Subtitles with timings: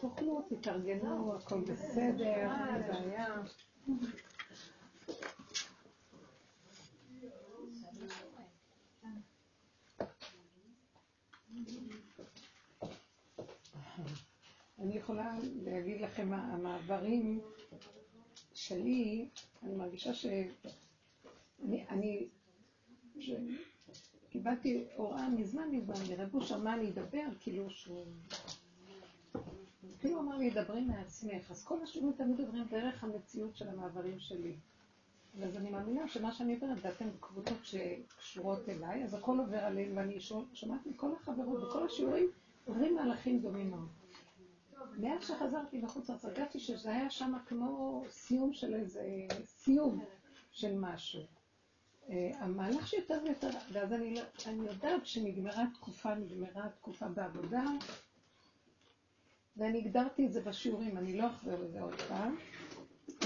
[0.00, 3.26] תאכלו, תתארגנו, הכל בסדר, אין בעיה.
[14.78, 15.34] אני יכולה
[15.64, 17.40] להגיד לכם, המעברים
[18.54, 19.28] שלי,
[19.62, 20.26] אני מרגישה ש...
[21.64, 22.28] אני, אני
[24.34, 28.04] קיבלתי הוראה מזמן מזמן, מרב אושר, מה אני אדבר, כאילו שהוא...
[29.98, 31.50] כאילו אמר לי, דברי מעצמך.
[31.50, 34.56] אז כל השיעורים תמיד מדברים דרך המציאות של המעברים שלי.
[35.42, 40.20] אז אני מאמינה שמה שאני אומרת, ואתן קבוצות שקשורות אליי, אז הכל עובר עליהם, ואני
[40.52, 42.26] שומעת מכל החברות, בכל השיעורים
[42.64, 43.88] עוברים מהלכים דומים מאוד.
[44.98, 49.02] מאז שחזרתי בחוץ לארץ, הרגשתי שזה היה שם כמו סיום של איזה
[49.44, 50.04] סיום
[50.50, 51.22] של משהו.
[52.10, 57.64] אה, המהלך שיותר ויותר, ואז אני, לא, אני יודעת שנגמרה תקופה, נגמרה תקופה בעבודה,
[59.56, 62.36] ואני הגדרתי את זה בשיעורים, אני לא אחזור לזה עוד פעם.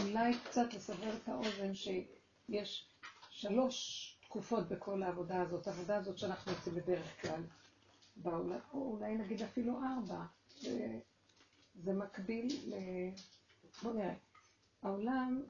[0.03, 2.89] אולי קצת לסבר את האוזן שיש
[3.31, 7.43] שלוש תקופות בכל העבודה הזאת, העבודה הזאת שאנחנו עושים בדרך כלל,
[8.17, 10.25] בעולם, או אולי נגיד אפילו ארבע.
[11.75, 12.75] זה מקביל ל...
[13.83, 14.15] בואו נראה.
[14.83, 15.43] העולם,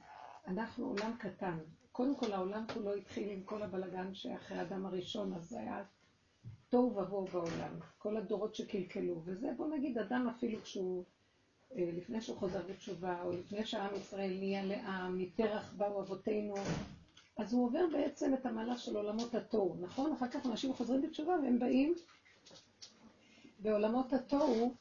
[0.47, 1.59] אנחנו עולם קטן.
[1.99, 5.83] קודם כל העולם כולו התחיל עם כל הבלגן שאחרי האדם הראשון, אז זה היה
[6.69, 7.73] תוהו ובוהו בעולם.
[7.99, 9.23] כל הדורות שקלקלו.
[9.25, 11.05] וזה, בוא נגיד, אדם אפילו כשהוא,
[11.77, 16.55] אה, לפני שהוא חוזר בתשובה, או לפני שעם ישראל נהיה לעם, מפרח באו אבותינו,
[17.37, 20.13] אז הוא עובר בעצם את המהלך של עולמות התוהו, נכון?
[20.13, 21.95] אחר כך אנשים חוזרים בתשובה והם באים
[23.59, 24.75] בעולמות התוהו,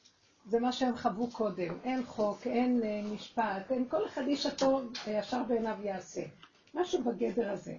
[0.46, 1.78] זה מה שהם חוו קודם.
[1.84, 6.22] אין חוק, אין uh, משפט, אין כל אחד איש הטוב הישר בעיניו יעשה.
[6.74, 7.76] משהו בגדר הזה.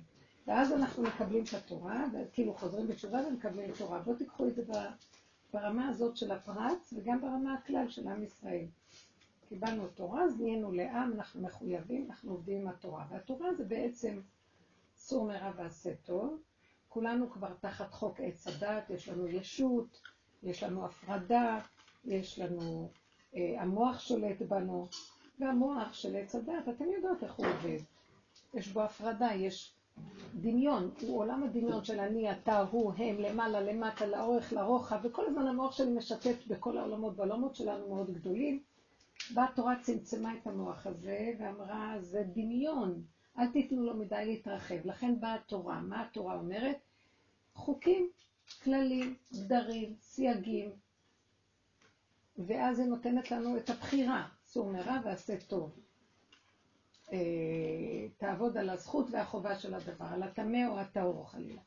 [0.48, 4.00] ואז אנחנו מקבלים את התורה, וכאילו חוזרים בתשובה ומקבלים תורה.
[4.00, 4.64] בואו תיקחו את זה
[5.54, 8.66] ברמה הזאת של הפרט, וגם ברמה הכלל של עם ישראל.
[9.50, 13.05] קיבלנו תורה, אז נהיינו לעם, אנחנו מחויבים, אנחנו עובדים עם התורה.
[13.10, 14.22] והתורה זה בעצם
[14.95, 16.42] סור מרע ועשה טוב.
[16.89, 20.02] כולנו כבר תחת חוק עץ הדת, יש לנו ישות,
[20.44, 21.60] יש לנו הפרדה,
[22.06, 22.89] יש לנו,
[23.36, 24.88] אה, המוח שולט בנו,
[25.39, 27.80] והמוח של עץ הדת, אתם יודעות איך הוא עובד.
[28.54, 29.73] יש בו הפרדה, יש
[30.36, 35.48] דמיון, הוא עולם הדמיון של אני, אתה, הוא, הם, למעלה, למטה, לאורך, לרוחב, וכל הזמן
[35.48, 38.64] המוח שלי משתף בכל העולמות, בעולמות שלנו מאוד גדולים.
[39.33, 43.04] באה התורה, צמצמה את המוח הזה, ואמרה, זה דמיון,
[43.38, 44.86] אל תיתנו לו מדי להתרחב.
[44.86, 45.80] לכן באה התורה.
[45.80, 46.77] מה התורה אומרת?
[47.54, 48.09] חוקים,
[48.64, 50.71] כללים, גדרים, סייגים,
[52.38, 55.71] ואז היא נותנת לנו את הבחירה, סור מרע ועשה טוב.
[57.14, 57.17] אה,
[58.17, 61.61] תעבוד על הזכות והחובה של הדבר, על הטמא או הטהור חלילה.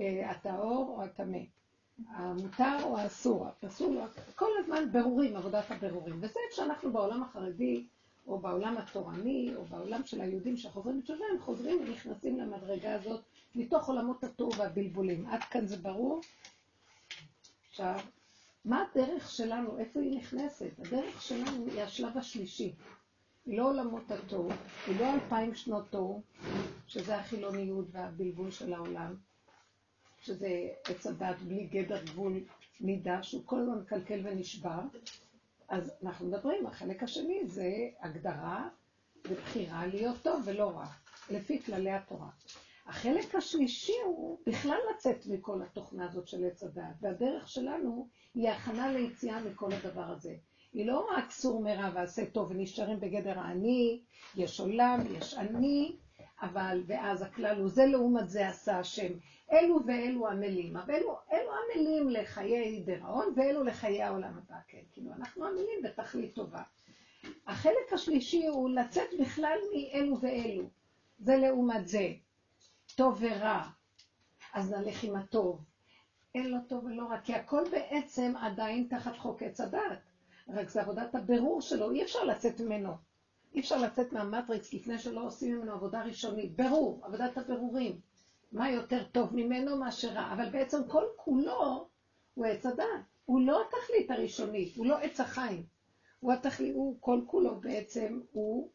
[0.00, 1.38] אה, הטהור או הטמא.
[2.08, 3.98] המותר או האסור, הפסול.
[4.34, 6.18] כל הזמן ברורים, עבודת הבירורים.
[6.20, 7.86] וזה שאנחנו בעולם החרדי,
[8.26, 13.20] או בעולם התורני, או בעולם של היהודים שחוזרים בתשובה, הם חוזרים ונכנסים למדרגה הזאת
[13.54, 15.26] מתוך עולמות התור והבלבולים.
[15.26, 16.20] עד כאן זה ברור?
[17.70, 18.00] עכשיו,
[18.64, 19.78] מה הדרך שלנו?
[19.78, 20.70] איפה היא נכנסת?
[20.78, 22.74] הדרך שלנו היא השלב השלישי.
[23.48, 24.50] היא לא עולמות התוהו,
[24.86, 26.22] היא לא אלפיים שנות תוהו,
[26.86, 29.14] שזה החילוניות והבלבול של העולם,
[30.20, 32.40] שזה עץ הדת בלי גדר גבול
[32.80, 34.80] מידה, שהוא כל הזמן מקלקל ונשבר.
[35.68, 37.70] אז אנחנו מדברים, החלק השני זה
[38.00, 38.68] הגדרה
[39.28, 40.86] ובחירה להיות טוב ולא רע,
[41.30, 42.30] לפי כללי התורה.
[42.86, 48.92] החלק השלישי הוא בכלל לצאת מכל התוכנה הזאת של עץ הדעת, והדרך שלנו היא הכנה
[48.92, 50.34] ליציאה מכל הדבר הזה.
[50.72, 54.00] היא לא רק סור מרע ועשה טוב ונשארים בגדר האני,
[54.36, 55.96] יש עולם, יש אני,
[56.42, 59.12] אבל, ואז הכלל הוא זה לעומת זה עשה השם.
[59.52, 65.12] אלו ואלו עמלים, אבל אלו, אלו עמלים לחיי דיראון ואלו לחיי העולם הבא, כן, כאילו
[65.12, 66.62] אנחנו עמלים בתכלית טובה.
[67.46, 70.68] החלק השלישי הוא לצאת בכלל מאלו ואלו,
[71.18, 72.12] זה לעומת זה.
[72.96, 73.62] טוב ורע,
[74.52, 75.64] אז נלך עם הטוב.
[76.34, 80.07] אין לו טוב ולא רע, כי הכל בעצם עדיין תחת חוק עץ הדת.
[80.48, 82.92] רק זה עבודת הבירור שלו, אי אפשר לצאת ממנו.
[83.54, 86.56] אי אפשר לצאת מהמטריקס לפני שלא עושים ממנו עבודה ראשונית.
[86.56, 88.00] ברור, עבודת הבירורים.
[88.52, 90.32] מה יותר טוב ממנו מאשר רע.
[90.32, 91.88] אבל בעצם כל כולו
[92.34, 92.84] הוא עץ הדת.
[93.24, 95.62] הוא לא התכלית הראשונית, הוא לא עץ החיים.
[96.20, 98.70] הוא התכלית, הוא כל כולו בעצם, הוא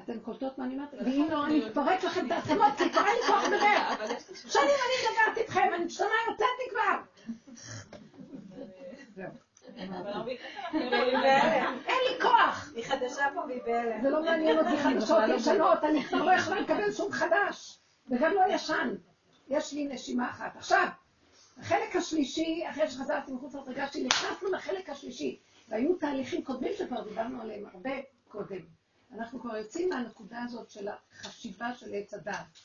[0.00, 0.94] אתן קולטות מה אני אומרת?
[0.94, 4.06] ואם לא, אני אתפרק לכם את העצמות, כי כבר אין לי כוח לדבר.
[4.34, 7.24] שנים אני מדברת איתכם, אני משתנה, יוצאתי כבר.
[9.16, 9.47] זהו.
[11.86, 12.72] אין לי כוח.
[12.74, 14.02] היא חדשה פה והיא בהלם.
[14.02, 17.78] זה לא מעניין אותי חדשות ישנות, אני כבר לא יכולה לקבל שום חדש,
[18.10, 18.94] וגם לא ישן.
[19.48, 20.56] יש לי נשימה אחת.
[20.56, 20.88] עכשיו,
[21.58, 27.66] החלק השלישי, אחרי שחזרתי מחוץ להרגשתי, נכנסנו לחלק השלישי, והיו תהליכים קודמים שכבר דיברנו עליהם
[27.72, 27.90] הרבה
[28.28, 28.60] קודם.
[29.14, 32.58] אנחנו כבר יוצאים מהנקודה הזאת של החשיבה של עץ הדעת.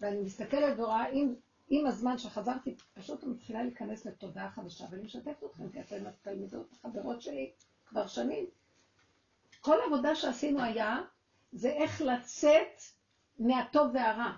[0.00, 1.34] ואני מסתכלת ורואה, אם,
[1.70, 7.22] עם הזמן שחזרתי, פשוט מתחילה להיכנס לתודעה חדשה, ואני משתפת אתכם, כי אתן התלמידות, החברות
[7.22, 7.50] שלי,
[7.86, 8.46] כבר שנים.
[9.60, 11.00] כל עבודה שעשינו היה,
[11.52, 12.80] זה איך לצאת
[13.38, 14.32] מהטוב והרע,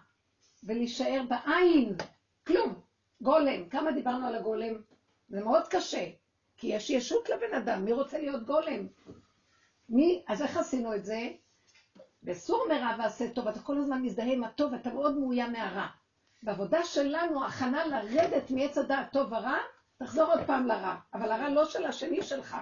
[0.64, 1.96] ולהישאר בעין,
[2.46, 2.80] כלום,
[3.20, 3.68] גולם.
[3.68, 4.74] כמה דיברנו על הגולם?
[5.28, 6.06] זה מאוד קשה,
[6.56, 8.86] כי יש ישות לבן אדם, מי רוצה להיות גולם?
[9.88, 11.32] מי, אז איך עשינו את זה?
[12.22, 15.86] בסור מרע ועשה טוב, אתה כל הזמן מזדהה עם הטוב, אתה מאוד מאוים מהרע.
[16.42, 19.58] בעבודה שלנו, הכנה לרדת מעץ הדעת טוב ורע,
[19.98, 20.96] תחזור עוד פעם לרע.
[21.14, 22.56] אבל הרע לא של השני שלך.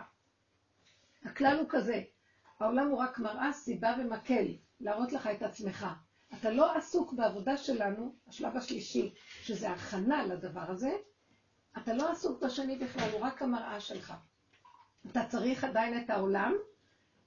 [1.25, 2.03] הכלל הוא כזה,
[2.61, 4.47] העולם הוא רק מראה, סיבה ומקל,
[4.81, 5.87] להראות לך את עצמך.
[6.35, 10.97] אתה לא עסוק בעבודה שלנו, השלב השלישי, שזה הכנה לדבר הזה,
[11.79, 14.15] אתה לא עסוק בשני בכלל, הוא רק המראה שלך.
[15.11, 16.55] אתה צריך עדיין את העולם,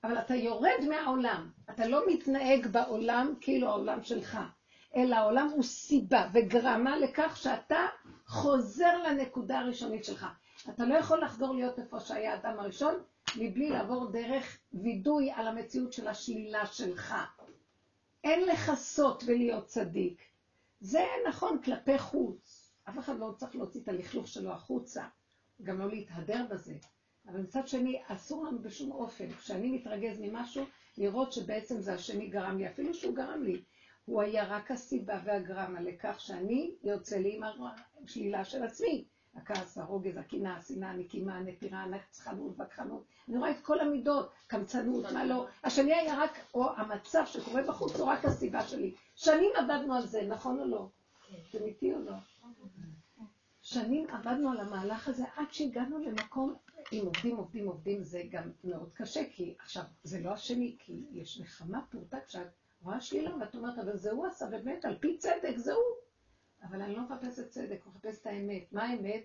[0.04, 1.50] אבל אתה יורד מהעולם.
[1.70, 4.40] אתה לא מתנהג בעולם כאילו העולם שלך,
[4.96, 7.86] אלא העולם הוא סיבה וגרמה לכך שאתה
[8.28, 10.26] חוזר לנקודה הראשונית שלך.
[10.70, 12.96] אתה לא יכול לחזור להיות איפה שהיה האדם הראשון,
[13.38, 17.16] מבלי לעבור דרך וידוי על המציאות של השלילה שלך.
[18.24, 20.22] אין לכסות ולהיות צדיק.
[20.82, 22.72] זה נכון כלפי חוץ.
[22.90, 25.04] אף אחד לא צריך להוציא את הלכלוך שלו החוצה,
[25.64, 26.74] גם לא להתהדר בזה.
[27.28, 30.66] אבל מצד שני, אסור לנו בשום אופן, כשאני מתרגז ממשהו,
[30.98, 33.62] לראות שבעצם זה השני גרם לי, אפילו שהוא גרם לי.
[34.06, 37.44] הוא היה רק הסיבה והגרמה לכך שאני יוצא לי עם
[38.04, 39.06] השלילה של עצמי.
[39.36, 43.04] הכעס, הרוגז, הקנאה, השנאה, הנקימה, הנטירה, הנצחנות, וכחנות.
[43.30, 45.48] אני רואה את כל המידות, קמצנות, מה לא.
[45.64, 48.96] השני היה רק, או המצב שקורה בחוץ הוא רק הסיבה שלי.
[49.16, 50.88] שנים עבדנו על זה, נכון או לא?
[51.52, 52.14] זה אמיתי או לא?
[53.62, 56.56] שנים עבדנו על המהלך הזה עד שהגענו למקום,
[56.92, 61.40] אם עובדים, עובדים, עובדים, זה גם מאוד קשה, כי עכשיו, זה לא השני, כי יש
[61.42, 62.48] נחמה פורטה כשאת
[62.84, 65.84] רואה שלילה ואת אומרת, אבל זה הוא עשה, באמת, על פי צדק, זה הוא.
[66.64, 68.64] אבל אני לא מחפשת צדק, אני מחפשת האמת.
[68.72, 69.24] מה האמת?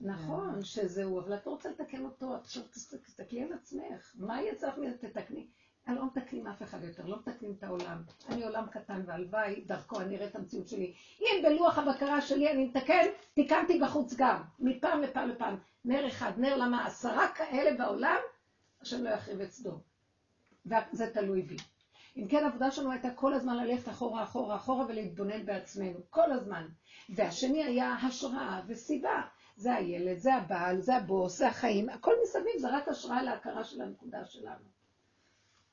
[0.00, 0.64] נכון כן.
[0.64, 2.62] שזהו, אבל את לא רוצה לתקן אותו, את עכשיו
[3.02, 4.12] תסתכלי על עצמך.
[4.14, 4.98] מה יצא לך מזה?
[4.98, 5.46] תתקני.
[5.86, 8.02] אני לא מתקנים אף אחד יותר, לא מתקנים את העולם.
[8.28, 10.94] אני עולם קטן והלוואי, דרכו אני אראה את המציאות שלי.
[11.20, 15.56] אם בלוח הבקרה שלי אני מתקן, תיקנתי בחוץ גם, מפעם לפעם לפעם.
[15.84, 18.16] נר אחד, נר למה עשרה כאלה בעולם,
[18.80, 19.80] השם לא יחריב את סדום.
[20.66, 21.56] וזה תלוי בי.
[22.18, 25.98] אם כן, העבודה שלנו הייתה כל הזמן ללכת אחורה, אחורה, אחורה ולהתבונן בעצמנו.
[26.10, 26.66] כל הזמן.
[27.08, 29.22] והשני היה השראה וסיבה.
[29.56, 33.82] זה הילד, זה הבעל, זה הבוס, זה החיים, הכל מסביב, זה רק השראה להכרה של
[33.82, 34.64] הנקודה שלנו.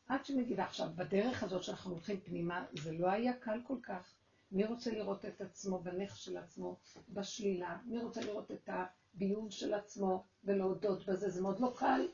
[0.07, 4.13] עד שמגיבה עכשיו, בדרך הזאת שאנחנו הולכים פנימה, זה לא היה קל כל כך.
[4.51, 6.77] מי רוצה לראות את עצמו בנכס של עצמו,
[7.09, 7.77] בשלילה?
[7.85, 11.29] מי רוצה לראות את הביון של עצמו ולהודות בזה?
[11.29, 12.07] זה מאוד לא קל,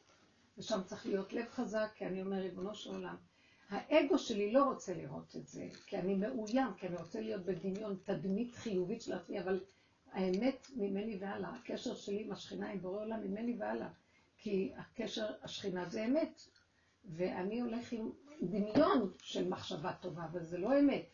[0.58, 3.16] ושם צריך להיות לב חזק, כי אני אומר, ריבונו של עולם,
[3.72, 7.98] האגו שלי לא רוצה לראות את זה, כי אני מאוים, כי אני רוצה להיות בדמיון
[8.04, 9.60] תדמית חיובית של עצמי, אבל
[10.12, 13.88] האמת ממני והלאה, הקשר שלי עם השכינה, עם בורא עולם, ממני והלאה,
[14.38, 16.42] כי הקשר, השכינה זה אמת,
[17.06, 21.06] ואני הולך עם דמיון של מחשבה טובה, אבל זה לא אמת.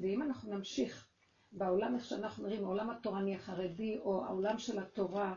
[0.00, 1.08] ואם אנחנו נמשיך
[1.52, 5.34] בעולם איך שאנחנו נראים, העולם התורני החרדי, או העולם של התורה,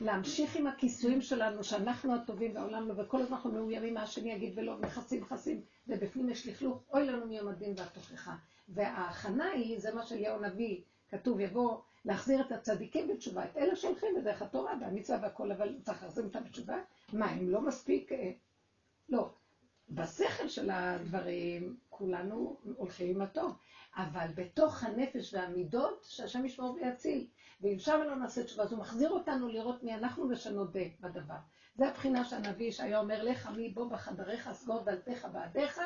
[0.00, 4.52] להמשיך עם הכיסויים שלנו, שאנחנו הטובים והעולם לא, וכל הזמן אנחנו מאוימים מה השני יגיד
[4.56, 8.34] ולא, מכסים, מכסים, ובפנים יש לכלוך, אוי לנו מיום הדין והתוכחה.
[8.68, 14.08] וההכנה היא, זה מה שאליהו הנביא כתוב, יבוא להחזיר את הצדיקים בתשובה, את אלה שהולכים
[14.16, 16.76] בדרך התורה והמצווה והכל, אבל צריך להחזיר אותם בתשובה.
[17.12, 18.12] מה, הם לא מספיק...
[18.12, 18.30] אה,
[19.08, 19.30] לא.
[19.90, 23.56] בשכל של הדברים, כולנו הולכים עם הטוב,
[23.96, 27.26] אבל בתוך הנפש והמידות, שהשם ישמור ויציל.
[27.60, 31.36] ואם שם לא נעשה תשובה, אז הוא מחזיר אותנו לראות מי אנחנו ושנודה בדבר.
[31.76, 35.80] זה הבחינה שהנביא שהיה אומר לך, מי בוא בחדריך, סגור דלתיך בעדיך,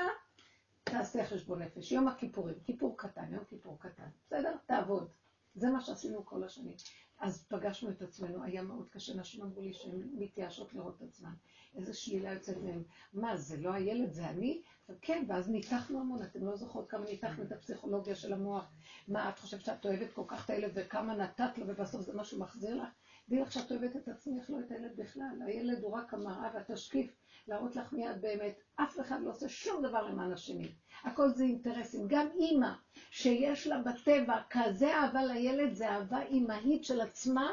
[0.85, 1.93] תעשה חשבון נפש.
[1.93, 4.09] יום הכיפורים, כיפור קטן, יום כיפור קטן.
[4.27, 4.57] בסדר?
[4.67, 5.09] תעבוד.
[5.55, 6.75] זה מה שעשינו כל השנים.
[7.19, 11.33] אז פגשנו את עצמנו, היה מאוד קשה, נשים אמרו לי שהן מתייאשות לראות את עצמן.
[11.77, 12.83] איזה שלילה יוצאת מהן.
[13.13, 14.63] מה, זה לא הילד, זה אני?
[15.03, 18.65] כן, ואז ניתחנו המון, אתם לא זוכרות כמה ניתחנו את הפסיכולוגיה של המוח.
[19.09, 22.25] מה, את חושבת שאת אוהבת כל כך את הילד וכמה נתת לו ובסוף זה מה
[22.25, 22.89] שהוא מחזיר לך?
[23.27, 25.43] תדעי לך שאת אוהבת את עצמך, לא את הילד בכלל.
[25.47, 27.17] הילד הוא רק המראה והתשקיף,
[27.49, 28.59] להראות לך מיד באמת.
[28.77, 30.69] אף אחד לא עושה שום דבר למען השני.
[31.05, 32.07] הכל זה אינטרסים.
[32.09, 32.73] גם אימא,
[33.11, 37.51] שיש לה בטבע כזה אהבה לילד, זה אהבה אימהית של עצמה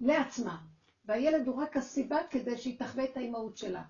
[0.00, 0.58] לעצמה.
[1.08, 3.82] והילד הוא רק הסיבה כדי שהיא תחווה את האימהות שלה.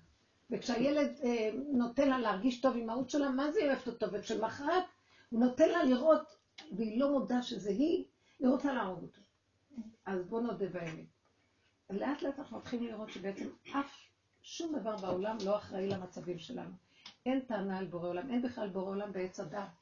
[0.51, 4.11] וכשהילד אה, נותן לה להרגיש טוב עם האימהות שלה, מה זה אוהבת אותו?
[4.11, 4.83] וכשמחרת
[5.29, 6.35] הוא נותן לה לראות,
[6.71, 8.05] והיא לא מודה שזה היא,
[8.39, 9.21] היא רוצה להרוג אותו.
[10.05, 11.05] אז בואו נודה באמת.
[11.89, 13.91] לאט לאט אנחנו מתחילים לראות שבעצם אף,
[14.41, 16.71] שום דבר בעולם לא אחראי למצבים שלנו.
[17.25, 19.78] אין טענה על בורא עולם, אין בכלל בורא עולם בעץ הדת.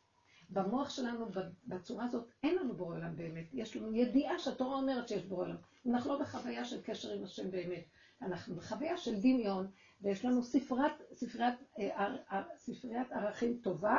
[0.50, 1.26] במוח שלנו,
[1.66, 3.46] בצורה הזאת, אין לנו בורא עולם באמת.
[3.54, 5.56] יש לנו ידיעה שהתורה אומרת שיש בורא עולם.
[5.86, 7.84] אנחנו לא בחוויה של קשר עם השם באמת.
[8.22, 9.68] אנחנו בחוויה של דמיון,
[10.02, 13.98] ויש לנו ספרת, ספריית, אה, ספריית ערכים טובה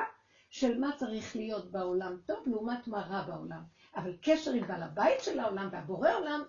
[0.50, 3.62] של מה צריך להיות בעולם טוב לעומת מה רע בעולם.
[3.96, 6.42] אבל קשר עם בעל הבית של העולם והבורא עולם,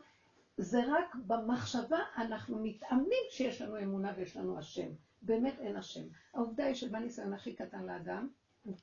[0.58, 4.88] זה רק במחשבה אנחנו מתאמנים שיש לנו אמונה ויש לנו השם.
[5.22, 6.03] באמת אין השם.
[6.34, 8.29] העובדה היא שבניסיון הכי קטן לאדם,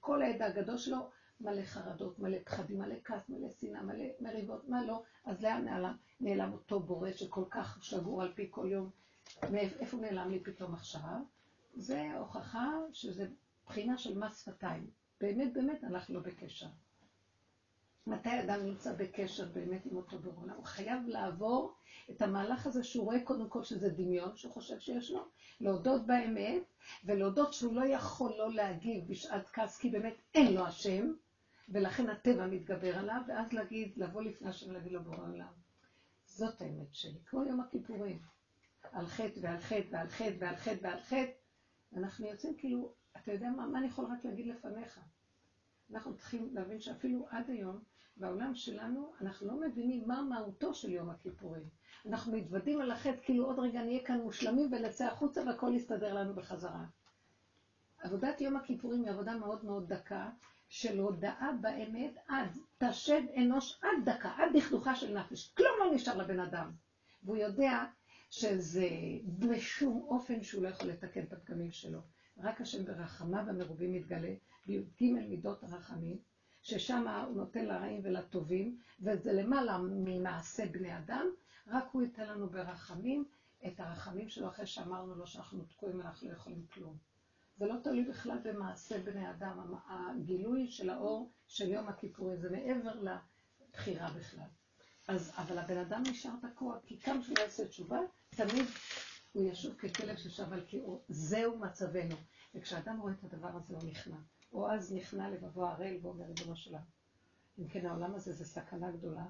[0.00, 1.09] כל הידע הגדול שלו,
[1.40, 5.97] מלא חרדות, מלא פחדים, מלא כעס, מלא שנאה, מלא מריבות, מה לא, אז לאן נעלם,
[6.21, 8.90] נעלם אותו בורא שכל כך שגור על פי כל יום,
[9.52, 11.19] מאיפה נעלם לי פתאום עכשיו?
[11.75, 13.26] זה הוכחה שזה
[13.66, 14.90] בחינה של מס שפתיים.
[15.21, 16.66] באמת, באמת, אנחנו לא בקשר.
[18.06, 20.54] מתי אדם נמצא בקשר באמת עם אותו בעולם?
[20.56, 21.75] הוא חייב לעבור
[22.10, 25.25] את המהלך הזה שהוא רואה קודם כל שזה דמיון שהוא חושב שיש לו,
[25.60, 26.62] להודות באמת,
[27.04, 31.12] ולהודות שהוא לא יכול לא להגיב בשעת כעס, כי באמת אין לו השם,
[31.68, 35.52] ולכן הטבע מתגבר עליו, ואז להגיד, לבוא לפני השם ולהגיד לו בורא עולם.
[36.26, 38.18] זאת האמת שלי, כמו יום הכיפורים.
[38.92, 41.30] על חטא ועל חטא ועל חטא ועל חטא ועל חטא,
[41.96, 45.00] אנחנו יוצאים כאילו, אתה יודע מה, מה אני יכול רק להגיד לפניך?
[45.90, 47.80] אנחנו צריכים להבין שאפילו עד היום,
[48.16, 51.62] בעולם שלנו, אנחנו לא מבינים מה מהותו של יום הכיפורים.
[52.06, 56.35] אנחנו מתוודים על החטא, כאילו עוד רגע נהיה כאן מושלמים ונצא החוצה והכל יסתדר לנו
[56.35, 56.85] בחזרה.
[57.99, 60.30] עבודת יום הכיפורים היא עבודה מאוד מאוד דקה,
[60.68, 65.52] של הודאה באמת עד תשב אנוש עד דקה, עד דכדוכה של נפש.
[65.56, 66.73] כלום לא נשאר לבן אדם.
[67.23, 67.85] והוא יודע
[68.30, 68.88] שזה
[69.38, 71.99] בשום אופן שהוא לא יכול לתקן את הפגמים שלו.
[72.38, 74.35] רק השם ברחמיו המרובים מתגלה,
[74.66, 76.18] בי"ג מידות הרחמים,
[76.66, 81.26] ששם הוא נותן לרעים ולטובים, וזה למעלה ממעשה בני אדם,
[81.66, 83.25] רק הוא ייתן לנו ברחמים
[83.66, 86.96] את הרחמים שלו אחרי שאמרנו לו שאנחנו תקועים ואנחנו לא יכולים כלום.
[87.58, 92.92] זה לא תלוי בכלל במעשה בני אדם, הגילוי של האור של יום הכיפורים, זה מעבר
[93.00, 94.49] לבחירה בכלל.
[95.08, 97.99] אז, אבל הבן אדם נשאר תקוע, כי כמה שהוא יעשה תשובה,
[98.30, 98.66] תמיד
[99.32, 101.00] הוא ישוב ככלב ששב על קיאו.
[101.08, 102.16] זהו מצבנו.
[102.54, 104.16] וכשאדם רואה את הדבר הזה, הוא נכנע.
[104.56, 106.84] או אז נכנע לבבו הראל ואומר, ריבונו שלנו.
[107.58, 109.25] אם כן, העולם הזה זה סכנה גדולה.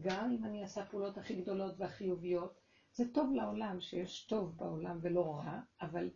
[0.00, 2.54] גם אם אני אעשה פעולות הכי גדולות והחיוביות,
[2.94, 6.10] זה טוב לעולם שיש טוב בעולם ולא רע, אבל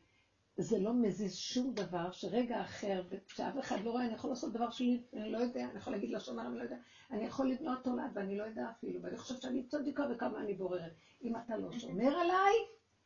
[0.56, 4.70] זה לא מזיז שום דבר שרגע אחר, שאף אחד לא רואה, אני יכול לעשות דבר
[4.70, 6.76] שלי, אני לא יודע, אני יכול להגיד לשון הרע, אני לא יודע,
[7.10, 10.92] אני יכול לבנות תולד ואני לא יודע אפילו, ואני חושבת שאני צדיקה וכמה אני בוררת.
[11.22, 12.54] אם אתה לא שומר עליי,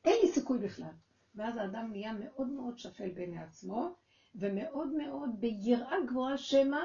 [0.05, 0.93] אין לי סיכוי בכלל.
[1.35, 3.95] ואז האדם נהיה מאוד מאוד שפל בעיני עצמו,
[4.37, 6.81] ומאוד מאוד ביראה גבוהה שמא,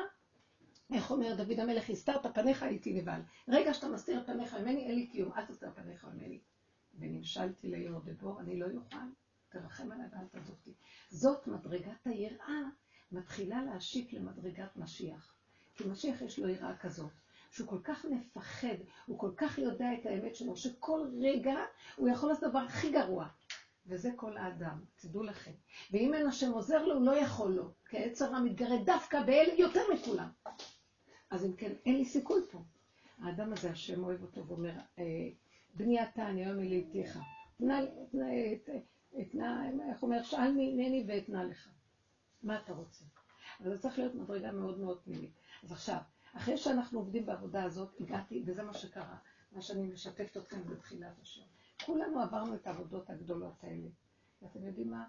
[0.93, 3.21] איך אומר דוד המלך, הסתרת פניך הייתי נבהל.
[3.47, 6.39] רגע שאתה מסתיר פניך ממני, אין לי קיום, אל תסתיר פניך ממני.
[6.99, 8.97] ונמשלתי ליורדבור, אני לא יוכל.
[9.49, 10.55] תרחם עליי ואל תעזוב.
[11.09, 12.61] זאת מדרגת היראה,
[13.11, 15.35] מתחילה להשיק למדרגת משיח.
[15.75, 17.11] כי משיח יש לו יראה כזאת,
[17.51, 21.55] שהוא כל כך מפחד, הוא כל כך יודע את האמת שלו, שכל רגע
[21.95, 23.27] הוא יכול לעשות דבר הכי גרוע.
[23.85, 25.51] וזה כל האדם, תדעו לכם.
[25.91, 27.71] ואם אין השם עוזר לו, הוא לא יכול לו.
[27.89, 30.29] כי העץ הרע מתגרד דווקא באלה יותר מכולם.
[31.29, 32.63] אז אם כן, אין לי סיכוי פה.
[33.19, 35.29] האדם הזה, השם אוהב אותו ואומר, אה,
[35.73, 37.19] בני אתה, אני היום אליתיך.
[39.21, 41.69] אתנה, איך אומר, שאל ממני ואתנה לך.
[42.43, 43.05] מה אתה רוצה?
[43.59, 45.31] אבל זה צריך להיות מדרגה מאוד מאוד פנימית.
[45.63, 45.97] אז עכשיו,
[46.33, 49.17] אחרי שאנחנו עובדים בעבודה הזאת, הגעתי, וזה מה שקרה,
[49.51, 51.41] מה שאני משתפת אתכם בתחילת השם.
[51.85, 53.87] כולנו עברנו את העבודות הגדולות האלה.
[54.41, 55.05] ואתם יודעים מה?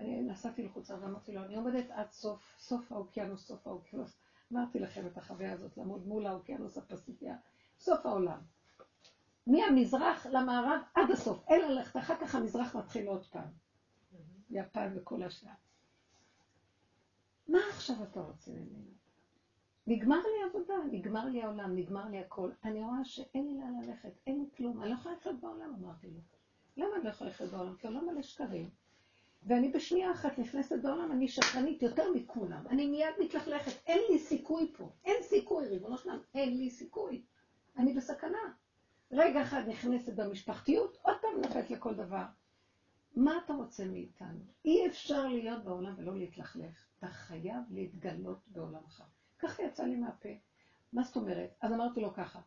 [0.00, 4.16] נסעתי לחוצה ואמרתי לו, אני עומדת עד סוף, סוף האוקיינוס, סוף האוקיינוס.
[4.52, 7.36] אמרתי לכם את החוויה הזאת, לעמוד מול האוקיינוס הפסיפיה,
[7.78, 8.38] סוף העולם.
[9.46, 13.48] מהמזרח למערב עד הסוף, אין ללכת, אחר כך המזרח מתחיל עוד פעם.
[14.50, 15.50] יפן וכל השאר.
[17.48, 19.03] מה עכשיו אתה רוצה ממנו?
[19.86, 22.50] נגמר לי עבודה, נגמר לי העולם, נגמר לי הכל.
[22.64, 24.82] אני רואה שאין לי לאן ללכת, אין לי כלום.
[24.82, 26.20] אני לא יכולה לחיות בעולם, אמרתי לו.
[26.76, 27.76] למה אני לא יכולה לחיות בעולם?
[27.76, 28.70] כי העולם מלא שקרים.
[29.46, 32.66] ואני בשנייה אחת נכנסת בעולם, אני שקרנית יותר מכולם.
[32.70, 34.90] אני מיד מתלכלכת, אין לי סיכוי פה.
[35.04, 37.22] אין סיכוי, ריבונו שלם, אין לי סיכוי.
[37.76, 38.52] אני בסכנה.
[39.10, 42.24] רגע אחד נכנסת במשפחתיות, עוד פעם נופלת לכל דבר.
[43.16, 44.44] מה אתה רוצה מאיתנו?
[44.64, 46.86] אי אפשר להיות בעולם ולא להתלכלך.
[46.98, 49.02] אתה חייב להתגלות בעולמך.
[49.44, 50.28] ככה יצא לי מהפה.
[50.92, 51.54] מה זאת אומרת?
[51.60, 52.40] אז אמרתי לו ככה,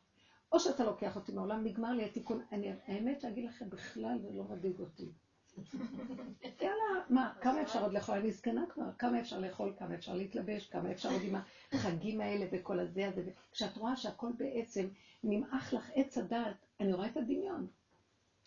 [0.52, 2.42] או שאתה לוקח אותי מהעולם, נגמר לי התיקון.
[2.52, 5.12] אני, האמת, להגיד לכם, בכלל זה לא מדאיג אותי.
[6.62, 8.16] יאללה, מה, כמה אפשר עוד לאכול?
[8.16, 11.36] אני זקנה כבר, כמה אפשר לאכול, כמה אפשר להתלבש, כמה אפשר עוד עם
[11.72, 13.32] החגים האלה וכל הזה הזה.
[13.52, 14.88] כשאת רואה שהכל בעצם
[15.24, 17.68] נמעך לך עץ הדעת, אני רואה את הדמיון.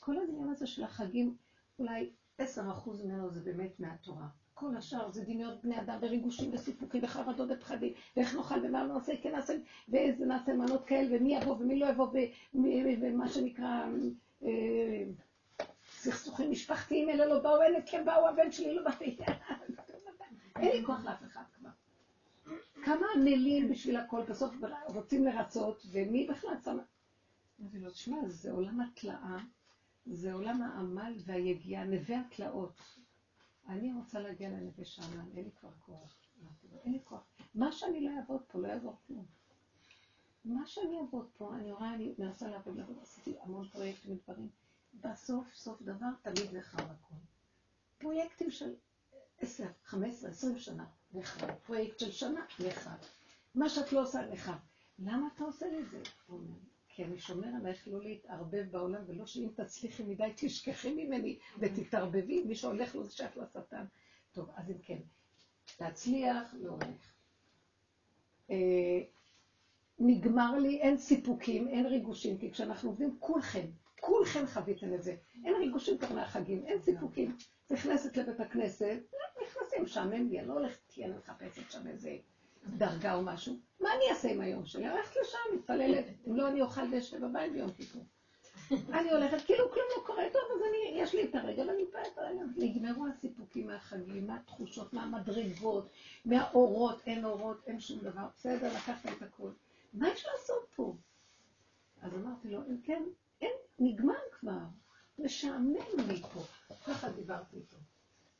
[0.00, 1.36] כל הדמיון הזה של החגים,
[1.78, 4.26] אולי עשר אחוז ממנו זה באמת מהתורה.
[4.60, 9.32] כל השאר זה דמיון בני אדם וריגושים וסיפוקים וחרדות ופחדים, ואיך נאכל ומה נעשה, כן
[9.32, 9.54] נעשה,
[9.88, 12.08] ואיזה נעשה מנות כאלה, ומי יבוא ומי לא יבוא,
[13.00, 13.86] ומה שנקרא
[14.42, 15.04] אה,
[15.90, 18.92] סכסוכים משפחתיים, אלה לא באו, אלה כן באו, הבן שלי לא באו,
[20.56, 21.42] אין לי כוח לאף אחד.
[22.84, 24.54] כמה עמלים בשביל הכל, בסוף
[24.86, 26.78] רוצים לרצות, ומי בכלל שם...
[27.60, 29.36] אמרתי לו, תשמע, זה עולם התלאה,
[30.06, 32.99] זה עולם העמל והיגיעה, נווה התלאות.
[33.70, 36.16] אני רוצה להגיע לנווה שאנן, אין לי כבר כוח.
[36.84, 37.22] אין לי כוח.
[37.54, 39.26] מה שאני לא אעבוד פה, לא יעבור כלום.
[40.44, 44.48] מה שאני אעבוד פה, אני רואה, אני מנסה לעבוד, לעבוד, עשיתי המון פרויקטים ודברים.
[44.94, 47.14] בסוף, סוף דבר, תמיד נחרב הכל.
[47.98, 48.74] פרויקטים של
[49.38, 51.54] 10, 15, 20 שנה, נחרב.
[51.66, 52.98] פרויקט של שנה, נחרב.
[53.54, 54.58] מה שאת לא עושה, נחרב.
[54.98, 56.02] למה אתה עושה לי זה?
[56.26, 56.58] הוא אומר,
[57.00, 62.54] כי אני שומר עלייך לא להתערבב בעולם, ולא שאם תצליחי מדי תשכחי ממני ותתערבבי, מי
[62.54, 63.84] שהולך לו זה שייך לשטן.
[64.32, 64.98] טוב, אז אם כן,
[65.80, 67.12] להצליח, לא הולך.
[68.50, 69.00] אה,
[69.98, 73.66] נגמר לי, אין סיפוקים, אין ריגושים, כי כשאנחנו עובדים, כולכם,
[74.00, 75.16] כולכם חוויתם את זה.
[75.44, 77.36] אין ריגושים כבר מהחגים, אין סיפוקים.
[77.70, 79.00] נכנסת לבית הכנסת,
[79.42, 82.16] נכנסים, משעמם לי, אני לא הולכת, כי אני מחפשת שם איזה
[82.66, 83.56] דרגה או משהו.
[83.80, 84.88] מה אני אעשה עם היום שלי?
[84.88, 86.04] הולכת לשם, מתפללת.
[86.40, 88.04] לא, אני אוכל ואשב בבית ביום כיפור.
[88.70, 92.18] אני הולכת, כאילו כלום לא קורה טוב, אז אני, יש לי את הרגע ואני מתפללת
[92.18, 92.42] הרגע.
[92.56, 95.88] נגמרו הסיפוקים מהחגים, מהתחושות, מהמדרגות,
[96.24, 98.26] מהאורות, אין אורות, אין שום דבר.
[98.36, 99.52] בסדר, לקחת את הכול.
[99.92, 100.96] מה יש לעשות פה?
[102.02, 103.02] אז אמרתי לו, אם כן,
[103.40, 104.60] אין, נגמר כבר.
[105.18, 105.74] משעמם
[106.08, 106.40] לי פה.
[106.86, 107.76] ככה דיברתי איתו.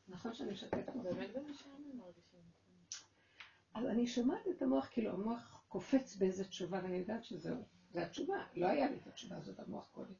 [0.09, 1.00] נכון שאני משתפת אותו?
[1.02, 2.40] באמת במשעמם מרגישים.
[3.75, 8.44] אז אני שומעת את המוח, כאילו המוח קופץ באיזה תשובה, ואני יודעת שזהו, זו התשובה.
[8.56, 10.12] לא היה לי את התשובה הזאת, המוח קודם.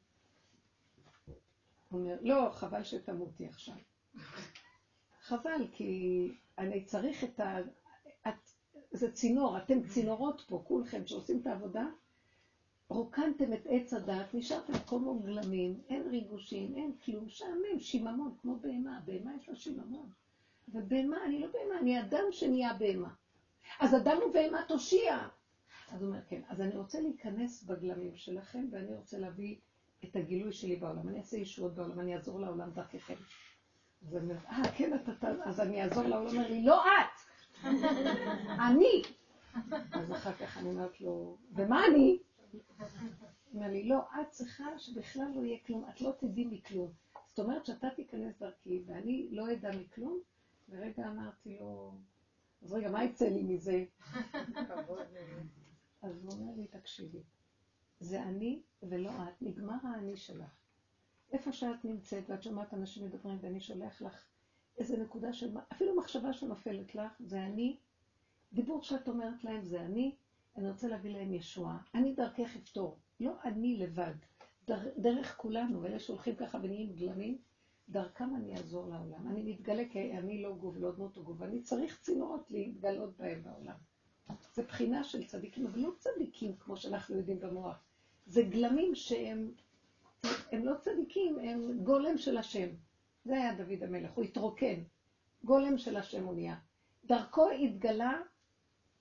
[1.89, 3.75] הוא אומר, לא, חבל שתמותי עכשיו.
[5.21, 7.57] חבל, כי אני צריך את ה...
[8.27, 8.33] את...
[8.91, 11.85] זה צינור, אתם צינורות פה, כולכם, שעושים את העבודה,
[12.89, 18.99] רוקנתם את עץ הדת, נשארתם כמו גלמים, אין ריגושים, אין כלום, שעמם, שיממון, כמו בהמה,
[19.05, 20.09] בהמה יש לה שיממון.
[20.67, 23.13] ובהמה, אני לא בהמה, אני אדם שנהיה בהמה.
[23.79, 25.27] אז אדם ובהמה תושיע.
[25.91, 29.55] אז הוא אומר, כן, אז אני רוצה להיכנס בגלמים שלכם, ואני רוצה להביא
[30.03, 31.07] את הגילוי שלי בעולם.
[31.07, 33.15] אני אעשה ישועות בעולם, אני אעזור לעולם דרככם.
[34.07, 37.65] אז אני אומרת, אה, כן, אתה, אז אני אעזור לעולם, אומר לי, לא את,
[38.59, 39.01] אני.
[39.91, 42.19] אז אחר כך אני אומרת לו, ומה אני?
[42.51, 42.61] הוא
[43.53, 46.91] אומר לי, לא, את צריכה שבכלל לא יהיה כלום, את לא תדעי מכלום.
[47.29, 50.19] זאת אומרת שאתה תיכנס דרכי ואני לא אדע מכלום,
[50.69, 51.93] ורגע אמרתי לו,
[52.63, 53.83] אז רגע, מה יצא לי מזה?
[56.01, 57.23] אז הוא אומר לי, תקשיבי,
[57.99, 60.61] זה אני ולא את, נגמר האני שלך.
[61.31, 64.25] איפה שאת נמצאת ואת שומעת אנשים מדברים ואני שולח לך
[64.77, 67.77] איזה נקודה של, אפילו מחשבה שנופלת לך, זה אני,
[68.53, 70.15] דיבור שאת אומרת להם זה אני,
[70.57, 71.77] אני רוצה להביא להם ישועה.
[71.95, 74.13] אני דרכך אפתור, לא אני לבד.
[74.67, 77.37] דר, דרך כולנו, אלה שהולכים ככה ונהיים גלמים,
[77.89, 79.27] דרכם אני אעזור לעולם.
[79.27, 81.43] אני מתגלה כי אני לא גוב, לא דמות או.
[81.43, 83.90] אני צריך צינורות להתגלות בהם בעולם.
[84.53, 87.83] זה בחינה של צדיקים, אבל לא צדיקים כמו שאנחנו יודעים במוח.
[88.25, 89.51] זה גלמים שהם
[90.51, 92.67] הם לא צדיקים, הם גולם של השם.
[93.25, 94.83] זה היה דוד המלך, הוא התרוקן.
[95.43, 96.55] גולם של השם הוא נהיה.
[97.05, 98.21] דרכו התגלה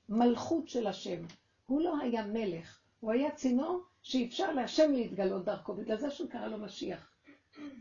[0.09, 1.23] מלכות של השם.
[1.67, 6.47] הוא לא היה מלך, הוא היה צינור שאפשר להשם להתגלות דרכו, בגלל זה שהוא קרא
[6.47, 7.11] לו משיח.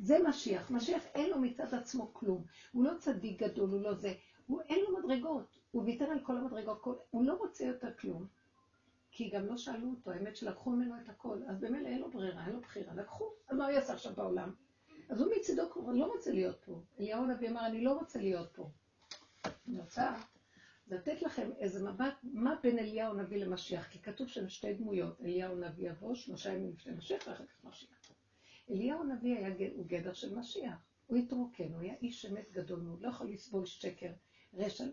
[0.02, 0.72] זה משיח.
[0.72, 2.44] משיח אין לו מצד עצמו כלום.
[2.72, 4.14] הוא לא צדיק גדול, הוא לא זה.
[4.48, 5.59] הוא אין לו מדרגות.
[5.72, 6.94] הוא ויתר על כל המדרגות, כל...
[7.10, 8.28] הוא לא רוצה יותר כלום.
[9.12, 11.38] כי גם לא שאלו אותו, האמת שלקחו ממנו את הכל.
[11.48, 12.94] אז במילא אין לו ברירה, אין לו בחירה.
[12.94, 14.54] לקחו, אז מה הוא יעשה עכשיו בעולם?
[15.10, 16.82] אז הוא מצידו כבר לא רוצה להיות פה.
[17.00, 18.70] אליהו הנביא אמר, אני לא רוצה להיות פה.
[19.68, 20.16] אני רוצה
[20.88, 25.52] לתת לכם איזה מבט, מה בין אליהו הנביא למשיח, כי כתוב שם שתי דמויות, אליהו
[25.52, 28.12] הנביא יבוא, שלושה ימים לפני משיח, ואחר כך משיח.
[28.70, 30.78] אליהו הנביא היה, הוא גדר של משיח,
[31.08, 34.12] הוא התרוקן, הוא היה איש אמת גדול מאוד, לא יכול לסבול שקר,
[34.54, 34.86] רשע.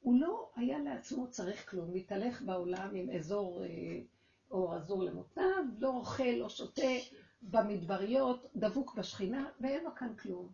[0.00, 4.00] הוא לא היה לעצמו צריך כלום, מתהלך בעולם עם אזור אה,
[4.50, 6.82] או אזור למותניו, לא אוכל, לא שותה,
[7.42, 10.52] במדבריות, דבוק בשכינה, ואין לו כאן כלום.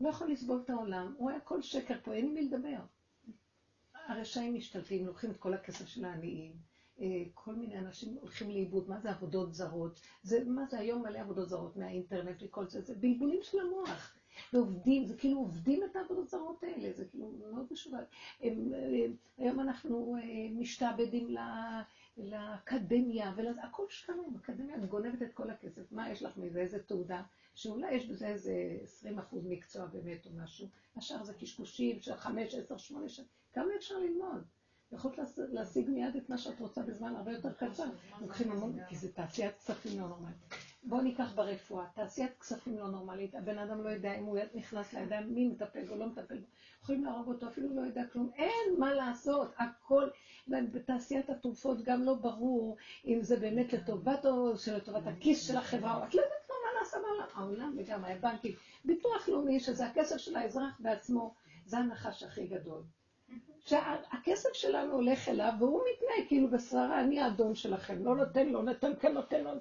[0.00, 2.78] לא יכול לסבול את העולם, הוא היה כל שקר פה, אין עם מי לדבר.
[3.94, 6.52] הרשעים משתלטים, לוקחים את כל הכסף של העניים,
[7.34, 10.00] כל מיני אנשים הולכים לאיבוד, מה זה עבודות זרות?
[10.22, 14.14] זה, מה זה היום מלא עבודות זרות מהאינטרנט וכל זה, זה בלבולים של המוח.
[14.52, 17.98] ועובדים, זה כאילו עובדים את העבודות זרות האלה, זה כאילו מאוד משובח.
[19.38, 21.34] היום אנחנו אה, משתעבדים
[22.16, 23.32] לאקדמיה,
[23.62, 25.92] הכל שלנו, אקדמיה גונבת את כל הכסף.
[25.92, 27.22] מה יש לך מזה, איזה תעודה?
[27.54, 30.68] שאולי יש בזה איזה 20 אחוז מקצוע באמת או משהו.
[30.96, 33.28] השאר זה קשקושים של 5, 10, 8 שנים.
[33.52, 34.44] כמה אפשר ללמוד?
[34.92, 37.84] יכולת להשיג מיד את מה שאת רוצה בזמן הרבה יותר קצר.
[38.20, 40.36] לוקחים המון, כי זה תעשיית כספים לא נורמלית.
[40.82, 45.34] בואו ניקח ברפואה, תעשיית כספים לא נורמלית, הבן אדם לא יודע אם הוא נכנס לידיים,
[45.34, 46.38] מי מטפל בו, לא מטפל.
[46.82, 48.30] יכולים להרוג אותו, אפילו לא יודע כלום.
[48.34, 50.08] אין מה לעשות, הכל.
[50.48, 56.14] בתעשיית התרופות גם לא ברור אם זה באמת לטובת או שלטובת הכיס של החברה, את
[56.14, 56.96] לא יודעת כבר מה נעשה
[57.36, 57.74] בעולם.
[57.78, 58.52] וגם הבנקים.
[58.84, 62.82] ביטוח לאומי, שזה הכסף של האזרח בעצמו, זה הנחש הכי גדול.
[63.60, 68.92] שהכסף שלנו הולך אליו, והוא מתנהג כאילו בשררה, אני האדון שלכם, לא נותן, לא נותן,
[69.00, 69.52] כן נותן, לא...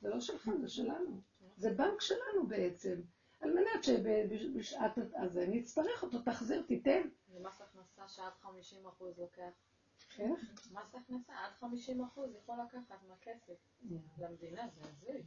[0.00, 1.20] זה לא שלך, זה שלנו.
[1.56, 2.94] זה בנק שלנו בעצם.
[3.40, 7.02] על מנת שבשעת הזה נצטרך אותו, תחזיר, תיתן.
[7.32, 9.52] זה מס הכנסה שעד 50 אחוז לוקח.
[10.18, 10.40] איך?
[10.72, 13.52] מס הכנסה עד 50 אחוז יכול לקחת מהכסף.
[14.18, 15.22] למדינה זה הזוי.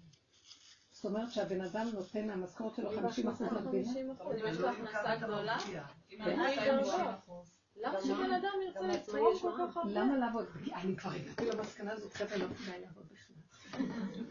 [0.92, 3.92] זאת אומרת שהבן אדם נותן מהמשכורת שלו 50 אחוז למדינה?
[4.00, 4.12] אם
[4.48, 5.58] יש לו הכנסה גדולה,
[7.76, 9.92] למה שבן אדם ירצה לתרום כל כך הרבה?
[9.92, 10.46] למה לעבוד?
[10.74, 13.36] אני כבר הגעתי למסקנה הזאת, חבר'ה, לא כדאי לעבוד בכלל.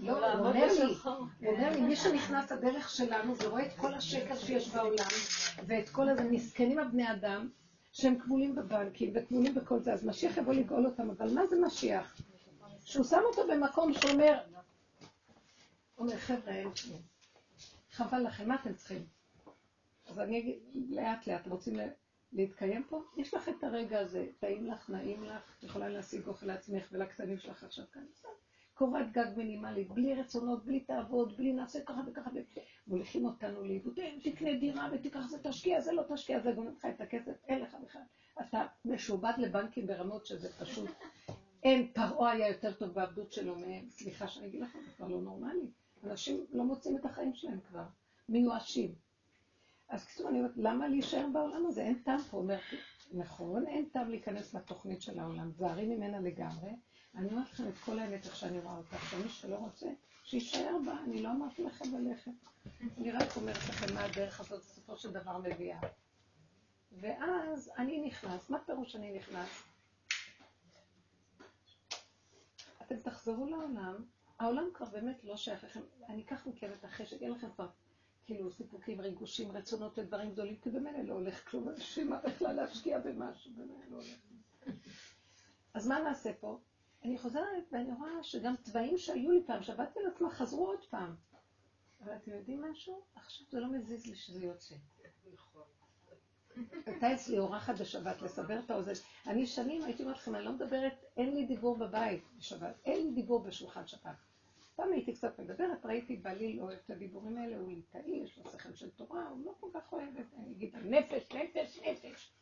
[0.01, 4.37] לא, הוא אומר לי, הוא אומר לי, מי שנכנס לדרך שלנו ורואה את כל השקר
[4.37, 5.09] שיש בעולם,
[5.67, 7.49] ואת כל הזה, מסכנים הבני אדם,
[7.93, 12.17] שהם כבולים בבנקים וכבולים בכל זה, אז משיח יבוא לגאול אותם, אבל מה זה משיח?
[12.85, 14.39] שהוא שם אותו במקום שאומר,
[15.99, 17.01] אומר, חבר'ה, אין כלום.
[17.93, 19.07] חבל לכם, מה אתם צריכים?
[20.07, 20.59] אז אני אגיד,
[20.91, 21.75] לאט לאט, רוצים
[22.35, 23.03] להתקיים פה?
[23.17, 27.39] יש לך את הרגע הזה, טעים לך, נעים לך, את יכולה להשיג אוכל לעצמך ולקטנים
[27.39, 28.05] שלך עכשיו כאן.
[28.75, 32.31] קורת גג מינימלית, בלי רצונות, בלי תעבוד, בלי נעשה ככה וככה,
[32.87, 37.01] מוליכים אותנו לאיבוד, תקנה דירה ותיקח זה תשקיע, זה לא תשקיע, זה גונב לך את
[37.01, 38.03] הכסף, אין לך בכלל.
[38.41, 40.91] אתה משועבד לבנקים ברמות שזה פשוט,
[41.63, 45.21] אין, פרעה היה יותר טוב בעבדות שלו מהם, סליחה שאני אגיד לכם, זה כבר לא
[45.21, 45.71] נורמלי.
[46.05, 47.85] אנשים לא מוצאים את החיים שלהם כבר,
[48.29, 48.95] מיואשים.
[49.89, 51.83] אז כתוב, אני אומרת, למה להישאר בעולם הזה?
[51.83, 52.37] אין טעם פה.
[52.37, 52.59] אומר,
[53.13, 56.71] נכון, אין טעם להיכנס לתוכנית של העולם, זהרי ממנה לגמרי.
[57.15, 59.87] אני אומרת לכם את כל האמת איך שאני רואה אותה, שמי שלא רוצה,
[60.25, 62.31] שיישאר בה, אני לא אמרתי לכם ללכת.
[62.99, 65.81] אני רק אומרת לכם מה הדרך הזאת בסופו של דבר מביאה.
[66.93, 69.63] ואז אני נכנס, מה פירוש אני נכנס?
[72.83, 74.05] אתם תחזרו לעולם,
[74.39, 77.69] העולם כבר באמת לא שייך לכם, אני אקח מכם את החשק, אין לכם כבר
[78.27, 82.99] כאילו סיפוקים, ריגושים, רצונות ודברים גדולים, כי במילא לא הולך כלום, אנשים מה בכלל להשקיע
[82.99, 84.77] במשהו, במילא לא הולך.
[85.75, 86.59] אז מה נעשה פה?
[87.05, 91.15] אני חוזרת ואני רואה שגם תוואים שהיו לי פעם, שעבדתי על עצמם, חזרו עוד פעם.
[92.05, 93.03] אבל אתם יודעים משהו?
[93.15, 94.75] עכשיו זה לא מזיז לי שזה יוצא.
[96.87, 98.93] הייתה אצלי אורחת בשבת, לסבר את האוזן.
[99.27, 103.13] אני שנים הייתי אומרת לכם, אני לא מדברת, אין לי דיבור בבית בשבת, אין לי
[103.15, 104.17] דיבור בשולחן שבת.
[104.77, 108.51] פעם הייתי קצת מדברת, ראיתי בעלי לא אוהב את הדיבורים האלה, הוא ליטאי, יש לו
[108.51, 112.33] שכל של תורה, הוא לא כל כך אוהב את זה, אני אגיד נפש, נפש, נפש.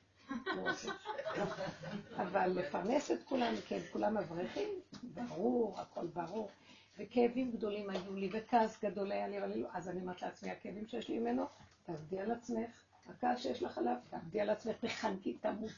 [2.16, 4.68] אבל לפרנס את כולם, כן, כולם אברכים,
[5.02, 6.50] ברור, הכל ברור.
[6.98, 11.18] וכאבים גדולים היו לי, וכעס גדול היה לי, אז אני אומרת לעצמי, הכאבים שיש לי
[11.18, 11.44] ממנו,
[11.84, 12.70] תעבדי על עצמך,
[13.06, 15.70] הכעס שיש לך עליו, תעבדי על עצמך, תחנקי, תמות.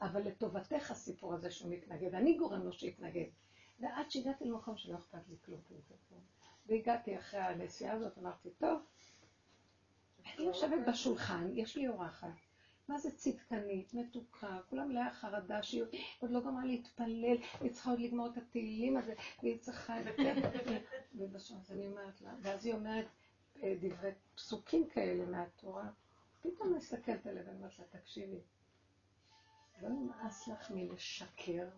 [0.00, 3.26] אבל לטובתך הסיפור הזה שהוא מתנגד, אני גורם לו שיתנגד.
[3.80, 5.60] ועד שהגעתי למקום שלא אכפת לי כלום,
[6.66, 8.80] והגעתי אחרי הנסיעה הזאת, אמרתי, טוב,
[10.34, 12.28] אני יושבת בשולחן, יש לי אורחת.
[12.88, 15.84] מה זה צדקנית, מתוקה, כולם מלאה חרדה שהיא
[16.20, 19.96] עוד לא גמרה להתפלל, היא צריכה עוד לגמור את התהילים הזה, והיא צריכה...
[21.18, 23.06] ובשם אז אני אומרת לה, ואז היא אומרת
[23.62, 25.88] אה, דברי פסוקים כאלה מהתורה,
[26.42, 28.40] פתאום מסתכלת עליה ואני אומרת לה, תקשיבי,
[29.82, 31.68] לא נמאס לך מלשקר?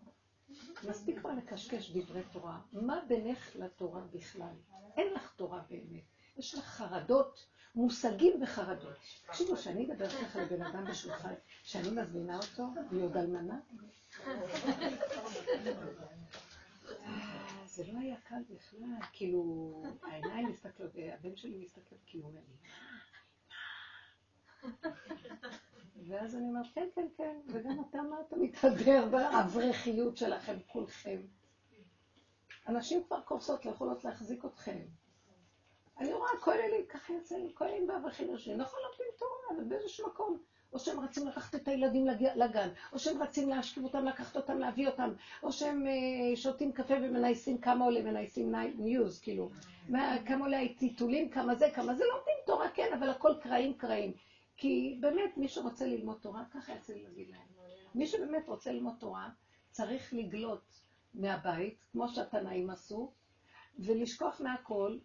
[0.89, 2.61] מספיק כבר לקשקש דברי תורה.
[2.73, 4.55] מה בינך לתורה בכלל?
[4.97, 6.05] אין לך תורה באמת.
[6.37, 8.97] יש לך חרדות מושגים וחרדות.
[9.27, 13.61] תקשיבו, שאני אדבר ככה לבן אדם בשולחן, שאני מזמינה אותו, והיא עוד אלמנה,
[17.67, 22.57] זה לא היה קל בכלל, כאילו, העיניים מסתכלות, הבן שלי מסתכל, כאילו, אומר לי,
[26.07, 31.21] ואז אני אומרת, כן, כן, כן, וגם אתה מה אתה מתהדר באברכיות שלכם, כולכם.
[32.69, 34.79] אנשים כבר קורסות, לא יכולות להחזיק אתכם.
[35.99, 40.39] אני רואה כוללים, ככה יוצא לי, כוללים באברכים יושבים, נכון לומדים תורה, אבל באיזשהו מקום
[40.73, 44.87] או שהם רצים לקחת את הילדים לגן, או שהם רצים להשכיב אותם, לקחת אותם, להביא
[44.87, 45.11] אותם,
[45.43, 49.51] או שהם אה, שותים קפה ומנייסים כמה עולה, מנייסים ניוז, כאילו,
[50.27, 54.13] כמה עולה הטיטולים, כמה זה, כמה זה, לומדים תורה, כן, אבל הכל קרעים קרעים.
[54.59, 57.47] כי באמת, מי שרוצה ללמוד תורה, ככה יצא לי להגיד להם.
[57.95, 59.31] מי שבאמת רוצה ללמוד תורה,
[59.71, 60.83] צריך לגלות
[61.15, 63.13] מהבית, כמו שהתנאים עשו,
[63.79, 64.99] ולשכוח מהכל,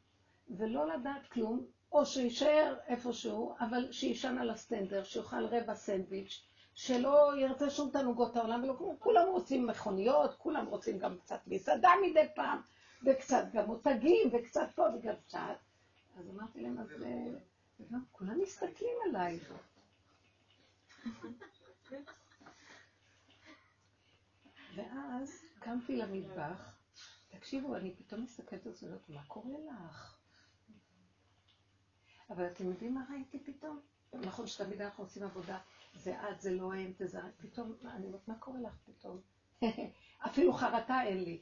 [0.49, 7.69] ולא לדעת כלום, או שיישאר איפשהו, אבל שיישן על הסטנדר, שיאכל רבע סנדוויץ', שלא ירצה
[7.69, 8.95] שום תענוגות העולם, ולא כלום.
[8.99, 12.61] כולם רוצים מכוניות, כולם רוצים גם קצת מסעדה מדי פעם,
[13.05, 15.55] וקצת גם מותגים, וקצת פה וגם קצת.
[16.19, 16.87] אז אמרתי להם, אז
[17.89, 19.53] וגם כולם מסתכלים עלייך.
[24.75, 26.75] ואז קמתי למטבח,
[27.29, 30.17] תקשיבו, אני פתאום מסתכלת על זה, מה קורה לך?
[32.29, 33.79] אבל אתם יודעים מה ראיתי פתאום?
[34.13, 35.59] נכון שתמיד אנחנו עושים עבודה,
[35.95, 39.21] זה את, זה לא הם, זה, פתאום, אני אומרת, מה קורה לך פתאום?
[40.27, 41.41] אפילו חרטה אין לי.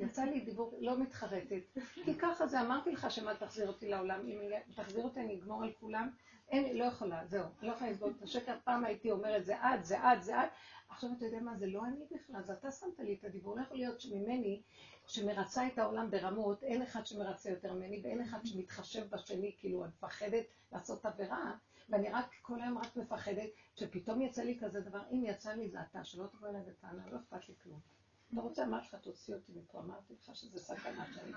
[0.00, 1.78] יצא לי דיבור, לא מתחרטת.
[2.04, 4.40] כי ככה זה, אמרתי לך שמה תחזיר אותי לעולם, אם
[4.74, 6.10] תחזיר אותי אני אגמור על כולם.
[6.48, 8.56] אין, לא יכולה, זהו, לא יכולה לסבול את השקר.
[8.64, 10.48] פעם הייתי אומרת, זה את, זה את, זה את.
[10.88, 13.56] עכשיו אתה יודע מה, זה לא אני בכלל, זה אתה שמת לי את הדיבור.
[13.56, 14.62] לא יכול להיות שממני,
[15.06, 19.92] שמרצה את העולם ברמות, אין אחד שמרצה יותר ממני, ואין אחד שמתחשב בשני, כאילו, אני
[19.98, 21.52] מפחדת לעשות עבירה,
[21.88, 25.78] ואני רק, כל היום רק מפחדת, שפתאום יצא לי כזה דבר, אם יצא לי זה
[25.82, 27.99] אתה, שלא תבוא אליי בטענה, לא אכפת לי כלום.
[28.32, 31.32] אתה רוצה, לך, תוציא אותי מפה, אמרתי לך שזה סכנה שאני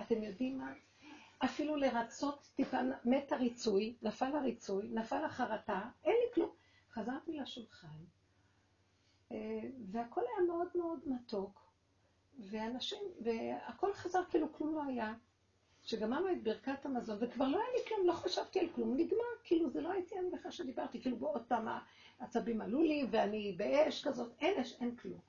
[0.00, 0.72] אתם יודעים מה?
[1.44, 6.50] אפילו לרצות טיפה, מת הריצוי, נפל הריצוי, נפל החרטה, אין לי כלום.
[6.90, 8.04] חזרתי לשולחן,
[9.32, 9.60] אה,
[9.92, 11.72] והכל היה מאוד מאוד מתוק,
[12.38, 15.14] ואנשים, והכל חזר כאילו כלום לא היה.
[15.82, 19.70] שגמרנו את ברכת המזון, וכבר לא היה לי כלום, לא חשבתי על כלום, נגמר, כאילו
[19.70, 21.68] זה לא הייתי אני בכלל שדיברתי, כאילו בעוד פעם
[22.18, 25.27] העצבים עלו לי, ואני באש כזאת, אין אש, אין כלום.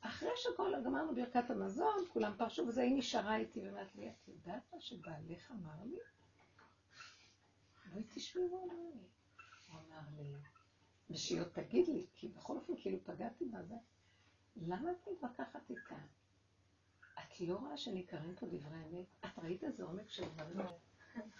[0.00, 4.62] אחרי שכל, גמרנו ברכת המזון, כולם פרשו, וזה, היא נשארה איתי ואומרת לי, את יודעת
[4.72, 5.98] מה שבעלך אמר לי?
[7.92, 9.08] בואי תשמעי מה אמר לי.
[9.72, 10.34] הוא אמר לי,
[11.10, 13.74] ושהיא עוד תגיד לי, כי בכל אופן כאילו פגעתי בזה,
[14.56, 15.96] למה את מתווכחת איתה?
[17.18, 19.06] את לא רואה שניכרים פה דברי אמת?
[19.24, 20.66] את ראית איזה עומק של דברים?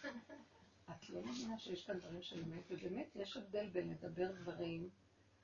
[0.91, 4.91] את לא מבינה שיש כאן דברים של אמת, ובאמת יש הבדל בין לדבר דברים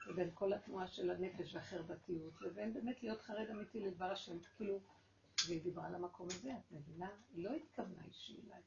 [0.07, 4.81] ובין כל התנועה של הנפש והחרדתיות, לבין באמת להיות חרד אמיתי לדבר השם, כאילו,
[5.47, 7.09] והיא דיברה על המקום הזה, את מבינה?
[7.35, 8.61] היא לא התכוונה אישי אליי.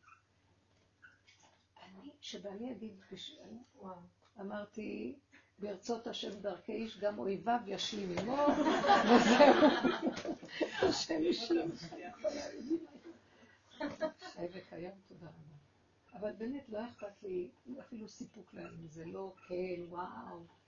[1.84, 2.94] אני, שבעלי יגיד,
[4.42, 5.16] אמרתי,
[5.60, 8.38] ברצות השם דרכי איש, גם אויביו ישלים עמו,
[9.10, 9.70] וזהו.
[10.82, 11.72] השם ישלים.
[14.34, 16.20] חי וקיים, תודה רבה.
[16.20, 17.50] אבל באמת לא אכפת לי
[17.80, 20.59] אפילו סיפוק להם, זה לא כן, וואו.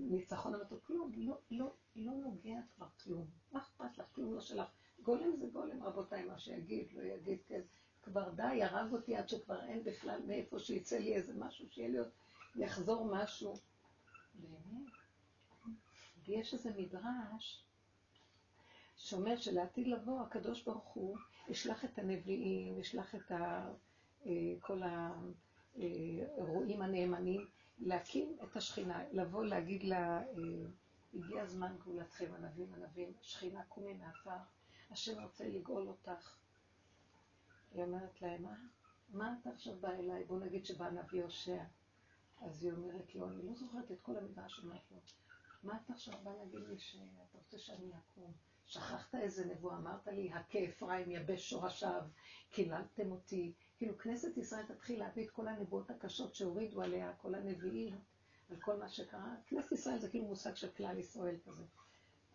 [0.00, 3.26] ניצחון המתוק, כלום, לא, לא, לא נוגע כבר כלום.
[3.52, 4.04] מה אכפת לך?
[4.14, 4.68] כלום לא שלך.
[5.02, 7.60] גולם זה גולם, רבותיי, מה שיגיד, לא יגיד, כן.
[8.02, 11.98] כבר די, הרג אותי עד שכבר אין בכלל מאיפה שיצא לי איזה משהו, שיהיה לי
[11.98, 12.08] עוד,
[12.56, 13.54] יחזור משהו.
[14.34, 14.92] באמת.
[16.26, 17.64] ויש איזה מדרש
[18.96, 21.16] שאומר שלעתיד לבוא, הקדוש ברוך הוא
[21.48, 23.72] ישלח את הנביאים, ישלח את ה,
[24.26, 24.80] אה, כל
[25.76, 27.46] האירועים הנאמנים,
[27.78, 30.24] להקים את השכינה, לבוא להגיד לה, אה,
[31.14, 34.36] הגיע זמן גאולתכם, ענבים ענבים, שכינה קומי מעפר,
[34.90, 36.36] השם רוצה לגאול אותך.
[37.72, 38.54] היא אומרת להם, מה,
[39.08, 40.24] מה אתה עכשיו בא אליי?
[40.24, 41.64] בוא נגיד שבא נביא הושע.
[42.40, 44.96] אז היא אומרת לו, אני לא זוכרת את כל המדרש שאומרת לו,
[45.62, 48.32] מה אתה עכשיו בא להגיד לי שאתה רוצה שאני אקום?
[48.66, 52.02] שכחת איזה נבואה, אמרת לי, הכה אפרים יבש שורשיו,
[52.50, 57.98] קיללתם אותי, כאילו כנסת ישראל תתחיל להביא את כל הנבואות הקשות שהורידו עליה, כל הנביאים,
[58.50, 59.34] על כל מה שקרה.
[59.46, 61.62] כנסת ישראל זה כאילו מושג של כלל ישראל כזה.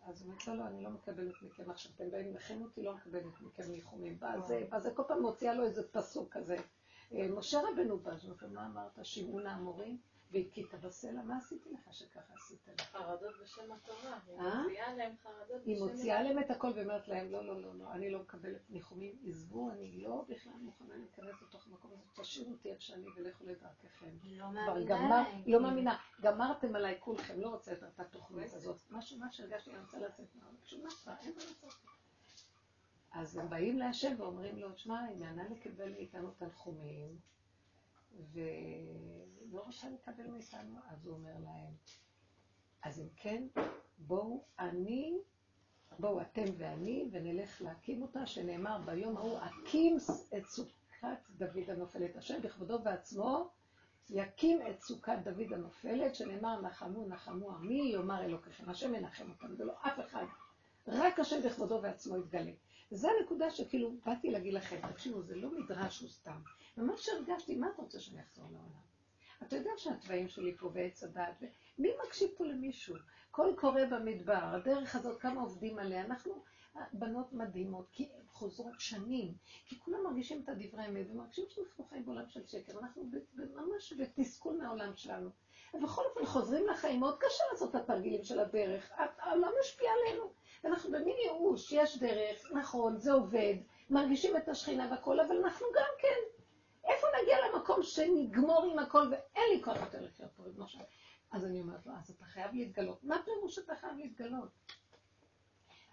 [0.06, 2.94] אז היא אומרת, לא, לא, אני לא מקבלת מכם עכשיו, אתם באים לכם אותי, לא
[2.94, 4.16] מקבלת מכם ניחומים.
[4.20, 6.56] ואז זה כל פעם מוציאה לו איזה פסוק כזה.
[7.14, 8.12] אה, משה רבנו בא,
[8.52, 8.98] מה אמרת?
[9.02, 9.98] שמעון האמורים?
[10.32, 12.80] והכית בסלע, מה עשיתי לך שככה עשית לך?
[12.80, 14.18] חרדות בשם התורה.
[14.26, 14.62] היא אה?
[14.62, 15.70] מוציאה להם חרדות בשם.
[15.70, 19.18] היא מוציאה להם את הכל ואומרת להם, לא, לא, לא, לא, אני לא מקבלת ניחומים,
[19.26, 24.16] עזבו, אני לא בכלל מוכנה להיכנס לתוך המקום הזה, תשאירו אותי איך שאני ולכו לדרככם.
[24.22, 25.24] היא לא מאמינה.
[25.44, 25.96] היא לא מאמינה.
[26.20, 28.76] גמרתם עליי כולכם, לא רוצה יותר את התוכנית הזאת.
[28.90, 30.56] משהו, מה שהרגשתי, אני רוצה לצאת מהעולם.
[30.64, 31.74] שום מה אין מה לעשות.
[33.12, 37.18] אז הם באים להשם ואומרים לו, שמע, היא מענה לקבל מאיתנו תנחומים.
[38.32, 41.74] ולא רוצה לקבל מאיתנו, אז הוא אומר להם,
[42.82, 43.46] אז אם כן,
[43.98, 45.18] בואו אני,
[45.98, 49.96] בואו אתם ואני, ונלך להקים אותה, שנאמר ביום ההוא, הקים
[50.36, 53.50] את סוכת דוד הנופלת, השם בכבודו ועצמו
[54.10, 59.72] יקים את סוכת דוד הנופלת, שנאמר נחמו נחמו עמי, יאמר אלוקיכם, השם ינחם אותם, ולא
[59.82, 60.24] אף אחד,
[60.88, 62.52] רק השם בכבודו ועצמו יתגלה.
[62.92, 66.40] וזו הנקודה שכאילו באתי להגיד לכם, תקשיבו, זה לא מדרש הוא סתם.
[66.76, 68.82] ממש הרגשתי, מה אתה רוצה שאני אחזור לעולם?
[69.42, 71.42] אתה יודע שהתוואים שלי פה ועץ הדת,
[71.78, 72.96] מי מקשיב פה למישהו?
[73.30, 76.04] קול קורא במדבר, הדרך הזאת, כמה עובדים עליה.
[76.04, 76.42] אנחנו
[76.92, 79.34] בנות מדהימות, כי הן חוזרות שנים,
[79.66, 84.56] כי כולם מרגישים את הדברי האמת, ומרגישים שאנחנו חיים בעולם של שקר, אנחנו ממש בתסכול
[84.56, 85.30] מהעולם שלנו.
[85.74, 90.32] ובכל אופן חוזרים לחיים, מאוד קשה לעשות את התרגילים של הדרך, העולם משפיע עלינו.
[90.64, 93.54] ואנחנו במין ייאוש, יש דרך, נכון, זה עובד,
[93.90, 96.42] מרגישים את השכינה והכל, אבל אנחנו גם כן.
[96.84, 100.78] איפה נגיע למקום שנגמור עם הכל ואין לי כוח יותר לחיות פה, למשל.
[101.32, 103.04] אז אני אומרת לו, אז אתה חייב להתגלות.
[103.04, 104.48] מה פירוש שאתה חייב להתגלות?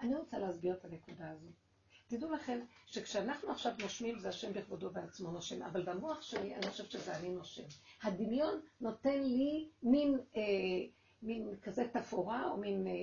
[0.01, 1.47] אני רוצה להסביר את הנקודה הזו.
[2.07, 6.91] תדעו לכם שכשאנחנו עכשיו נושמים זה השם בכבודו בעצמו נושם, אבל במוח שלי אני חושבת
[6.91, 7.63] שזה אני נושם.
[8.03, 10.41] הדמיון נותן לי מין, אה,
[11.21, 12.93] מין כזה תפאורה, או מין, אה,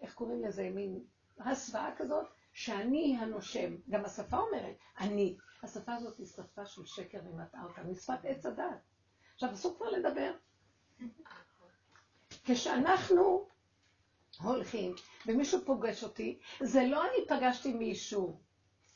[0.00, 1.00] איך קוראים לזה, מין
[1.38, 3.76] הסוואה כזאת, שאני הנושם.
[3.90, 5.36] גם השפה אומרת, אני.
[5.62, 8.64] השפה הזאת היא שפה של שקר ומטעה אותה, משפת עץ הדת.
[9.34, 10.32] עכשיו, אסור כבר לדבר.
[12.44, 13.48] כשאנחנו
[14.40, 14.94] הולכים
[15.26, 18.40] ומישהו פוגש אותי, זה לא אני פגשתי מישהו,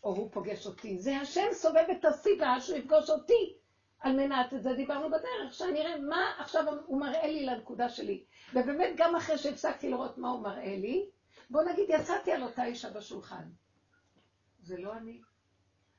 [0.05, 3.59] או הוא פוגש אותי, זה השם סובב את הסיבה שהוא יפגוש אותי.
[4.05, 8.25] על מנת, את זה דיברנו בדרך, שאני אראה מה עכשיו הוא מראה לי לנקודה שלי.
[8.51, 11.11] ובאמת, גם אחרי שהפסקתי לראות מה הוא מראה לי,
[11.51, 13.51] בוא נגיד, יצאתי על אותה אישה בשולחן.
[14.63, 15.21] זה לא אני,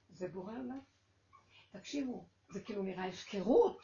[0.10, 0.80] זה בורא עולם.
[1.72, 3.82] תקשיבו, זה כאילו נראה הפקרות,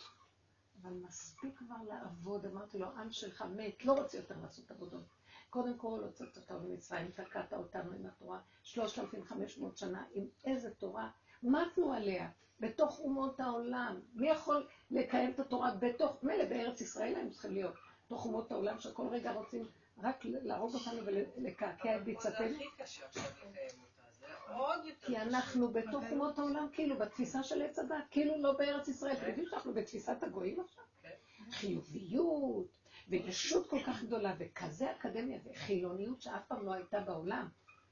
[0.82, 2.46] אבל מספיק כבר לעבוד.
[2.46, 5.06] אמרתי לו, עם שלך מת, לא רוצה יותר לעשות עבודות.
[5.50, 11.10] קודם כל, הוצאת אותנו ממצרים, תקעת אותנו עם התורה, 3,500 שנה, עם איזה תורה,
[11.44, 14.00] מתנו עליה, בתוך אומות העולם.
[14.14, 17.74] מי יכול לקיים את התורה בתוך, מילא בארץ ישראל הם צריכים להיות,
[18.06, 19.66] בתוך אומות העולם, שכל רגע רוצים
[20.04, 22.50] רק להרוג אותנו ולקעקע את ביצתנו.
[22.50, 27.96] זה הכי קשה עכשיו לקיים כי אנחנו בתוך אומות העולם, כאילו, בתפיסה של עץ הדת,
[28.12, 29.14] כאילו לא בארץ ישראל.
[29.14, 30.84] אתם יודעים שאנחנו בתפיסת הגויים עכשיו?
[31.02, 31.10] כן.
[31.52, 32.68] חיוביות,
[33.10, 37.48] וישות כל כך גדולה, וכזה אקדמיה, וחילוניות שאף פעם לא הייתה בעולם.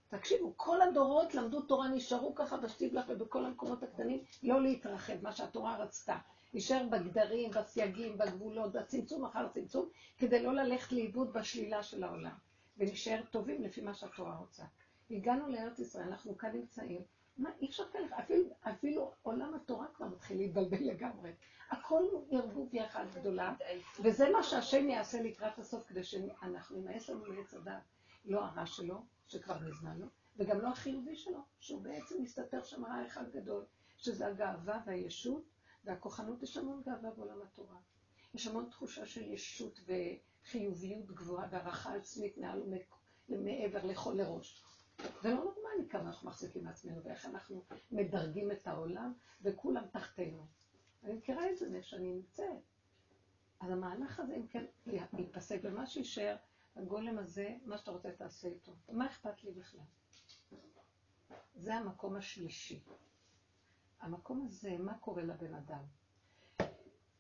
[0.10, 5.78] תקשיבו, כל הדורות למדו תורה, נשארו ככה בשטיבלח ובכל המקומות הקטנים, לא להתרחב, מה שהתורה
[5.78, 6.18] רצתה.
[6.54, 12.36] נשאר בגדרים, בסייגים, בגבולות, בצמצום אחר צמצום, כדי לא ללכת לאיבוד בשלילה של העולם.
[12.78, 14.64] ונשאר טובים לפי מה שהתורה רוצה.
[15.12, 17.02] הגענו לארץ ישראל, אנחנו כאן נמצאים.
[17.38, 21.32] מה, אי אפשר כאלה, אפילו, אפילו עולם התורה כבר מתחיל להתבלבל לגמרי.
[21.70, 23.54] הכל ערבוב יחד גדולה,
[24.04, 27.74] וזה מה שהשם יעשה לקראת הסוף, כדי שאנחנו נמאס לנו לעץ הדת.
[28.26, 30.00] לא הרע שלו, שכבר מזמן
[30.38, 33.66] וגם לא החיובי שלו, שהוא בעצם מסתתר שם רע אחד גדול,
[33.98, 35.44] שזה הגאווה והישות,
[35.84, 37.78] והכוחנות, יש המון גאווה בעולם התורה.
[38.34, 42.64] יש המון תחושה של ישות וחיוביות גבוהה והערכה עצמית מעל
[43.30, 44.64] ומעבר לכל לראש.
[45.22, 50.48] זה לא נורמלי כמה אנחנו מחזיקים מעצמנו ואיך אנחנו מדרגים את העולם וכולם תחתינו.
[51.04, 52.46] אני מכירה את זה שאני נמצאת.
[53.60, 54.66] אז המהלך הזה, אם כן,
[55.18, 56.36] ייפסק, ומה שישאר,
[56.76, 58.72] הגולם הזה, מה שאתה רוצה תעשה איתו.
[58.92, 59.82] מה אכפת לי בכלל?
[61.56, 62.80] זה המקום השלישי.
[64.02, 65.84] המקום הזה, מה קורה לבן אדם?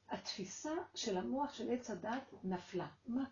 [0.10, 2.88] התפיסה של המוח של עץ הדת נפלה.
[3.08, 3.24] מה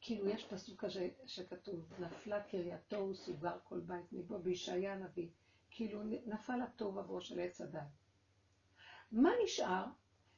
[0.00, 5.28] כאילו יש פסוק כזה שכתוב, נפלה קרייתו וסוגר כל בית מבו, בישעיה הנביא,
[5.70, 7.82] כאילו נפל הטוב עברו של עץ הדת.
[9.12, 9.84] מה נשאר?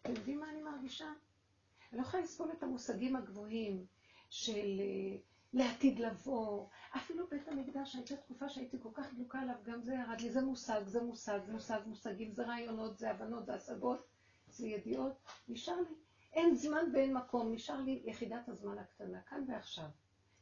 [0.02, 1.12] אתם יודעים מה אני מרגישה?
[1.92, 3.87] אני לא יכולה לסבול את המושגים הגבוהים
[4.30, 5.16] של אה,
[5.52, 6.66] לעתיד לבוא.
[6.96, 10.40] אפילו בית המקדש, הייתה תקופה שהייתי כל כך דלוקה עליו, גם זה ירד לי, זה
[10.40, 14.06] מושג, זה מושג, מושג, מושגים, זה רעיונות, זה הבנות, זה השגות,
[14.48, 15.12] זה ידיעות.
[15.48, 15.94] נשאר לי
[16.32, 19.88] אין זמן ואין מקום, נשאר לי יחידת הזמן הקטנה, כאן ועכשיו.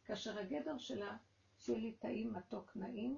[0.04, 1.16] כאשר הגדר שלה,
[1.58, 3.16] שיהיה לי טעים, מתוק, נעים,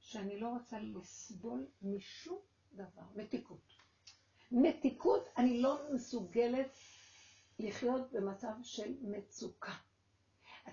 [0.00, 2.38] שאני לא רוצה לסבול משום
[2.72, 3.02] דבר.
[3.16, 3.74] מתיקות.
[4.52, 6.78] מתיקות, אני לא מסוגלת
[7.58, 9.72] לחיות במצב של מצוקה.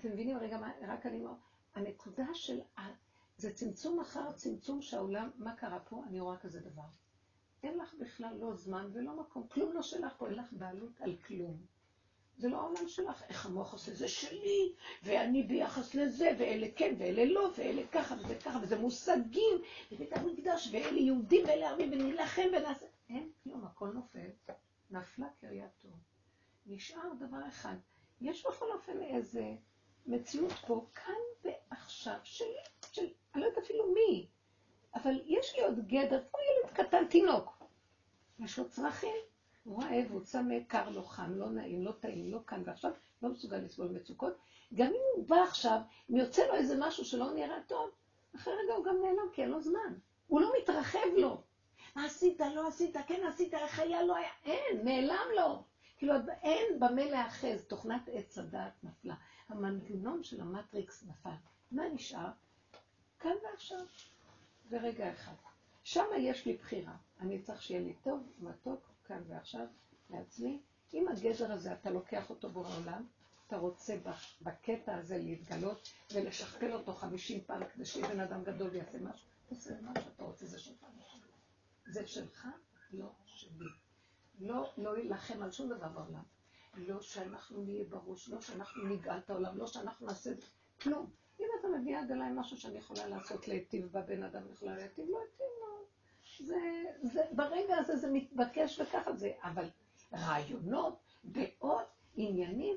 [0.00, 1.34] אתם מבינים רגע מה, רק אני אומר,
[1.74, 2.60] הנקודה של,
[3.36, 6.02] זה צמצום אחר צמצום שהעולם, מה קרה פה?
[6.08, 6.86] אני רואה כזה דבר.
[7.62, 11.16] אין לך בכלל לא זמן ולא מקום, כלום לא שלך פה, אין לך בעלות על
[11.16, 11.56] כלום.
[12.38, 14.72] זה לא העולם שלך, איך המוח עושה, זה שלי,
[15.02, 20.68] ואני ביחס לזה, ואלה כן, ואלה לא, ואלה ככה, וזה ככה, וזה מושגים, ובית המקדש,
[20.72, 22.86] ואלה יהודים, ואלה ערבים, ונילחם ונעשה...
[23.08, 24.28] אין כלום, הכל נופל.
[24.90, 25.88] נפלה קרייתו.
[26.66, 27.76] נשאר דבר אחד.
[28.20, 29.56] יש בכל אופן איזה
[30.06, 31.14] מציאות פה, כאן
[31.70, 32.46] ועכשיו, שלי,
[32.92, 34.26] של, אני לא יודעת אפילו מי,
[34.94, 37.62] אבל יש לי עוד גדר, כמו ילד קטן, תינוק.
[38.38, 39.16] יש לו צרכים,
[39.64, 42.90] הוא רעב, הוא צמא, קר לו, חם, לא נעים, לא טעים, לא כאן ועכשיו,
[43.22, 44.32] לא מסוגל לסבול מצוקות.
[44.74, 45.80] גם אם הוא בא עכשיו,
[46.10, 47.90] אם יוצא לו איזה משהו שלא נראה טוב,
[48.36, 49.94] אחרי רגע הוא גם נעלם, כי אין לו זמן.
[50.26, 51.42] הוא לא מתרחב לו.
[51.96, 55.62] מה עשית, לא עשית, כן עשית, איך היה, לא היה, אין, נעלם לו.
[55.98, 59.14] כאילו, אין במה להאחז, תוכנת עץ הדעת נפלה.
[59.48, 61.30] המנגנון של המטריקס נפל.
[61.70, 62.30] מה נשאר?
[63.18, 63.86] כאן ועכשיו.
[64.70, 65.34] ורגע אחד.
[65.84, 66.96] שם יש לי בחירה.
[67.20, 69.66] אני צריך שיהיה לי טוב, מתוק, כאן ועכשיו,
[70.10, 70.60] לעצמי.
[70.94, 73.06] אם הגזר הזה, אתה לוקח אותו בעולם,
[73.46, 73.96] אתה רוצה
[74.42, 79.80] בקטע הזה להתגלות ולשכפל אותו חמישים פעם כדי שיהיה בן אדם גדול ויעשה משהו, תעשה
[79.80, 80.86] מה שאתה רוצה, זה שלך.
[81.86, 82.46] זה שלך,
[82.92, 83.66] לא שלי.
[84.40, 86.22] לא, לא להילחם על שום דבר בעולם.
[86.76, 90.30] לא שאנחנו נהיה בראש, לא שאנחנו נגאל את העולם, לא שאנחנו נעשה
[90.80, 91.10] כלום.
[91.40, 95.04] אם אתה מביא עד אליי משהו שאני יכולה לעשות להיטיב בבן אדם, אני יכולה להיטיב,
[95.08, 95.86] לא היטיב לו.
[96.46, 99.68] זה, זה, ברגע הזה זה מתבקש וככה זה, אבל
[100.12, 102.76] רעיונות, דעות, עניינים,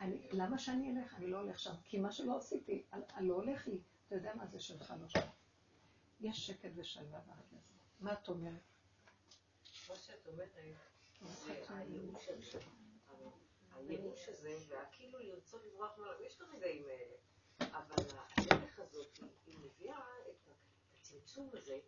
[0.00, 1.14] אני, למה שאני אלך?
[1.14, 3.80] אני לא הולך שם, כי מה שלא עשיתי, אני לא הולך לי.
[4.06, 5.26] אתה יודע מה זה שלך לא שם.
[6.20, 7.56] יש שקט ושלווה ברגע הזה.
[8.00, 8.60] מה את אומרת?
[9.90, 10.60] מה שאת אומרת, זה
[11.68, 12.28] הייאוש
[13.76, 17.16] הייאוש הזה, והכאילו לרצות לברוח מעולם, יש את הרגעים האלה,
[17.60, 18.04] אבל
[18.36, 20.48] הדרך הזאת, היא מביאה את
[20.94, 21.78] הצמצום הזה,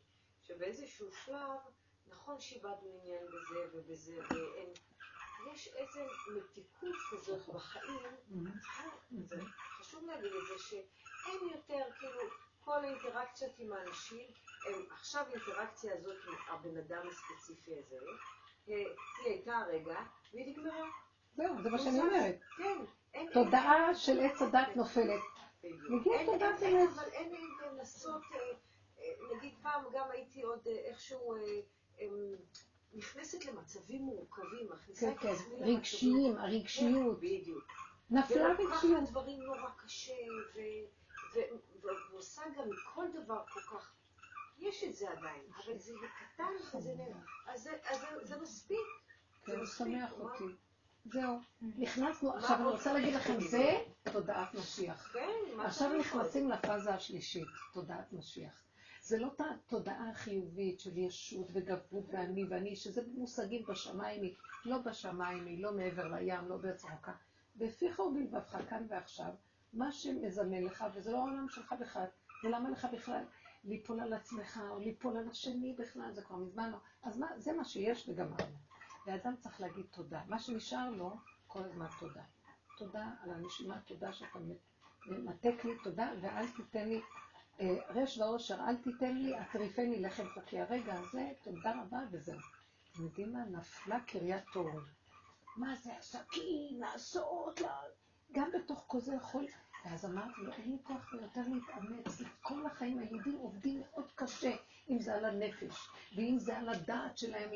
[0.43, 1.59] שבאיזשהו שלב,
[2.07, 4.73] נכון שאיבדנו עניין בזה ובזה, ואין...
[5.55, 6.01] יש איזו
[6.37, 8.17] מתיקות כזאת בחיים,
[9.79, 12.21] חשוב להגיד את זה, שאין יותר, כאילו,
[12.61, 14.31] כל האינטראקציות עם האנשים,
[14.67, 17.97] הם עכשיו האינטראקציה הזאת עם הבן אדם הספציפי הזה,
[18.69, 20.01] אה, היא הייתה הרגע,
[20.33, 20.89] והיא נגמרה.
[21.37, 22.39] זהו, זה מה שאני אומרת.
[22.57, 23.27] כן.
[23.33, 25.21] תודעה של עץ הדת נופלת.
[25.65, 26.89] מגיע תודעת אמת.
[26.95, 27.33] אבל אין
[27.73, 28.39] לנסות, אה,
[28.99, 31.35] אה, נגיד פעם גם הייתי עוד איכשהו
[32.95, 35.35] נכנסת למצבים מורכבים, מכניסה את כן, כן.
[35.35, 35.77] עצמי למצבים.
[35.77, 37.21] רגשיים, הרגשיות.
[37.21, 37.65] כן, בדיוק.
[38.11, 38.85] נפלה רגשיות.
[38.85, 40.15] ולוקחת דברים נורא קשה,
[42.11, 43.93] ועושה גם מכל דבר כל כך
[44.59, 45.93] יש את זה עדיין, אבל זה
[46.35, 46.53] קטן
[48.23, 48.79] זה מספיק.
[49.47, 50.45] זה משמח אותי.
[51.05, 51.39] זהו,
[51.79, 53.79] נכנסנו, עכשיו אני רוצה להגיד לכם, זה
[54.13, 55.13] תודעת משיח.
[55.13, 58.63] כן, עכשיו נכנסים לפאזה השלישית, תודעת משיח.
[59.03, 59.29] זה לא
[59.67, 64.35] תודעה חיובית של ישות וגבות ואני ואני, שזה מושגים בשמיים היא,
[64.65, 67.13] לא בשמיים היא, לא מעבר לים, לא בארץ רחוקה.
[67.57, 69.33] בפיך ובלבבך כאן ועכשיו,
[69.73, 72.07] מה שמזמן לך, וזה לא העולם שלך בכלל,
[72.45, 73.25] ולמה לך בכלל?
[73.65, 76.79] ליפול על עצמך, או ליפול על השני בכלל, זה כבר מזמן לא.
[77.03, 78.57] אז מה, זה מה שיש וגמרנו.
[79.07, 80.21] ואדם צריך להגיד תודה.
[80.29, 82.23] מה שנשאר לו, כל הזמן תודה.
[82.79, 84.39] תודה על הנשימה, תודה שאתה
[85.07, 87.01] מנתק לי, תודה, ואל תיתן לי,
[87.61, 90.61] אה, רש ועושר, אל תיתן לי, אטריפני לחם חוקי.
[90.61, 92.39] הרגע הזה, תודה רבה, וזהו.
[92.93, 93.45] אתם יודעים מה?
[93.45, 94.85] נפלה קריית תורן.
[95.57, 97.61] מה זה עסקים, לעשות,
[98.33, 99.47] גם בתוך כל זה יכול
[99.85, 104.53] ואז אמרתי לו, אין לי כוח יותר להתאמץ, כל החיים היהודים עובדים מאוד קשה,
[104.91, 107.51] אם זה על הנפש, ואם זה על הדעת שלהם,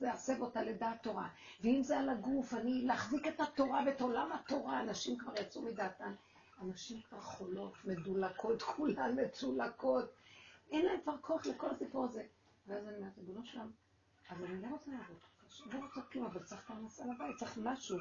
[0.00, 1.28] להסב אותה לדעת תורה,
[1.60, 6.14] ואם זה על הגוף, אני להחזיק את התורה ואת עולם התורה, אנשים כבר יצאו מדעתן,
[6.62, 10.12] אנשים כבר חולות, מדולקות, כולן מצולקות,
[10.70, 12.22] אין להם כבר כוח לכל הסיפור הזה.
[12.66, 13.70] ואז אני אומרת, ריבונו שלם,
[14.28, 15.16] אז אני לא רוצה לעבוד,
[15.72, 17.98] לא רוצה כלום, אבל צריך פרנסה לבית, צריך משהו.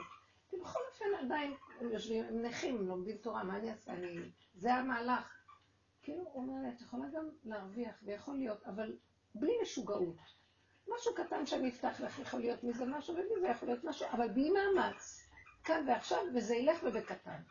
[0.53, 3.93] כי בכל אופן עדיין יושבים, הם נכים, הם לומדים תורה, מה אני אעשה?
[3.93, 4.31] אני...
[4.55, 5.43] זה המהלך.
[6.03, 8.97] כאילו, הוא אומר לי, את יכולה גם להרוויח, ויכול להיות, אבל
[9.35, 10.15] בלי משוגעות.
[10.87, 14.49] משהו קטן שאני אפתח לך, יכול להיות מזה משהו, ומזה יכול להיות משהו, אבל בלי
[14.49, 15.29] מאמץ.
[15.63, 17.41] כאן ועכשיו, וזה ילך ובקטן.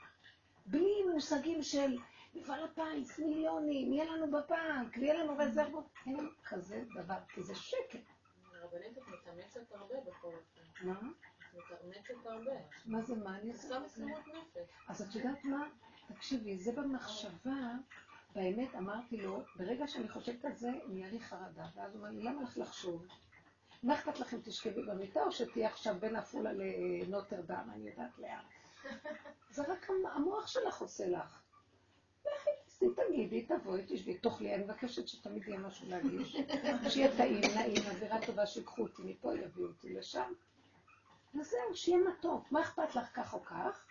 [0.67, 1.99] בלי מושגים של
[2.35, 5.85] מפעל הפיס, מיליונים, יהיה לנו בבנק, ויהיה לנו רזרבות.
[6.07, 8.01] אין כזה דבר, כי זה שקט.
[8.55, 10.89] הרבנית, את מתאמצת הרבה בכל אופן.
[10.89, 11.01] מה?
[11.55, 12.53] מתאמצת הרבה.
[12.87, 13.79] מה זה, מה אני עושה?
[13.79, 14.01] נפש.
[14.89, 15.69] אז את יודעת מה?
[16.07, 17.73] תקשיבי, זה במחשבה,
[18.35, 21.67] באמת אמרתי לו, ברגע שאני חושבת על זה, נהיה לי חרדה.
[21.75, 23.07] ואז הוא אומר לי, למה לך לחשוב?
[23.83, 28.45] מה אכפת לכם תשכבי במיטה, או שתהיה עכשיו בין עפולה לנוטרדם, אני יודעת לאן.
[29.55, 31.43] זה רק המוח שלך עושה לך.
[32.27, 36.37] לכי תעשי, תגידי, תבואי, תשבי, תאכלי, אני מבקשת שתמיד יהיה משהו להגיש.
[36.89, 40.33] שיהיה טעים, נעים, אווירה טובה, שיקחו אותי מפה, יביאו אותי לשם.
[41.35, 43.85] וזהו, שיהיה מתוק, מה אכפת לך כך או כך?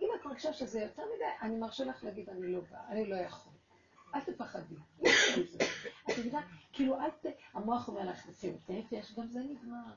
[0.00, 3.16] אם את מרגישה שזה יותר מדי, אני מרשה לך להגיד, אני לא באה, אני לא
[3.16, 3.52] יכול.
[4.14, 4.74] אל תפחדי.
[6.10, 7.26] את יודעת, כאילו, אל ת...
[7.52, 9.92] המוח אומר לך, מסירות נפש, גם זה נגמר.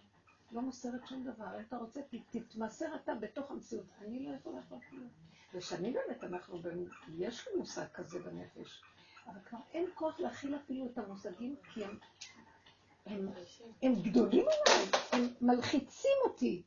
[0.51, 1.55] לא מוסרת שום דבר.
[1.57, 3.85] אם אתה רוצה, תתמסר אתה בתוך המציאות.
[4.01, 5.09] אני לא יכולה לעשות כלום.
[5.53, 6.59] ושנים באמת אנחנו,
[7.17, 8.83] יש לי מושג כזה בנפש,
[9.27, 11.97] אבל כבר אין כוח להכיל אפילו את המושגים, כי הם
[13.05, 13.29] הם,
[13.81, 16.08] הם גדולים עליי, הם מלחיצים
[16.39, 16.63] אותי.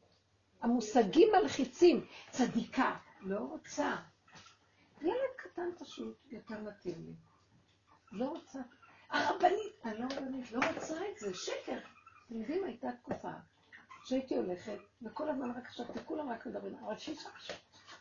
[0.62, 2.06] המושגים מלחיצים.
[2.30, 3.96] צדיקה, לא רוצה.
[5.02, 7.12] ילד קטן פשוט, יותר מתאים לי.
[8.12, 8.60] לא רוצה.
[9.10, 11.78] הרבנית, אני לא רבנית, לא רוצה את זה, שקר.
[12.26, 13.32] אתם יודעים, הייתה תקופה
[14.04, 17.28] שהייתי הולכת, וכל הזמן רק חשבתי, כולם רק מדברים, אבל שישה,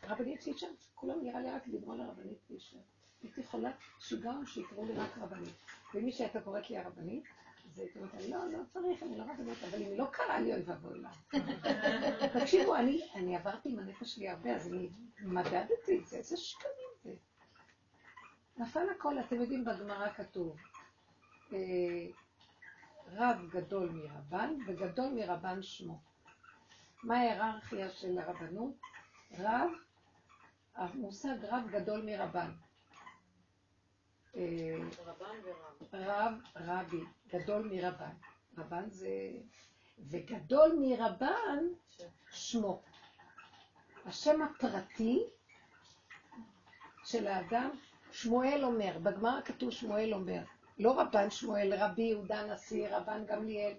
[0.08, 2.76] רבנית שישה, כולם נראה לי רק דיברו על הרבנית שישה.
[3.22, 5.54] הייתי חולת שיגעון שיקראו לי רק רבנית.
[5.94, 7.24] ומי שהייתה קוראת לי הרבנית,
[7.72, 10.62] אז הייתי אומרת, לא, לא צריך, אני לא רבנית, אבל אם לא קרה לי, אוי
[10.62, 11.10] ואבוי לה.
[12.40, 12.76] תקשיבו,
[13.14, 14.88] אני עברתי עם הנפש שלי הרבה, אז אני
[15.20, 17.14] מדדתי את זה, איזה שקרים זה.
[18.58, 20.56] נפל הכל, אתם יודעים, בגמרא כתוב,
[21.52, 21.58] אה,
[23.12, 26.00] רב גדול מרבן וגדול מרבן שמו.
[27.02, 28.74] מה ההיררכיה של הרבנות?
[29.38, 29.70] רב,
[30.74, 32.50] המושג רב גדול מרבן.
[35.92, 38.12] רב, רבי, גדול מרבן.
[38.58, 39.08] רבן זה...
[39.98, 41.64] וגדול מרבן
[42.30, 42.82] שמו.
[44.06, 45.22] השם הפרטי
[47.04, 47.70] של האדם,
[48.12, 50.42] שמואל אומר, בגמרא כתוב שמואל אומר,
[50.78, 53.74] לא רבן שמואל, רבי יהודה הנשיא, רבן גמליאל.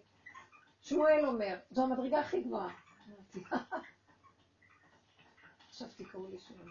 [0.82, 2.74] שמואל אומר, זו המדרגה הכי גבוהה.
[5.70, 6.70] עכשיו תקראו לי שמואל.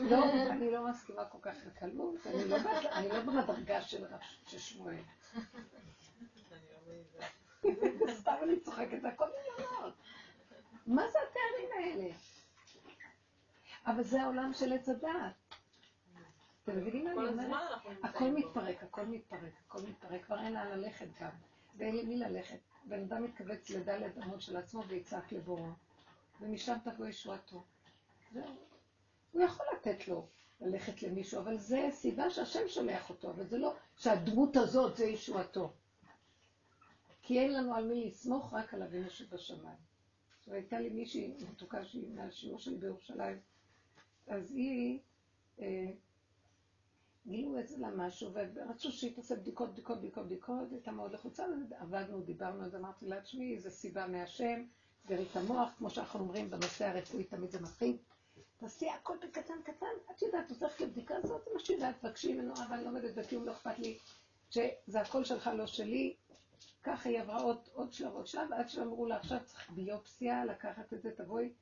[0.00, 2.26] לא, אני לא מסכימה כל כך לקלות,
[2.92, 4.04] אני לא במדרגה של
[4.58, 5.02] שמואל.
[8.10, 9.94] סתם אני צוחקת, הכל מיליונות.
[10.86, 12.14] מה זה התארים האלה?
[13.86, 15.32] אבל זה העולם של עץ הדעת.
[16.64, 17.80] אתם מבינים מה אני אומרת?
[18.02, 21.30] הכל מתפרק, הכל מתפרק, הכל מתפרק, כבר אין לאן ללכת גם.
[21.76, 22.58] ואין למי ללכת.
[22.84, 25.70] בן אדם מתכווץ לדלת אמות של עצמו ויצעק לבורו.
[26.40, 27.64] ומשם תבוא ישועתו.
[28.32, 28.69] זהו.
[29.32, 30.28] הוא יכול לתת לו
[30.60, 35.72] ללכת למישהו, אבל זה סיבה שהשם שולח אותו, אבל זה לא שהדמות הזאת זה ישועתו.
[37.22, 39.90] כי אין לנו על מי לסמוך, רק על אבינו שבשמיים.
[40.48, 43.38] והייתה לי מישהי מתוקה שהיא מהשיעור שלי בירושלים,
[44.26, 44.98] אז היא,
[45.60, 45.86] אה,
[47.26, 51.44] גילו את זה לה משהו, ורצו שהיא תעשה בדיקות, בדיקות, בדיקות, בדיקות, הייתה מאוד לחוצה,
[51.78, 54.64] עבדנו, דיברנו, אז אמרתי לה, תשמעי, זו סיבה מהשם,
[55.02, 57.96] סגרי את המוח, כמו שאנחנו אומרים בנושא הרפואי, תמיד זה מתחיל.
[58.60, 62.74] תעשי הכל בקטן קטן, את יודעת, הולכת לבדיקה הזאת, זה מה שיודעת, תבקשי ממנו, אבל
[62.74, 63.98] אני לא עומדת בכלום, לא אכפת לי,
[64.50, 66.16] שזה הכל שלך, לא שלי.
[66.82, 70.92] ככה היא עברה עוד, עוד שלב, עוד שלב, עד שאמרו לה, עכשיו צריך ביופסיה, לקחת
[70.92, 71.52] את זה, תבואי,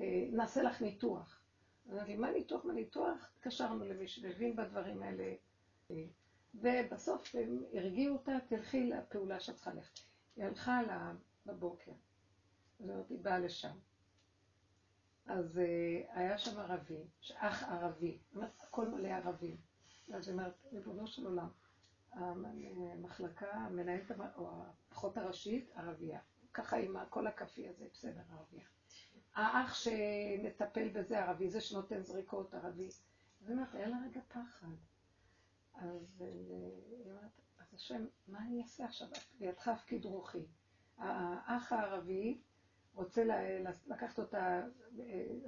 [0.00, 1.40] אה, נעשה לך ניתוח.
[1.92, 3.30] אמרתי, מה ניתוח, מה ניתוח?
[3.36, 5.34] התקשרנו למי שמבין בדברים האלה.
[5.90, 6.04] אה,
[6.54, 9.98] ובסוף הם הרגיעו אותה, תלכי לפעולה שאת צריכה ללכת.
[10.36, 11.12] היא הלכה לה
[11.46, 11.92] בבוקר.
[12.80, 13.76] אז אמרתי, באה לשם.
[15.26, 17.04] אז uh, היה שם ערבי,
[17.36, 18.18] אח ערבי,
[18.60, 19.56] הכל מלא ערבים.
[20.14, 21.48] אז היא אומרת, ריבונו של עולם,
[22.12, 26.20] המחלקה, המנהלת, או האחות הראשית, ערבייה.
[26.54, 28.66] ככה עם כל הכפי הזה, בסדר, ערבייה.
[29.34, 32.88] האח שמטפל בזה ערבי, זה שנותן זריקות ערבי.
[32.88, 34.66] אז היא אומרת, היה לה רגע פחד.
[35.74, 36.26] אז אה,
[36.90, 39.08] היא אומרת, אז השם, מה אני אעשה עכשיו?
[39.38, 40.46] בידך הפקיד רוחי.
[40.98, 42.40] האח הערבי
[42.94, 43.24] רוצה
[43.86, 44.62] לקחת אותה,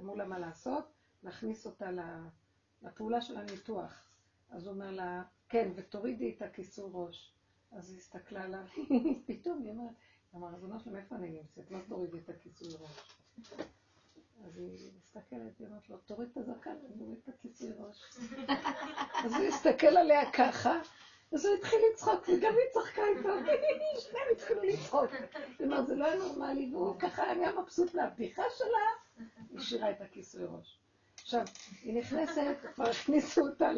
[0.01, 0.92] אמרו לה מה לעשות,
[1.22, 1.90] להכניס אותה
[2.82, 4.09] לפעולה של הניתוח.
[4.51, 7.32] אז הוא אומר לה, כן, ותורידי את הכיסור ראש.
[7.72, 8.64] אז היא הסתכלה עליו,
[9.26, 9.94] פתאום היא אומרת,
[10.34, 11.70] אמר, ריבונו שלום, איפה אני נמצאת?
[11.70, 13.16] מה תורידי את הכיסוי ראש?
[14.44, 18.03] אז היא מסתכלת, היא אומרת לו, תוריד את הזקן, אני אוריד את הכיסוי ראש.
[19.24, 20.80] אז הוא הסתכל עליה ככה,
[21.33, 23.29] אז הוא התחיל לצחוק, וגם היא צחקה איתו,
[24.01, 25.11] שניהם התחילו לצחוק.
[25.61, 30.45] אומרת, זה לא היה נורמלי, והוא ככה היה מבסוט מהבדיחה שלה, היא שירה את הכיסוי
[30.45, 30.79] ראש.
[31.14, 31.45] עכשיו,
[31.83, 33.68] היא נכנסת, כבר הכניסו אותה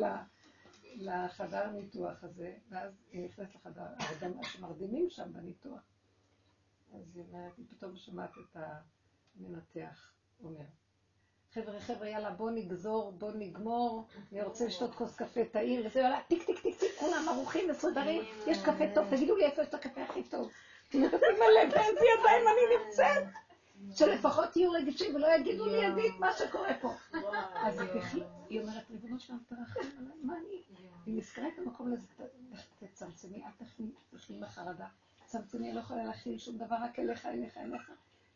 [0.97, 3.85] לחדר הניתוח הזה, ואז היא נכנסת לחדר,
[4.43, 5.81] שמרדימים שם בניתוח.
[6.95, 8.57] אז היא אומרת, היא פתאום שומעת את
[9.37, 10.65] המנתח אומר,
[11.55, 16.21] חבר'ה, חבר'ה, יאללה, בוא נגזור, בוא נגמור, אני רוצה לשתות כוס קפה טעים, וזה, יאללה,
[16.29, 19.75] טיק, טיק, טיק, טיק, כולם ערוכים, מסודרים, יש קפה טוב, תגידו לי איפה יש את
[19.75, 20.51] הקפה הכי טוב.
[20.95, 23.25] מלא באיזה ידיים אני נמצאת.
[23.97, 26.93] שלפחות יהיו רגישים ולא יגידו לי ידית מה שקורה פה.
[27.55, 27.81] אז
[28.49, 30.63] היא אומרת, ריבונו שלנו, תרחם עליי, מה אני?
[31.07, 32.07] היא נזכרה את המקום לזה,
[32.79, 34.87] תצמצמי, אל תחלי מחרדה.
[35.25, 37.91] צמצמי, אני לא יכולה להכיל שום דבר, רק אליך, אליך, אליך.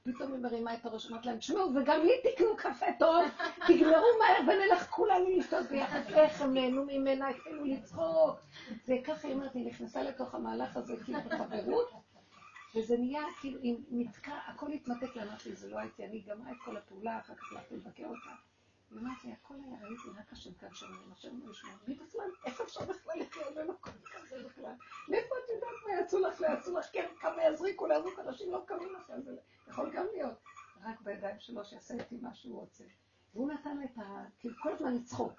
[0.05, 3.24] פתאום היא מרימה את הראש, אמרת להם, תשמעו, וגם לי תקנו קפה טוב,
[3.66, 6.00] תגמרו מהר ונלך כולנו לשתות ביחד.
[6.09, 8.40] איך הם נהנו ממנה, התחילו לצחוק.
[8.84, 11.90] זה ככה, היא אומרת, היא נכנסה לתוך המהלך הזה כאילו בחברות,
[12.76, 16.57] וזה נהיה כאילו, היא נתקע, הכל התמתק לה, אמרתי, זה לא הייתי, אני גמרה את
[16.64, 18.51] כל הפעולה, אחר כך הלכתי לבקר אותה.
[18.93, 21.70] היא אמרת לי, הכל היה, ראיתי רק השם כאן שאומרים, השם לא ישמע.
[21.88, 24.74] מי בכלל, איך אפשר בכלל לחיות במקום כזה בכלל?
[25.09, 28.64] מאיפה את יודעת מה יעשו לך, לא יעשו לך, כן, כמה יזריקו, להזריק, אנשים לא
[28.66, 29.36] קמים לך, זה
[29.68, 30.38] יכול גם להיות.
[30.82, 32.84] רק בידיים שלו שיעשה איתי מה שהוא רוצה.
[33.34, 34.24] והוא נתן את ה...
[34.38, 35.32] כאילו כל הזמן לצחוק.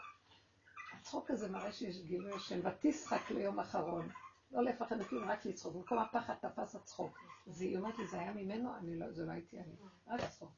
[0.93, 4.09] הצחוק הזה מראה שיש גילוי השם, ותשחק ליום אחרון.
[4.51, 5.75] לא לפחד מכלום, רק לצחוק.
[5.75, 7.19] במקום הפחד תפס הצחוק.
[7.47, 8.75] אז היא אומרת לי, זה היה ממנו?
[8.75, 9.75] אני לא, זה לא הייתי אני.
[10.07, 10.51] רק צחוק.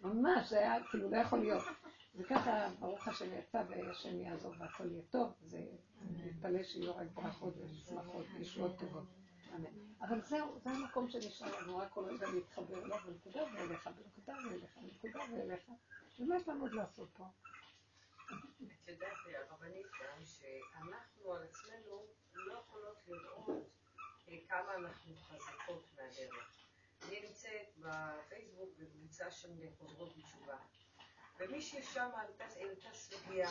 [0.00, 1.62] ממש, זה היה, כאילו, לא יכול להיות.
[2.14, 5.32] וככה, ברוך השם יצא והשם יעזור והכל יהיה טוב.
[5.46, 5.58] זה,
[6.10, 9.04] נתפלא שיהיו רק ברכות ושמחות וישועות טובות.
[10.00, 14.76] אבל זהו, זה המקום שנשאר לנו, רק כל רגע להתחבר אליו, בנקודה ואליך, בנקודה ואליך,
[14.76, 15.70] בנקודה ואליך.
[16.18, 17.24] ומה יש לנו עוד לעשות פה?
[18.84, 19.12] את יודעת,
[19.50, 19.86] הרבנית,
[20.24, 23.48] שאנחנו על עצמנו לא יכולות לראות
[24.28, 26.62] אה, כמה אנחנו חזקות מהדרך.
[27.08, 29.48] אני נמצאת בפייסבוק בקבוצה של
[29.78, 30.56] חוזרות בתשובה,
[31.42, 32.44] ומישהי שם העלתה
[32.92, 33.50] סוגיה,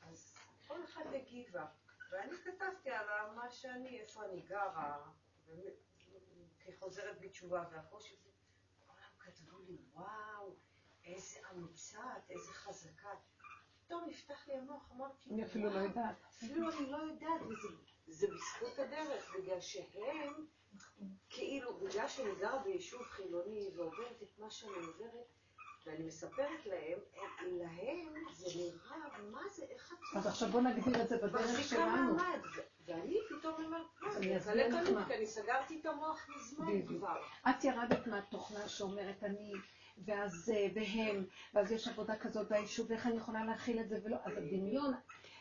[0.00, 0.34] אז
[0.66, 1.66] כל אחד הגיבה,
[2.10, 5.10] ואני כתבתי על מה שאני, איפה אני גרה,
[6.58, 8.16] כחוזרת בתשובה והקושי,
[8.86, 10.56] כולם כתבו לי, וואו,
[11.04, 13.10] איזה אמיצת, איזה חזקה.
[13.84, 16.16] פתאום נפתח לי המוח, אמרתי, אני אפילו לא יודעת.
[16.28, 17.40] אפילו אני לא יודעת,
[18.06, 20.46] וזה בזכות הדרך, בגלל שהם,
[21.30, 25.26] כאילו, בגלל שאני גרה ביישוב חילוני ועוברת את מה שאני עוברת,
[25.86, 26.98] ואני מספרת להם,
[27.42, 30.16] להם זה נראה, מה זה, איך את...
[30.16, 32.14] אז עכשיו בוא נגדיר את זה בדרך שלנו.
[32.14, 32.38] מעמד,
[32.86, 35.06] ואני פתאום אומרת, אני זה אסביר לך מה.
[35.06, 36.86] כי אני סגרתי את המוח מזמן.
[36.86, 37.20] כבר.
[37.50, 39.52] את ירדת מהתוכנה שאומרת אני,
[40.04, 41.24] ואז זה, והם,
[41.54, 44.94] ואז יש עבודה כזאת ביישוב, ואיך אני יכולה להכיל את זה ולא, אז הדמיון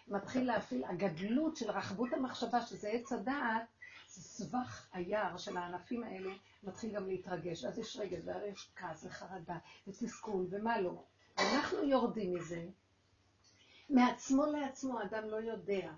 [0.08, 3.64] מתחיל להפעיל, הגדלות של רחבות המחשבה, שזה עץ הדעת,
[4.08, 6.32] סבך היער של הענפים האלה,
[6.64, 7.66] מתחיל גם להתרגש.
[7.66, 11.04] אז יש רגש, והרי יש כעס וחרדה ותסכול ומה לא.
[11.40, 12.66] אנחנו יורדים מזה,
[13.90, 15.92] מעצמו לעצמו אדם לא יודע.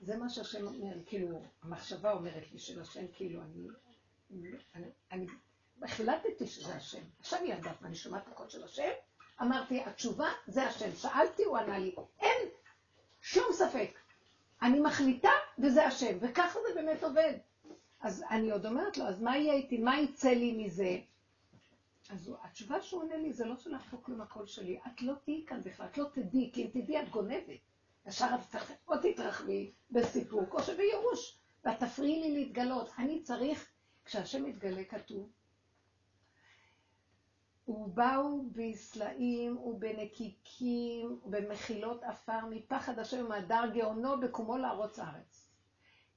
[0.00, 3.68] זה מה שהשם אומר, כאילו, המחשבה אומרת לי של השם, כאילו, אני,
[4.74, 5.26] אני, אני
[5.82, 7.02] החלטתי שזה השם.
[7.20, 8.90] עכשיו היא יודעת, אני שומעת את של השם,
[9.42, 10.96] אמרתי, התשובה זה השם.
[10.96, 12.48] שאלתי, הוא ענה לי, אין
[13.20, 13.90] שום ספק.
[14.62, 17.32] אני מחליטה וזה השם, וככה זה באמת עובד.
[18.00, 20.98] אז אני עוד אומרת לו, אז מה יהיה איתי, מה יצא לי מזה?
[22.10, 25.44] אז התשובה שהוא עונה לי, זה לא שלך פה כלום הקול שלי, את לא תהיי
[25.46, 27.58] כאן בכלל, את לא תדעי, כי אם תדעי את גונבת.
[28.06, 28.56] ישר את
[28.88, 32.90] או תתרחבי בסיפוק, או שבייאוש, ואת תפריעי לי להתגלות.
[32.98, 33.68] אני צריך,
[34.04, 35.28] כשהשם מתגלה כתוב,
[37.68, 45.47] ובאו בסלעים ובנקיקים ובמחילות עפר מפחד השם ומהדר גאונו בקומו לארוץ הארץ.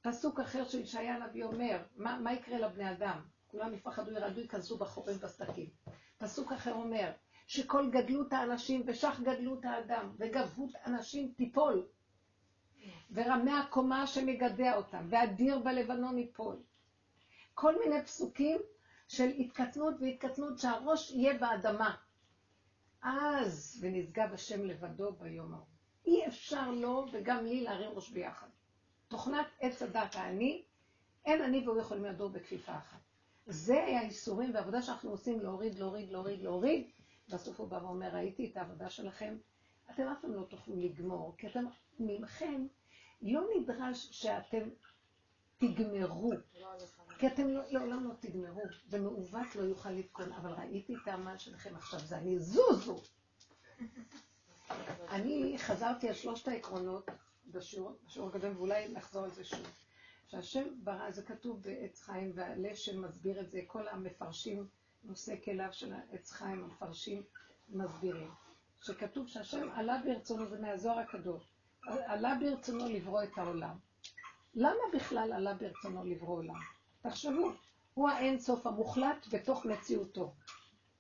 [0.02, 3.22] פסוק אחר של ישעיה הנביא אומר, מה, מה יקרה לבני אדם?
[3.48, 5.70] כולם יפחדו, ירעדו, ייכנסו בחורים בסדקים.
[6.18, 7.12] פסוק אחר אומר,
[7.48, 11.88] שכל גדלות האנשים ושך גדלות האדם וגבהות אנשים תיפול.
[13.12, 16.64] ורמי הקומה שמגדע אותם, ואדיר בלבנון ייפול.
[17.54, 18.60] כל מיני פסוקים
[19.08, 21.96] של התקטנות והתקטנות שהראש יהיה באדמה.
[23.02, 25.66] אז, ונשגב השם לבדו ביום ההוא.
[26.06, 28.48] אי אפשר לו וגם לי להרים ראש ביחד.
[29.12, 30.64] תוכנת עץ הדת האני,
[31.26, 33.00] אין אני והוא יכולים לדור בכפיפה אחת.
[33.46, 36.90] זה האיסורים והעבודה שאנחנו עושים להוריד, להוריד, להוריד, להוריד.
[37.30, 39.38] בסוף הוא בא ואומר, ראיתי את העבודה שלכם,
[39.92, 41.66] אתם אף פעם לא תוכלו לגמור, כי אתם,
[42.00, 42.68] ממכם,
[43.22, 44.70] לא נדרש שאתם
[45.58, 46.32] תגמרו.
[46.60, 46.68] לא.
[47.20, 51.76] כי אתם לא- לעולם לא תגמרו, ומעוות לא יוכל לתקון, אבל ראיתי את העמל שלכם
[51.76, 53.02] עכשיו, זה אני זוזו.
[55.16, 57.10] אני חזרתי על שלושת העקרונות
[57.52, 59.68] בשיעור, בשיעור הקודם, ואולי נחזור על זה שוב.
[60.28, 64.68] שהשם ברא, זה כתוב בעץ חיים, והלשם מסביר את זה, כל המפרשים,
[65.04, 67.24] נושא כליו של העץ חיים, המפרשים
[67.70, 68.32] מסבירים.
[68.82, 71.44] שכתוב שהשם עלה ברצונו, זה מהזוהר הקדוש,
[71.88, 73.78] עלה ברצונו לברוא את העולם.
[74.56, 76.60] למה בכלל עלה ברצונו לברוא עולם?
[77.02, 77.52] תחשבו,
[77.94, 80.34] הוא האין סוף המוחלט בתוך מציאותו,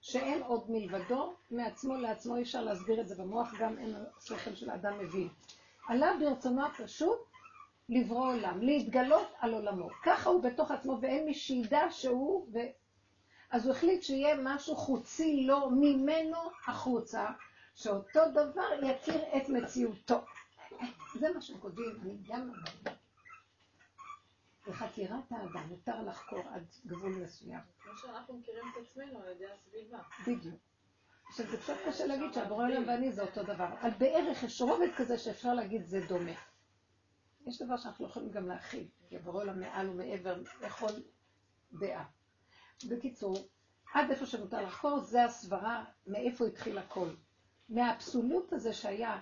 [0.01, 4.69] שאין עוד מלבדו, מעצמו לעצמו אי אפשר להסביר את זה במוח, גם אין השכל של
[4.69, 5.29] האדם מבין.
[5.91, 7.19] עלה ברצונו הפשוט
[7.89, 9.89] לברוא עולם, להתגלות על עולמו.
[10.03, 12.47] ככה הוא בתוך עצמו, ואין מי שידע שהוא...
[12.53, 12.57] ו...
[13.49, 16.37] אז הוא החליט שיהיה משהו חוצי לו ממנו
[16.67, 17.25] החוצה,
[17.75, 20.21] שאותו דבר יכיר את מציאותו.
[21.19, 22.51] זה מה שכותבים, אני גם.
[24.67, 27.59] בחקירת האדם מותר לחקור עד גבול מסוים.
[27.83, 29.99] כמו שאנחנו מכירים את עצמנו על ידי הסביבה.
[30.27, 30.70] בדיוק.
[31.31, 34.87] עכשיו זה קצת קשה להגיד שהבורא עולם ואני זה אותו דבר, אבל בערך יש רובד
[34.97, 36.31] כזה שאפשר להגיד זה דומה.
[37.47, 40.87] יש דבר שאנחנו לא יכולים גם להכיל, כי הבורא עולם מעל ומעבר לכל
[41.73, 42.05] דעה.
[42.89, 43.35] בקיצור,
[43.93, 47.09] עד איפה שמותר לחקור, זה הסברה מאיפה התחיל הכל.
[47.69, 49.19] מהאבסולוט הזה שהיה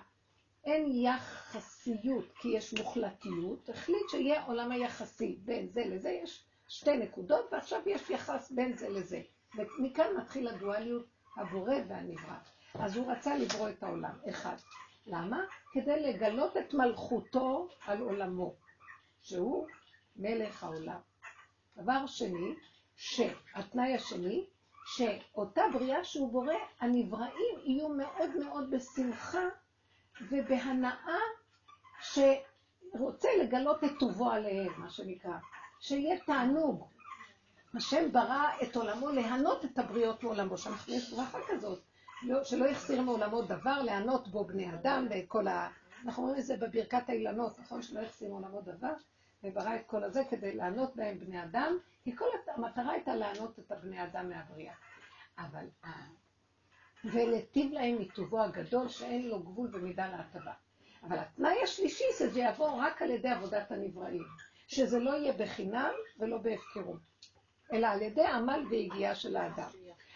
[0.64, 7.52] אין יחסיות כי יש מוחלטיות, החליט שיהיה עולם היחסי בין זה לזה, יש שתי נקודות
[7.52, 9.22] ועכשיו יש יחס בין זה לזה.
[9.56, 12.36] ומכאן מתחיל הדואליות הבורא והנברא.
[12.74, 14.56] אז הוא רצה לברוא את העולם, אחד.
[15.06, 15.40] למה?
[15.72, 18.54] כדי לגלות את מלכותו על עולמו,
[19.20, 19.66] שהוא
[20.16, 20.98] מלך העולם.
[21.76, 22.54] דבר שני,
[22.96, 24.46] שהתנאי השני,
[24.86, 29.44] שאותה בריאה שהוא בורא, הנבראים יהיו מאוד מאוד בשמחה
[30.30, 31.18] ובהנאה
[32.00, 35.38] שרוצה לגלות את טובו עליהם, מה שנקרא.
[35.80, 36.88] שיהיה תענוג.
[37.74, 41.80] השם ברא את עולמו להנות את הבריות מעולמו, שאנחנו יש ברכה כזאת,
[42.22, 45.68] לא, שלא יחסיר מעולמו דבר, להנות בו בני אדם וכל ה...
[46.04, 47.82] אנחנו אומרים את זה בברכת האילנות, נכון?
[47.82, 48.92] שלא יחסיר מעולמו דבר,
[49.44, 53.72] וברא את כל הזה כדי לענות בהם בני אדם, כי כל המטרה הייתה לענות את
[53.72, 54.74] הבני אדם מהבריאה.
[55.38, 55.66] אבל,
[57.04, 60.52] ולטיב להם מטובו הגדול שאין לו גבול ומידה להטבה.
[61.02, 64.24] אבל התנאי השלישי זה שזה יבוא רק על ידי עבודת הנבראים,
[64.68, 67.09] שזה לא יהיה בחינם ולא בהפקרות,
[67.72, 69.68] אלא על ידי עמל ויגיעה של האדם.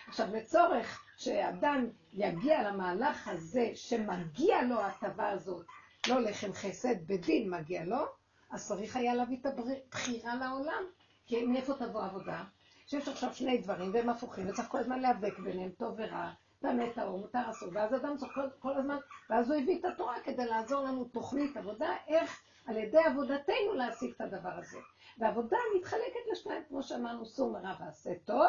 [0.08, 5.66] עכשיו, לצורך שאדם יגיע למהלך הזה, שמגיע לו ההטבה הזאת,
[6.08, 8.04] לא לחם חסד, בדין מגיע לו,
[8.50, 10.82] אז צריך היה להביא את הבחירה לעולם.
[11.26, 12.44] כי מאיפה תבוא עבודה?
[12.86, 16.30] שיש עכשיו שני דברים והם הפוכים, וצריך כל הזמן להיאבק ביניהם, טוב ורע,
[16.64, 18.96] טמא טהור, מותר אסור, ואז אדם צריך כל, הזמן,
[19.30, 24.12] ואז הוא הביא את התורה כדי לעזור לנו תוכנית עבודה, איך על ידי עבודתנו להשיג
[24.16, 24.78] את הדבר הזה.
[25.18, 28.46] והעבודה מתחלקת לשניים, כמו שאמרנו, סור מרע ועשה טוב,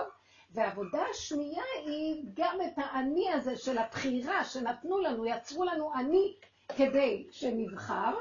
[0.52, 6.34] והעבודה השנייה היא גם את האני הזה של הבחירה שנתנו לנו, יצרו לנו אני
[6.76, 8.16] כדי שנבחר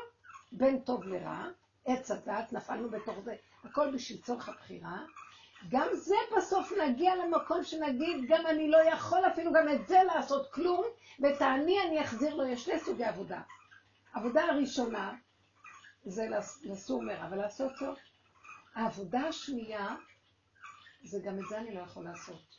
[0.53, 1.49] בין טוב לרע,
[1.84, 3.34] עץ הדת, נפלנו בתוך זה,
[3.64, 4.99] הכל בשביל צורך הבחירה.
[5.68, 10.52] גם זה בסוף נגיע למקום שנגיד, גם אני לא יכול אפילו גם את זה לעשות
[10.52, 10.84] כלום,
[11.20, 13.40] ואת האני אני אחזיר לו, יש שני סוגי עבודה.
[14.12, 15.14] העבודה הראשונה
[16.04, 16.28] זה
[16.64, 17.96] לסור מרע ולעשות טוב.
[18.74, 19.96] העבודה השנייה
[21.02, 22.56] זה גם את זה אני לא יכול לעשות.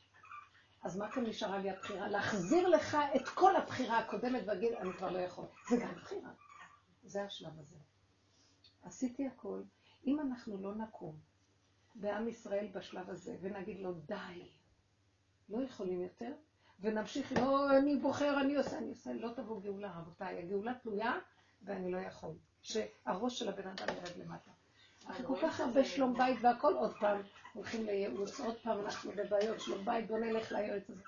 [0.83, 2.07] אז מה כאן נשארה לי הבחירה?
[2.07, 5.45] להחזיר לך את כל הבחירה הקודמת ולהגיד, אני כבר לא יכול.
[5.69, 6.29] זה גם בחירה.
[7.03, 7.75] זה השלב הזה.
[8.83, 9.61] עשיתי הכל.
[10.07, 11.15] אם אנחנו לא נקום
[11.95, 14.49] בעם ישראל בשלב הזה ונגיד לו, די,
[15.49, 16.33] לא יכולים יותר,
[16.79, 20.39] ונמשיך, לא, אני בוחר, אני עושה, אני עושה, לא תבוא גאולה, רבותיי.
[20.39, 21.19] הגאולה תלויה
[21.61, 22.35] ואני לא יכול.
[22.61, 24.51] שהראש של הבן אדם ירד למטה.
[25.07, 27.21] אחרי כל כך הרבה שלום בית והכל, עוד פעם
[27.53, 31.01] הולכים לייעוץ, עוד פעם אנחנו בבעיות, שלום בית, בוא נלך ליועץ הזה.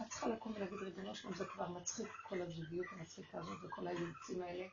[0.00, 4.42] את צריכה לקום ולהגיד, ריבונו שלום, זה כבר מצחיק, כל הזוגיות המצחיקה הזאת וכל הייעוצים
[4.42, 4.64] האלה.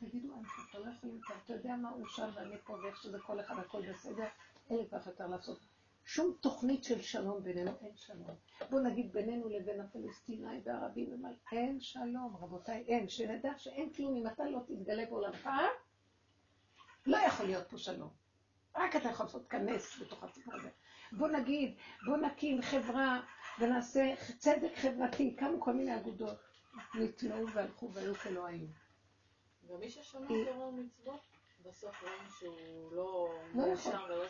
[0.00, 3.40] תגידו, אנחנו כבר לא יכולים אתה יודע מה הוא שם ואני פה ואיך שזה כל
[3.40, 4.26] אחד הכל בסדר,
[4.70, 5.60] אין לי כבר יותר לעשות.
[6.04, 8.36] שום תוכנית של שלום בינינו, אין שלום.
[8.70, 13.08] בואו נגיד בינינו לבין הפלסטינאים והערבים ומה, אין שלום, רבותיי, אין.
[13.08, 15.48] שנדע שאין כלום אם אתה לא תתגלה בעולמך,
[17.06, 18.10] לא יכול להיות פה שלום.
[18.76, 20.68] רק אתה יכול לעשות כנס בתוך הסיפור הזה.
[21.12, 23.20] בוא נגיד, בוא נקים חברה
[23.58, 26.38] ונעשה צדק חברתי, קמו כל מיני אגודות,
[26.94, 28.66] נטמעו והלכו והיו כלא היו.
[29.68, 31.20] ומי ששומע תורה ומצוות,
[31.64, 34.24] בסוף רואים שהוא לא מאושר שמח ולא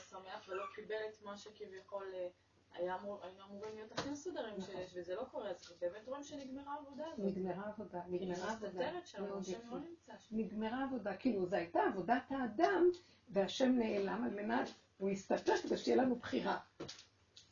[0.75, 2.29] קיבל את מה שכביכול אה,
[2.75, 3.18] היינו
[3.51, 4.75] אמורים להיות הכי מסודרים נכון.
[4.75, 7.27] שיש, וזה לא קורה, אז באמת רואים שנגמרה העבודה הזאת.
[7.37, 8.68] נגמרה עבודה, נגמרה עבודה.
[8.68, 9.70] מסתתרת שם, השם.
[9.70, 10.37] לא נמצא שם.
[10.37, 12.85] נגמרה עבודה, כאילו זו הייתה עבודת האדם,
[13.29, 14.68] והשם נעלם על מנת,
[14.99, 16.59] הוא הסתתר כדי שתהיה לנו בחירה.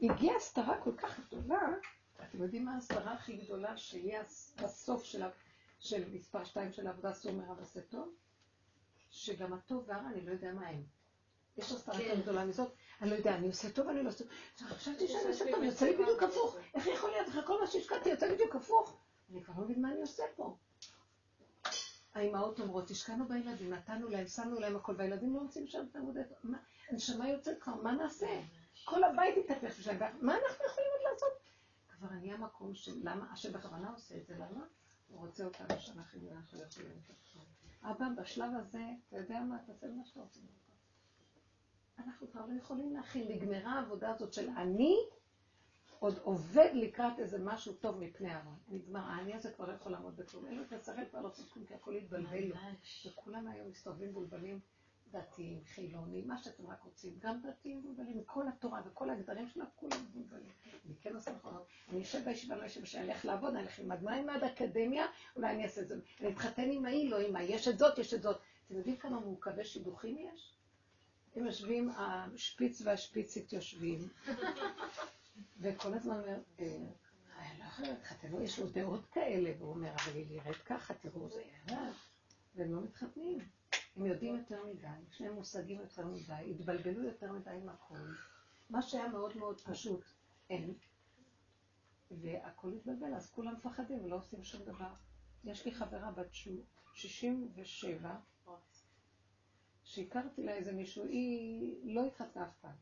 [0.01, 1.69] הגיעה הסתרה כל כך גדולה,
[2.23, 4.19] אתם יודעים מה ההסתרה הכי גדולה שהיא
[4.59, 5.23] הסוף של,
[5.79, 8.15] של מספר 2 של העבודה סור מרע ועשה טוב?
[9.11, 10.83] שגם הטוב והרע, אני לא יודע מה הם.
[11.57, 12.05] יש הסתרה כן.
[12.05, 14.33] יותר גדולה מזאת, אני לא יודע, אני עושה טוב, אני לא עושה טוב.
[14.69, 16.57] חשבתי שאני עושה טוב, יוצא לי בדיוק הפוך.
[16.75, 18.97] איך יכול להיות, אחרי כל מה שהשקעתי, יוצא בדיוק הפוך.
[19.31, 20.57] אני כבר לא מבין מה אני עושה פה.
[22.15, 26.21] האימהות אומרות, השקענו בילדים, נתנו להם, שמנו להם הכל, והילדים לא רוצים שם את העבודה.
[26.43, 28.41] מה, הנשמה יוצאת כבר, מה נעשה?
[28.85, 31.33] כל הבית התהפך בשביל מה אנחנו יכולים עוד לעשות?
[31.89, 34.65] כבר נהיה מקום של למה, השם בכוונה עושה את זה, למה?
[35.09, 37.41] הוא רוצה אותנו שאנחנו אנחנו לא יכולים לתפקד.
[37.83, 40.41] אבא, בשלב הזה, אתה יודע מה, תעשה מה שאתה רוצה.
[42.05, 44.97] אנחנו כבר לא יכולים להכיל, נגמרה העבודה הזאת של אני
[45.99, 48.55] עוד עובד לקראת איזה משהו טוב מפני הרע.
[48.69, 50.47] נגמר, האני הזה כבר לא יכול לעמוד בכלום.
[50.47, 52.55] אין לו את השכל כבר לא כלום, כי הכל התבלבל לו.
[53.07, 54.61] וכולם היום מסתובבים מבולבלים,
[55.13, 57.19] דתיים, חילונים, מה שאתם רק רוצים.
[57.19, 60.53] גם דתיים מבולבלים, מכל התורה וכל הגדרים שלה, כולם מבולבלים.
[60.87, 61.67] אני כן עושה נכונות.
[61.91, 65.07] אני אשב בישיבה, לא אשב שאני אלך לעבוד, אני אלך ללמד מה עם עד אקדמיה,
[65.37, 65.95] אולי אני אעשה את זה.
[66.21, 68.37] אני אתחתן עם ההיא, לא עם ההיא, יש את זאת, יש את זאת.
[68.67, 70.55] אתם יודעים כמה מעוכבי שידוכים יש?
[71.37, 74.09] הם יושבים, השפיץ והשפיצית יושבים,
[75.61, 76.77] וכל הזמן אומר, אה,
[77.39, 81.29] אני לא יכול להתחתן, יש לו דעות כאלה, והוא אומר, אבל היא נראית ככה, תראו,
[81.29, 81.93] זה ירד.
[82.55, 83.39] והם לא מתחתנים.
[83.97, 88.17] הם יודעים יותר מדי, יש להם מושגים יותר מדי, התבלבלו יותר מדי עם הכול.
[88.71, 90.05] מה שהיה מאוד מאוד פשוט,
[90.51, 90.75] אין.
[92.11, 94.93] והכול התבלבל, אז כולם מפחדים ולא עושים שום דבר.
[95.45, 96.35] יש לי חברה בת
[96.95, 98.17] 67,
[99.85, 102.73] שהכרתי לה איזה מישהו, היא לא התחתנה אף פעם.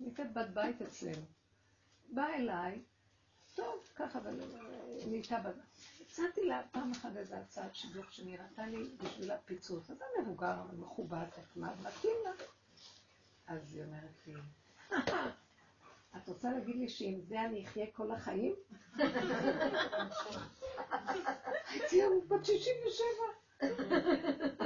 [0.00, 1.26] נקראת בת בית אצלנו.
[2.08, 2.82] באה אליי,
[3.54, 4.40] טוב, ככה, אבל
[5.06, 5.54] נהייתה בת...
[6.00, 9.90] הצעתי לה פעם אחת איזה הצעת שידוך שנראתה לי בשביל הפיצוץ.
[9.90, 11.26] אז מבוגר, מכובד,
[11.56, 12.30] מתאים לה.
[13.46, 14.34] אז היא אומרת לי,
[16.16, 18.54] את רוצה להגיד לי שעם זה אני אחיה כל החיים?
[21.68, 23.41] הייתי בת 67.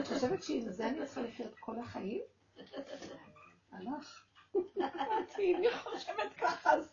[0.01, 2.23] את חושבת שעם זה אני צריכה לחיות כל החיים?
[3.73, 4.27] הלך.
[4.77, 6.93] אמרתי, אני חושבת ככה, אז...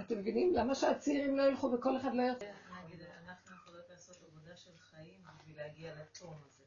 [0.00, 0.54] אתם מבינים?
[0.54, 2.46] למה שהצעירים לא ילכו וכל אחד לא ירצה?
[2.84, 6.64] נגיד, אנחנו יכולות לעשות עבודה של חיים בשביל להגיע לתום הזה.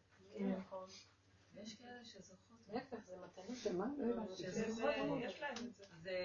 [0.58, 0.88] נכון.
[1.56, 2.58] יש כאלה שזוכות.
[2.74, 3.56] להפך, זה מתנה.
[3.56, 3.86] שמה?
[3.97, 4.36] לא הבנתי.
[4.36, 4.89] שזוכות,
[5.22, 6.18] יש להם את זה.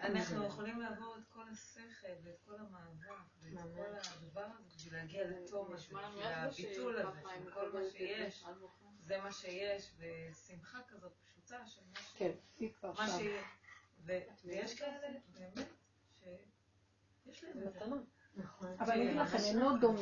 [0.00, 3.82] אנחנו יכולים לעבור את כל השכל ואת כל המאבק ואת כל
[4.16, 8.44] הדבר הזה בשביל להגיע לתום הזה, בשביל הביטול הזה, של כל מה שיש,
[9.06, 12.30] זה מה שיש, ושמחה כזאת פשוטה של מה ש- כן.
[14.06, 15.08] ו- ויש כאלה,
[15.38, 15.68] באמת,
[17.24, 17.80] שיש להם את זה.
[17.80, 17.96] מתנה.
[18.78, 20.00] אבל אני אגיד לכם, אינו דומה,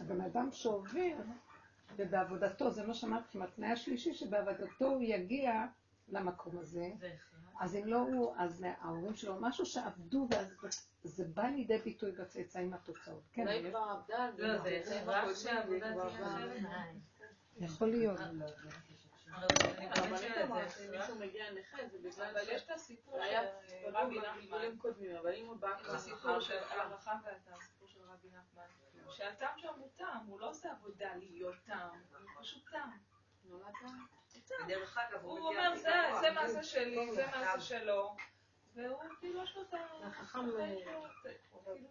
[0.00, 1.16] הבן אדם שעובר,
[1.96, 5.52] ובעבודתו, זה מה שאמרתי התנאי השלישי, שבעבודתו הוא יגיע
[6.12, 6.90] למקום הזה.
[7.60, 10.46] אז אם לא הוא, אז ההורים שלו, משהו שעבדו, ואז
[11.04, 13.22] זה בא לידי ביטוי בצאצאים התוצאות.
[13.32, 15.04] כן, אולי כבר עבדה על זה.
[15.96, 16.10] לא.
[17.60, 18.20] יכול להיות.
[18.20, 18.42] אבל
[19.76, 19.88] אני
[22.30, 23.46] אבל יש את הסיפור של
[23.80, 27.88] פגום רבי נחמן, קודמים, אבל אם הוא בא כבר הסיפור של כך, ההערכה והטעם, הסיפור
[27.88, 28.64] של רבי נחמן,
[29.10, 32.98] שהטעם שם הוא טעם, הוא לא עושה עבודה להיות טעם, הוא פשוט טעם.
[33.44, 34.21] נולדת?
[34.64, 35.76] ודרך אגב, הוא אומר,
[36.20, 37.26] זה מעשה שלי, זה.
[37.26, 38.16] מעשה שלו,
[38.74, 40.06] והוא כאילו יש לו את ה...
[40.06, 41.06] החכם, הוא כאילו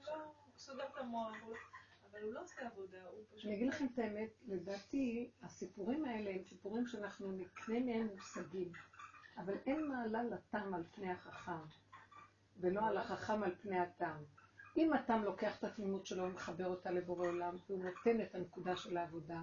[0.08, 1.36] לא הוא את המוח,
[2.12, 3.46] אבל הוא לא עושה עבודה, הוא פשוט...
[3.46, 8.72] אני אגיד לכם את האמת, לדעתי, הסיפורים האלה הם סיפורים שאנחנו נקנה מהם מושגים,
[9.38, 11.66] אבל אין מעלה לתם על פני החכם,
[12.58, 14.18] ולא על החכם על פני התם.
[14.78, 18.98] אם התם לוקח את התמימות שלו ומחבר אותה לבורא עולם, והוא נותן את הנקודה של
[18.98, 19.42] העבודה,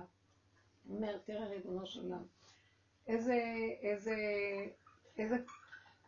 [0.85, 2.23] הוא אומר, תראה ריבונו של עולם,
[3.09, 3.35] איזה,
[3.83, 4.17] איזה,
[5.19, 5.37] איזה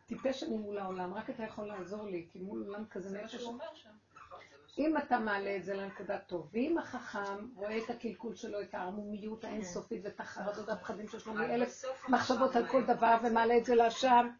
[0.05, 3.23] טיפש אני מול העולם, רק אתה יכול לעזור לי, כי מול עולם כזה זה מה
[3.23, 3.89] נפש שהוא אומר שם.
[4.15, 4.39] נכון,
[4.77, 9.43] אם אתה מעלה את זה לנקודה טוב, ואם החכם רואה את הקלקול שלו, את הערמומיות
[9.43, 13.75] האינסופית ואת החרדות והפחדים שיש לו מאלף מחשבות על כל דבר ומעלה את זה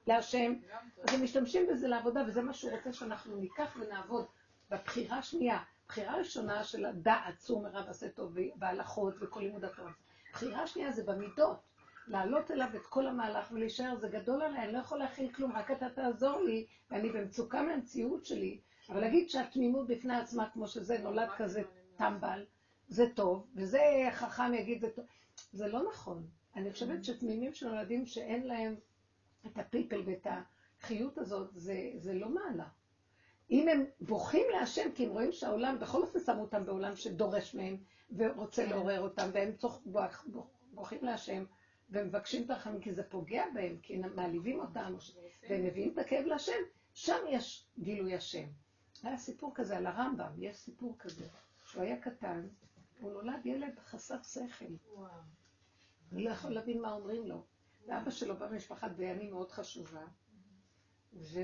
[0.07, 0.53] להשם.
[1.03, 4.25] אז הם משתמשים בזה לעבודה, וזה מה שהוא רוצה שאנחנו ניקח ונעבוד.
[4.69, 9.91] בבחירה השנייה, בחירה ראשונה של הדעת, צור מרב עשה טוב, וההלכות וכל לימוד התורה.
[10.33, 11.70] בחירה שנייה זה במידות.
[12.07, 15.71] להעלות אליו את כל המהלך ולהישאר, זה גדול עליי, אני לא יכול להכיל כלום, רק
[15.71, 21.29] אתה תעזור לי, ואני במצוקה מהמציאות שלי, אבל להגיד שהתמימות בפני עצמה, כמו שזה נולד
[21.37, 21.61] כזה
[21.95, 22.45] טמבל,
[22.87, 23.81] זה טוב, וזה
[24.11, 25.05] חכם יגיד זה טוב,
[25.53, 26.27] זה לא נכון.
[26.55, 28.75] אני חושבת שתמימים שנולדים שאין להם
[29.45, 30.27] את הפלפל ואת
[30.79, 32.67] החיות הזאת, זה, זה לא מעלה.
[33.51, 37.77] אם הם בוכים להשם, כי הם רואים שהעולם, בכל אופן שמו אותם בעולם שדורש מהם
[38.17, 41.43] ורוצה לעורר אותם, והם צוח, בוח, בוח, בוכים להשם
[41.91, 44.93] ומבקשים את הרחמים, כי זה פוגע בהם, כי הם מעליבים אותם,
[45.49, 46.61] והם מביאים את הכאב להשם,
[46.93, 48.47] שם יש גילוי השם.
[49.03, 51.27] היה סיפור כזה על הרמב"ם, יש סיפור כזה,
[51.65, 52.47] שהוא היה קטן,
[52.99, 55.11] הוא נולד ילד חסר שכל, וואו.
[56.11, 57.43] הוא לא יכול להבין מה אומרים לו.
[57.87, 60.05] ואבא שלו בא ממשפחת דיינים מאוד חשובה,
[61.13, 61.39] ו...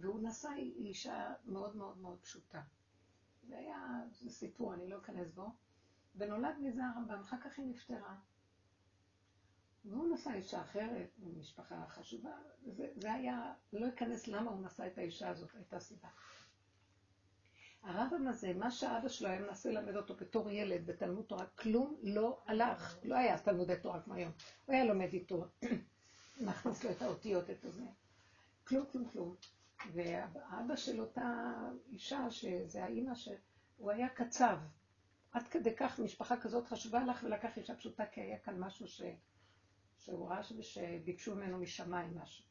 [0.00, 2.60] והוא נשא אישה מאוד מאוד מאוד פשוטה.
[3.48, 5.50] זה היה, סיפור, אני לא אכנס בו.
[6.16, 8.16] ונולד מזה הרמב"ם, אחר כך היא נפטרה.
[9.84, 12.32] והוא נשא אישה אחרת, ממשפחה חשובה.
[12.66, 16.08] זה, זה היה, לא אכנס למה הוא נשא את האישה הזאת, הייתה סיבה.
[17.82, 22.40] הרמב"ם הזה, מה שאבא שלו היה מנסה ללמד אותו בתור ילד בתלמוד תורה, כלום לא
[22.46, 22.98] הלך.
[23.04, 24.32] לא היה תלמודי תורה כמו היום.
[24.66, 25.44] הוא היה לומד איתו,
[26.46, 27.84] מכניס לו את האותיות, את הזה.
[28.64, 29.36] כלום, כלום, כלום.
[29.92, 31.54] והאבא של אותה
[31.88, 34.58] אישה, שזה האימא, שהוא היה קצב.
[35.32, 39.02] עד כדי כך, משפחה כזאת חשובה לך, ולקח אישה פשוטה, כי היה כאן משהו ש...
[39.98, 42.44] שהוא ראה שביקשו ממנו משמיים משהו.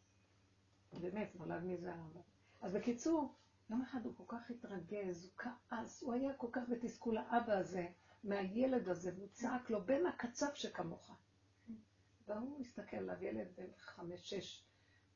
[0.93, 2.21] באמת, נולד מזה הרמב"ם.
[2.61, 3.33] אז בקיצור,
[3.69, 5.31] יום אחד הוא כל כך התרגז, הוא
[5.69, 7.87] כעס, הוא היה כל כך בתסכול האבא הזה,
[8.23, 11.17] מהילד הזה, והוא צעק לו, בן הקצב שכמוך.
[12.27, 14.65] והוא הסתכל עליו, ילד בן חמש, שש,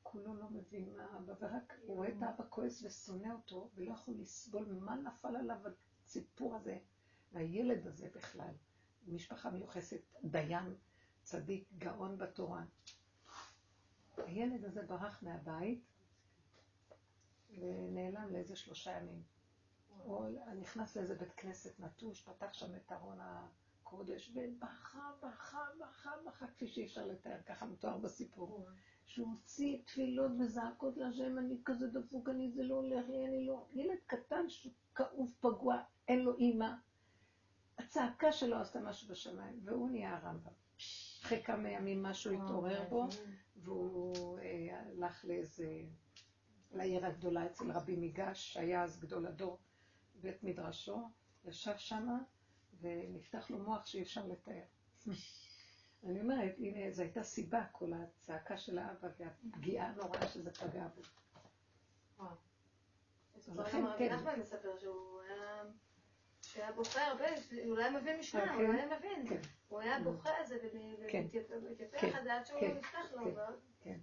[0.03, 4.13] כולו לא מבין מה אבא, ורק הוא רואה את האבא כועס ושונא אותו, ולא יכול
[4.17, 5.57] לסבול מה נפל עליו
[6.05, 6.77] הסיפור הזה,
[7.31, 8.53] והילד הזה בכלל.
[9.07, 10.75] משפחה מיוחסת, דיין,
[11.23, 12.63] צדיק, גאון בתורה.
[14.17, 15.83] הילד הזה ברח מהבית
[17.59, 19.21] ונעלם לאיזה שלושה ימים.
[19.97, 20.25] הוא
[20.59, 26.67] נכנס לאיזה בית כנסת נטוש, פתח שם את ארון הקודש, ובכה, בכה, בכה, בכה, כפי
[26.67, 28.65] שאי אפשר לתאר, ככה מתואר בסיפור.
[29.05, 33.65] שהוא הוציא תפילות וזעקות להשם, אני כזה דפוק, אני זה לא הולך לי, אני לא...
[33.73, 36.71] ילד קטן שכאוב, פגוע, אין לו אימא.
[37.77, 40.60] הצעקה שלו עשתה משהו בשמיים, והוא נהיה הרמב"ם.
[41.21, 43.07] אחרי כמה ימים משהו התעורר בו,
[43.55, 45.81] והוא אה, הלך לאיזה,
[46.71, 49.59] לעיר הגדולה אצל רבי מיגש, שהיה אז גדול הדור,
[50.15, 51.09] בית מדרשו,
[51.45, 52.17] ישב שמה,
[52.81, 54.63] ונפתח לו מוח שאי אפשר לתאר.
[56.03, 61.01] אני אומרת, הנה, זו הייתה סיבה, כל הצעקה של האבא והפגיעה הנוראה שזה פגע בו.
[63.35, 64.15] אז לכן, כן.
[64.15, 65.63] נחמן מספר שהוא היה...
[66.53, 67.25] שהיה בוכה הרבה,
[67.65, 69.27] הוא לא היה מבין משנה, הוא לא היה מבין.
[69.29, 69.41] כן.
[69.67, 70.57] הוא היה בוכה על זה
[71.53, 73.23] ומתייפח על זה עד שהוא נפתח לו.
[73.81, 73.99] כן.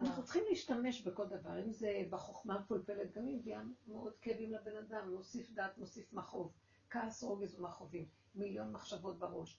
[0.00, 4.76] אנחנו צריכים להשתמש בכל דבר, אם זה בחוכמה המפולפלת, גם אם מביאה מאוד כאבים לבן
[4.76, 6.52] אדם, מוסיף דעת, מוסיף מכאוב,
[6.90, 9.58] כעס, רוגז ומכאובים, מיליון מחשבות בראש.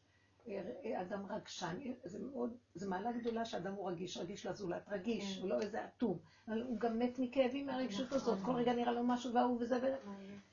[1.02, 5.62] אדם רגשן, זה מאוד, זה מעלה גדולה שאדם הוא רגיש, רגיש לזולת, רגיש, הוא לא
[5.62, 9.78] איזה אטום, הוא גם מת מכאבים מהרגשות הזאת, כל רגע נראה לו משהו והוא וזה
[9.78, 9.98] וזה.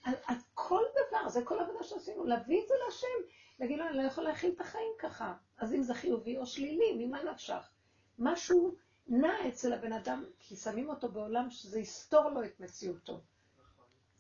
[0.05, 3.31] אז כל דבר, זה כל עבודה שעשינו, להביא את זה להשם,
[3.61, 5.35] להגיד לו, אני לא יכול להכיל את החיים ככה.
[5.59, 7.71] אז אם זה חיובי או שלילי, ממה נפשך?
[8.19, 8.75] משהו
[9.09, 13.21] נע אצל הבן אדם, כי שמים אותו בעולם שזה יסתור לו את מציאותו,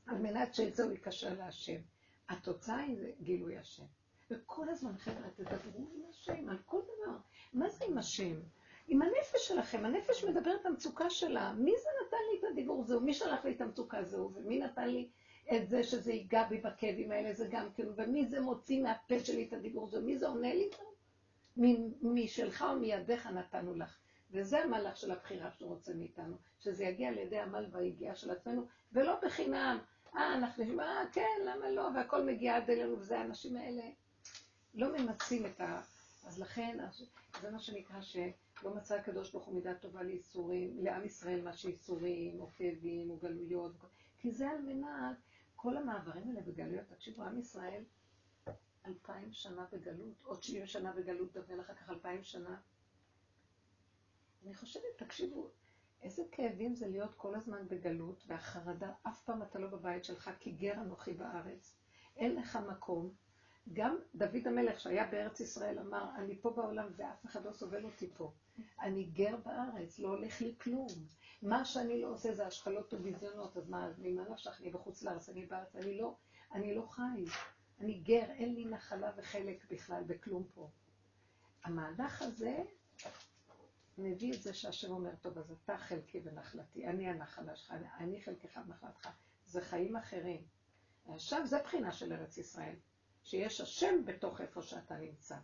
[0.07, 1.81] על מנת שאת זה הוא יקשר להשם.
[2.29, 3.85] התוצאה היא גילוי השם.
[4.31, 7.17] וכל הזמן, חבר'ה, תדברו עם השם על כל דבר.
[7.53, 8.41] מה זה עם השם?
[8.89, 11.53] עם הנפש שלכם, הנפש מדברת המצוקה שלה.
[11.53, 13.01] מי זה נתן לי את הדיבור זהו?
[13.01, 14.31] מי שלח לי את המצוקה זהו?
[14.35, 15.09] ומי נתן לי
[15.57, 17.33] את זה שזה ייגע בי בכאבים האלה?
[17.33, 20.03] זה גם כאילו, ומי זה מוציא מהפה שלי את הדיבור זהו?
[20.03, 20.89] מי זה עונה לי זהו?
[22.03, 23.99] משלך או מידיך נתנו לך.
[24.31, 29.15] וזה המהלך של הבחירה שהוא רוצה מאיתנו, שזה יגיע לידי עמל והיגיעה של עצמנו, ולא
[29.23, 29.79] בחינם.
[30.17, 31.89] אה, אנחנו נשמע, אה, כן, למה לא?
[31.95, 33.83] והכל מגיע עד אלינו, וזה האנשים האלה.
[34.79, 35.83] לא ממצים את ה...
[36.25, 36.79] אז לכן,
[37.41, 42.41] זה מה שנקרא שלא מצא הקדוש ברוך הוא מידה טובה לייסורים, לעם ישראל מה שייסורים,
[42.41, 43.73] או כאבים, או גלויות,
[44.19, 45.17] כי זה על מנת,
[45.57, 47.85] כל המעברים האלה בגלויות, תקשיבו, עם ישראל,
[48.87, 52.61] אלפיים שנה בגלות, עוד שבעים שנה בגלות, דבל אחר כך אלפיים שנה.
[54.45, 55.51] אני חושבת, תקשיבו,
[56.03, 60.51] איזה כאבים זה להיות כל הזמן בגלות, והחרדה, אף פעם אתה לא בבית שלך, כי
[60.51, 61.77] גר אנוכי בארץ.
[62.17, 63.15] אין לך מקום,
[63.73, 68.11] גם דוד המלך שהיה בארץ ישראל אמר, אני פה בעולם ואף אחד לא סובל אותי
[68.17, 68.33] פה.
[68.81, 70.89] אני גר בארץ, לא הולך לי כלום.
[71.43, 74.61] מה שאני לא עושה זה השפלות וביזיונות, אז מה, ממה נפשך?
[74.61, 76.17] אני בחוץ לארץ, אני בארץ, אני לא,
[76.53, 77.25] אני לא חי.
[77.81, 80.71] אני גר, אין לי נחלה וחלק בכלל בכלום פה.
[81.65, 82.63] המהלך הזה
[83.99, 88.61] מביא את זה שהשם אומר, טוב, אז אתה חלקי ונחלתי, אני הנחלה שלך, אני חלקך
[88.67, 89.09] ונחלתך.
[89.47, 90.43] זה חיים אחרים.
[91.09, 92.77] עכשיו זה בחינה של ארץ ישראל.
[93.29, 95.37] שיש השם בתוך איפה שאתה נמצא.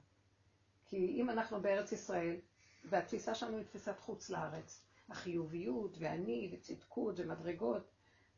[0.86, 2.36] כי אם אנחנו בארץ ישראל,
[2.84, 7.90] והתפיסה שלנו היא תפיסת חוץ לארץ, החיוביות ואני וצדקות ומדרגות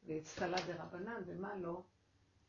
[0.07, 1.83] ואצטלה דרבנן ומה לא,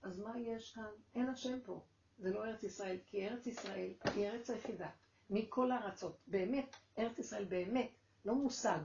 [0.01, 0.89] אז מה יש כאן?
[1.15, 1.81] אין השם פה.
[2.19, 4.89] זה לא ארץ ישראל, כי ארץ ישראל היא ארץ היחידה
[5.29, 6.17] מכל הארצות.
[6.27, 7.89] באמת, ארץ ישראל באמת,
[8.25, 8.79] לא מושג.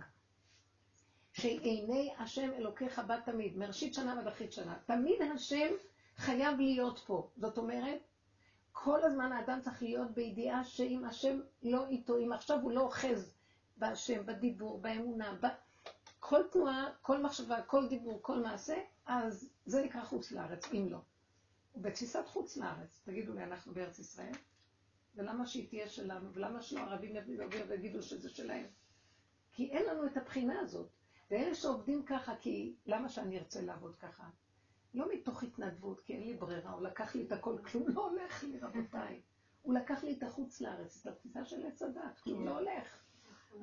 [1.32, 4.78] שעיני השם אלוקיך בא תמיד, מראשית שנה ועד אחרית שנה.
[4.86, 5.68] תמיד השם
[6.22, 7.30] חייב להיות פה.
[7.36, 8.00] זאת אומרת,
[8.72, 13.34] כל הזמן האדם צריך להיות בידיעה שאם השם לא איתו, אם עכשיו הוא לא אוחז
[13.76, 15.46] בהשם, בדיבור, באמונה, ב...
[16.20, 20.98] כל תנועה, כל מחשבה, כל דיבור, כל מעשה, אז זה נקרא חוץ לארץ, אם לא.
[21.76, 24.34] בתפיסת חוץ לארץ, תגידו לי, אנחנו בארץ ישראל?
[25.16, 26.32] ולמה שהיא תהיה שלנו?
[26.32, 28.66] ולמה שלא ערבים יביאו ויגידו שזה שלהם?
[29.52, 30.88] כי אין לנו את הבחינה הזאת.
[31.30, 34.24] ואלה שעובדים ככה, כי למה שאני ארצה לעבוד ככה?
[34.94, 38.44] לא מתוך התנדבות, כי אין לי ברירה, הוא לקח לי את הכל, כלום לא הולך
[38.44, 39.20] לי, רבותיי.
[39.62, 43.02] הוא לקח לי את החוץ לארץ, את התפיסה של עץ הדת, כלום לא הולך.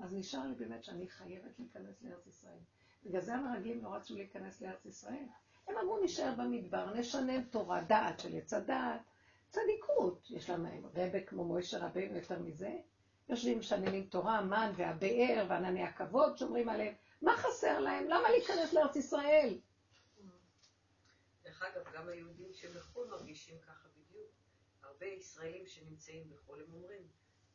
[0.04, 2.60] אז נשאר לי באמת שאני חייבת להיכנס לארץ ישראל.
[3.06, 5.26] בגלל זה המרגלים לא רצו להיכנס לארץ ישראל.
[5.68, 9.02] הם אמרו, נשאר במדבר, נשנן תורה, דעת של עץ הדת,
[9.50, 10.28] צדיקות.
[10.30, 12.78] יש להם רבה כמו מוישה רבינו יותר מזה.
[13.30, 16.94] יושבים, משננים תורה, המן והבאר וענני הכבוד, שומרים עליהם.
[17.22, 18.06] מה חסר להם?
[18.08, 19.58] למה להיכנס לארץ ישראל?
[21.60, 24.32] דרך אגב, גם היהודים שבחו"ל מרגישים ככה בדיוק.
[24.84, 27.08] הרבה ישראלים שנמצאים בחו"ל, הם אומרים,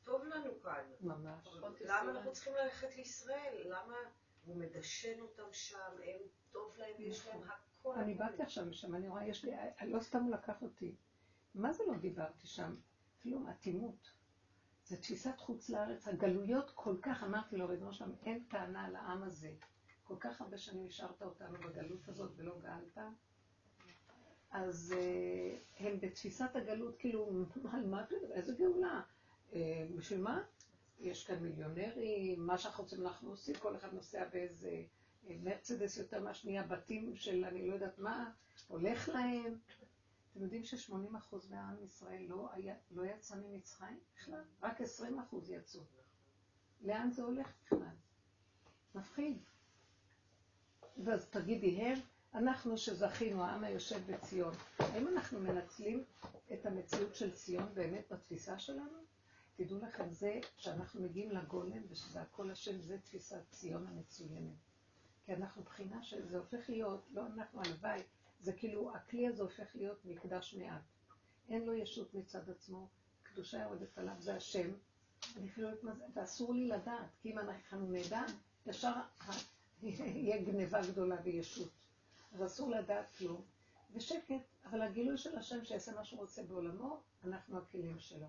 [0.03, 0.85] טוב לנו כאן.
[1.01, 1.49] ממש.
[1.81, 3.63] למה אנחנו צריכים ללכת לישראל?
[3.65, 3.97] למה
[4.45, 7.95] הוא מדשן אותם שם, הם טוב להם, יש להם הכל.
[7.99, 9.53] אני באתי עכשיו משם, אני רואה, יש לי,
[9.87, 10.95] לא סתם הוא לקח אותי.
[11.55, 12.77] מה זה לא דיברתי שם?
[13.23, 14.13] כלום, אטימות.
[14.85, 16.09] זה תפיסת חוץ לארץ.
[16.09, 19.53] הגלויות כל כך, אמרתי לו, ריבונו שם, אין טענה לעם הזה.
[20.05, 22.99] כל כך הרבה שנים השארת אותנו בגלות הזאת ולא גאלת.
[24.55, 28.35] אז uh, הם בתפיסת הגלות, כאילו, על מה אתה מדבר?
[28.35, 29.03] איזה גאולה?
[29.51, 29.55] Uh,
[29.97, 30.43] בשביל מה?
[31.01, 34.83] יש כאן מיליונרים, מה שאנחנו רוצים אנחנו עושים, כל אחד נוסע באיזה
[35.29, 38.31] אה, מרצדס יותר מהשנייה, בתים של אני לא יודעת מה,
[38.69, 39.59] הולך להם.
[40.33, 44.45] אתם יודעים ש-80% מהעם ישראל לא, היה, לא יצא ממצרים בכלל?
[44.63, 44.85] רק 20%
[45.49, 45.81] יצאו.
[46.83, 47.97] לאן זה הולך בכלל?
[48.95, 49.39] מפחיד.
[51.05, 51.99] ואז תגידי הם,
[52.35, 56.05] אנחנו שזכינו, העם היושב בציון, האם אנחנו מנצלים
[56.53, 58.99] את המציאות של ציון באמת בתפיסה שלנו?
[59.57, 64.55] תדעו לכם, זה שאנחנו מגיעים לגולם ושזה הכל השם, זה תפיסת ציון המצוינת.
[65.27, 68.03] כי אנחנו בחינה שזה הופך להיות, לא אנחנו הלוואי,
[68.41, 70.83] זה כאילו, הכלי הזה הופך להיות מקדש מעט.
[71.49, 72.89] אין לו ישות מצד עצמו,
[73.23, 74.71] קדושה יורדת עליו, זה השם.
[75.37, 78.23] אני אפילו לא ואסור לי לדעת, כי אם אנחנו נדע,
[78.67, 78.93] ישר
[79.83, 81.84] יהיה גניבה גדולה וישות.
[82.35, 83.43] אז אסור לדעת כלום.
[83.93, 88.27] ושקט, אבל הגילוי של השם שיעשה מה שהוא רוצה בעולמו, אנחנו הכלים שלו.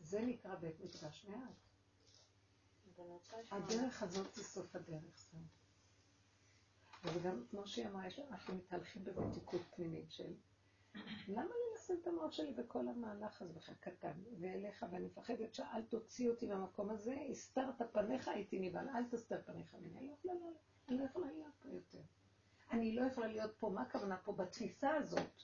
[0.00, 1.54] זה נקרא בית מקדש מעט.
[3.50, 5.28] הדרך הזאת היא סוף הדרך.
[5.32, 5.40] זהו.
[7.14, 10.34] וגם, כמו שהיא אמרה, אנחנו מתהלכים במתיקות פנימית של
[11.28, 15.82] למה לי לשים את המוח שלי בכל המהלך הזה בכלל קטן, ואליך, ואני מפחדת שאל
[15.82, 20.34] תוציא אותי מהמקום הזה, הסתרת פניך, הייתי נבהל, אל תסתר פניך ממני, אני לא יכולה,
[20.88, 22.02] אני לא יכולה להיות פה יותר.
[22.70, 25.42] אני לא יכולה להיות פה, מה הכוונה פה בתפיסה הזאת?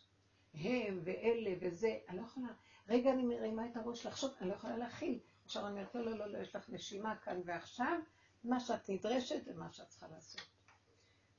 [0.54, 2.48] הם ואלה וזה, אני לא יכולה.
[2.88, 5.20] רגע אני מרימה את הראש לחשוב, אני לא יכולה להכיל.
[5.44, 8.00] עכשיו אני אומרת, לא, לא, לא, לא, יש לך נשימה כאן ועכשיו,
[8.44, 10.40] מה שאת נדרשת ומה שאת צריכה לעשות.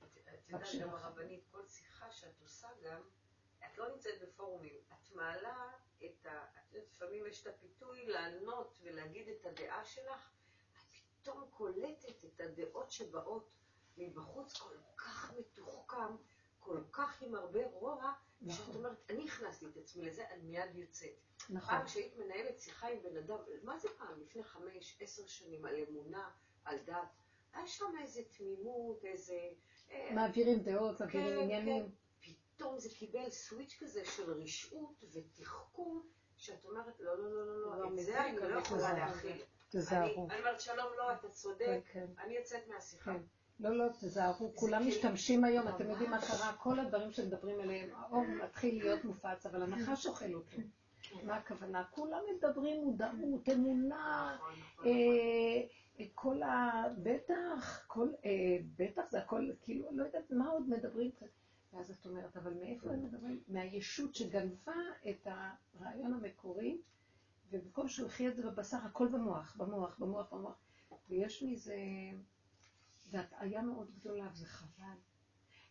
[0.04, 3.02] את יודעת, גם הרבנית, כל שיחה שאת עושה גם,
[3.60, 5.70] את לא נמצאת בפורומים, את מעלה
[6.06, 6.46] את ה...
[6.60, 10.32] את יודעת, לפעמים יש את הפיתוי לענות ולהגיד את הדעה שלך,
[10.78, 13.50] את פתאום קולטת את הדעות שבאות
[13.98, 16.16] מבחוץ כל כך מתוחכם,
[16.60, 18.66] כל כך עם הרבה רוע, נכון.
[18.66, 21.10] שאת אומרת, אני הכנסתי את עצמי לזה, אני מיד יוצאת.
[21.50, 21.70] נכון.
[21.70, 24.22] פעם כשהיית מנהלת שיחה עם בן אדם, מה זה פעם?
[24.22, 26.30] לפני חמש, עשר שנים, על אמונה,
[26.66, 26.96] על דת.
[27.54, 29.40] היה שם איזה תמימות, איזה...
[29.92, 31.90] אה, מעבירים דעות, מעבירים כן, עניינים.
[32.22, 32.32] כן.
[32.56, 38.00] פתאום זה קיבל סוויץ' כזה של רשעות ותחכום, שאת אומרת, לא, לא, לא, לא, לא,
[38.00, 39.44] את זה אני לא יכולה להכיל.
[39.70, 40.28] תזהרו.
[40.30, 43.12] אני אומרת, שלום, לא, אתה צודק, כן, אני יוצאת מהשיחה.
[43.64, 48.24] לא, לא, תזהרו, כולם משתמשים היום, אתם יודעים מה קרה, כל הדברים שמדברים עליהם, האור
[48.46, 50.58] מתחיל להיות מופץ, אבל הנחש אוכל אותו.
[51.02, 51.28] כן.
[51.28, 51.84] מה הכוונה?
[51.92, 54.38] כולם מדברים מודעות, אמונה,
[54.86, 54.92] אה,
[55.96, 56.06] נכון.
[56.16, 56.84] כל ה...
[57.04, 57.88] בטח,
[58.26, 61.12] אה, בטח זה הכל, כאילו, לא יודעת מה עוד מדברים.
[61.74, 63.40] ואז את אומרת, אבל מאיפה הם מדברים?
[63.48, 64.76] מהישות שגנבה
[65.10, 66.78] את הרעיון המקורי,
[67.52, 70.56] ובמקום שהולכי את זה בבשר, הכל במוח, במוח, במוח, במוח.
[71.10, 71.76] ויש מזה...
[73.14, 74.98] זו הטעיה מאוד גדולה וזה חבל.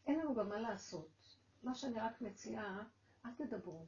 [0.07, 1.09] אין לנו גם מה לעשות.
[1.62, 2.84] מה שאני רק מציעה,
[3.26, 3.86] אל תדברו.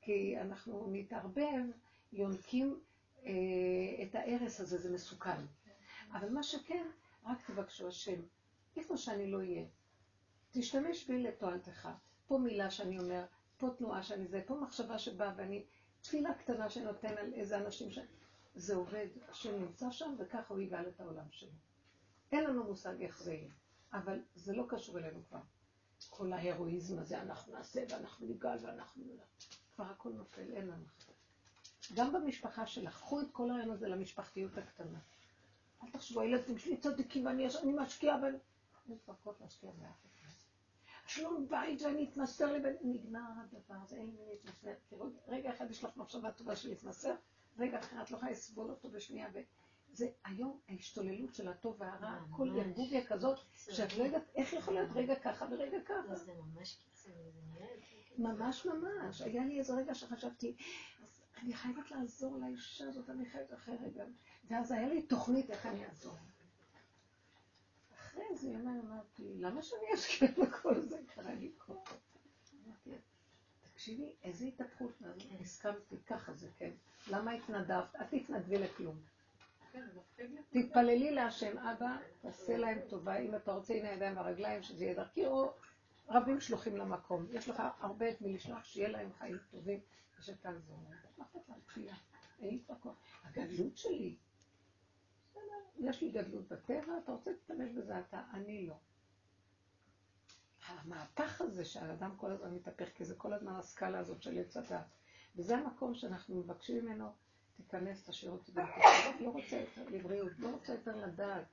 [0.00, 1.64] כי אנחנו נתערבב,
[2.12, 2.80] יונקים
[3.24, 3.32] אה,
[4.02, 5.40] את ההרס הזה, זה מסוכן.
[6.12, 6.86] אבל מה שכן,
[7.24, 8.20] רק תבקשו השם,
[8.76, 9.64] איפה שאני לא אהיה.
[10.50, 11.88] תשתמש בי לתועלתך.
[12.26, 13.24] פה מילה שאני אומר,
[13.58, 15.64] פה תנועה שאני זה, פה מחשבה שבאה ואני,
[16.00, 17.98] תפילה קטנה שנותן על איזה אנשים ש...
[18.54, 21.50] זה עובד, השם נמצא שם וככה הוא יגאל את העולם שלו.
[22.32, 23.50] אין לנו מושג איך זה יהיה,
[23.92, 25.40] אבל זה לא קשור אלינו כבר.
[26.10, 29.04] כל ההרואיזם הזה, אנחנו נעשה ואנחנו נגאל ואנחנו...
[29.74, 30.84] כבר הכל נופל, אין לנו.
[31.94, 34.98] גם במשפחה שלך, קחו את כל הרעיון הזה למשפחתיות הקטנה.
[35.82, 37.46] אל תחשבו, הילדים שלי צדיקים ואני
[37.76, 38.36] משקיעה בהם.
[38.88, 40.28] אין כבר כוח להשקיע באף אחד.
[41.06, 42.72] שלום בית ואני אתמסר לבן...
[42.82, 44.72] נגמר הדבר הזה, אין לי להתמסר.
[45.28, 47.14] רגע אחד יש לך מחשבה טובה של להתמסר,
[47.58, 49.28] רגע אחר את לא יכולה לסבול אותו בשנייה.
[49.96, 54.90] זה היום ההשתוללות של הטוב והרע, כל ארגוביה כזאת, שאת לא יודעת איך יכול להיות
[54.94, 56.14] רגע ככה ורגע ככה.
[56.16, 57.66] זה ממש קיצוני, זה נראה...
[58.18, 59.20] ממש ממש.
[59.22, 60.56] היה לי איזה רגע שחשבתי,
[61.42, 64.04] אני חייבת לעזור לאישה הזאת, אני חייבת אחרי רגע.
[64.50, 66.16] ואז היה לי תוכנית איך אני אעזור.
[67.94, 70.98] אחרי איזה יומיים אמרתי, למה שאני אשקיע בכל זה?
[71.14, 71.94] קרה לי כוח.
[73.62, 75.02] תקשיבי, איזה התהפכות,
[75.40, 76.70] הסכמתי, ככה זה, כן.
[77.10, 77.96] למה התנדבת?
[78.00, 78.96] את תתנדבי לכלום.
[80.50, 85.26] תתפללי להשם, אבא, תעשה להם טובה, אם אתה רוצה, הנה הידיים והרגליים, שזה יהיה דרכי,
[85.26, 85.52] או
[86.08, 87.26] רבים שלוחים למקום.
[87.30, 89.80] יש לך הרבה את מי לשלוח, שיהיה להם חיים טובים,
[90.18, 90.98] ושתעזור להם.
[91.18, 91.94] מה אכפת לה תפילה?
[92.40, 92.92] אין לי כבר.
[93.24, 94.16] הגדלות שלי.
[95.78, 98.74] יש לי גדלות בטבע, אתה רוצה להשתמש בזה אתה, אני לא.
[100.66, 104.86] המהפך הזה שהאדם כל הזמן מתהפך, כי זה כל הזמן הסקאלה הזאת של עץ הדת.
[105.36, 107.12] וזה המקום שאנחנו מבקשים ממנו,
[107.56, 108.82] תיכנס, תשאיר אותי במקום.
[109.20, 111.44] לא רוצה יותר לבריאות, לא רוצה יותר לדעת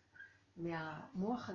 [0.58, 1.50] מהמוח,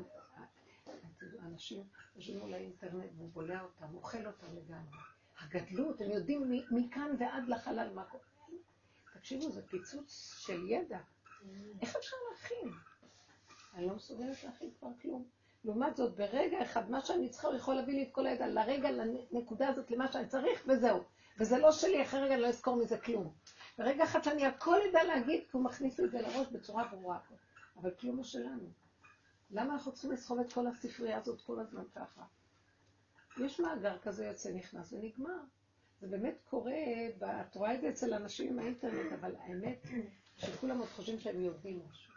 [1.46, 1.82] אנשים
[2.16, 4.98] יושבים מול האינטרנט והוא בולע אותם, אוכל אותם לגמרי.
[5.40, 8.24] הגדלות, הם יודעים מכאן ועד לחלל מה קורה.
[9.14, 10.98] תקשיבו, זה פיצוץ של ידע.
[11.80, 12.68] איך אפשר להכין?
[13.74, 15.24] אני לא מסוגלת להכין כבר כלום.
[15.64, 18.90] לעומת זאת, ברגע אחד, מה שאני צריכה, הוא יכול להביא לי את כל הידע, לרגע,
[19.32, 21.02] לנקודה הזאת, למה שאני צריך, וזהו.
[21.38, 23.32] וזה לא שלי, אחרי רגע אני לא אזכור מזה כלום.
[23.78, 27.18] ברגע אחד שאני הכל אדע להגיד, כי הוא מכניס את זה לראש בצורה ברורה.
[27.76, 28.70] אבל כלום הוא שלנו.
[29.50, 32.22] למה אנחנו צריכים לסחוב את כל הספרייה הזאת כל הזמן ככה?
[33.36, 35.40] יש מאגר כזה יוצא, נכנס ונגמר.
[36.00, 36.72] זה באמת קורה,
[37.20, 39.86] את רואה את זה אצל אנשים עם האינטרנט, אבל האמת
[40.36, 42.12] שכולם עוד חושבים שהם יודעים משהו.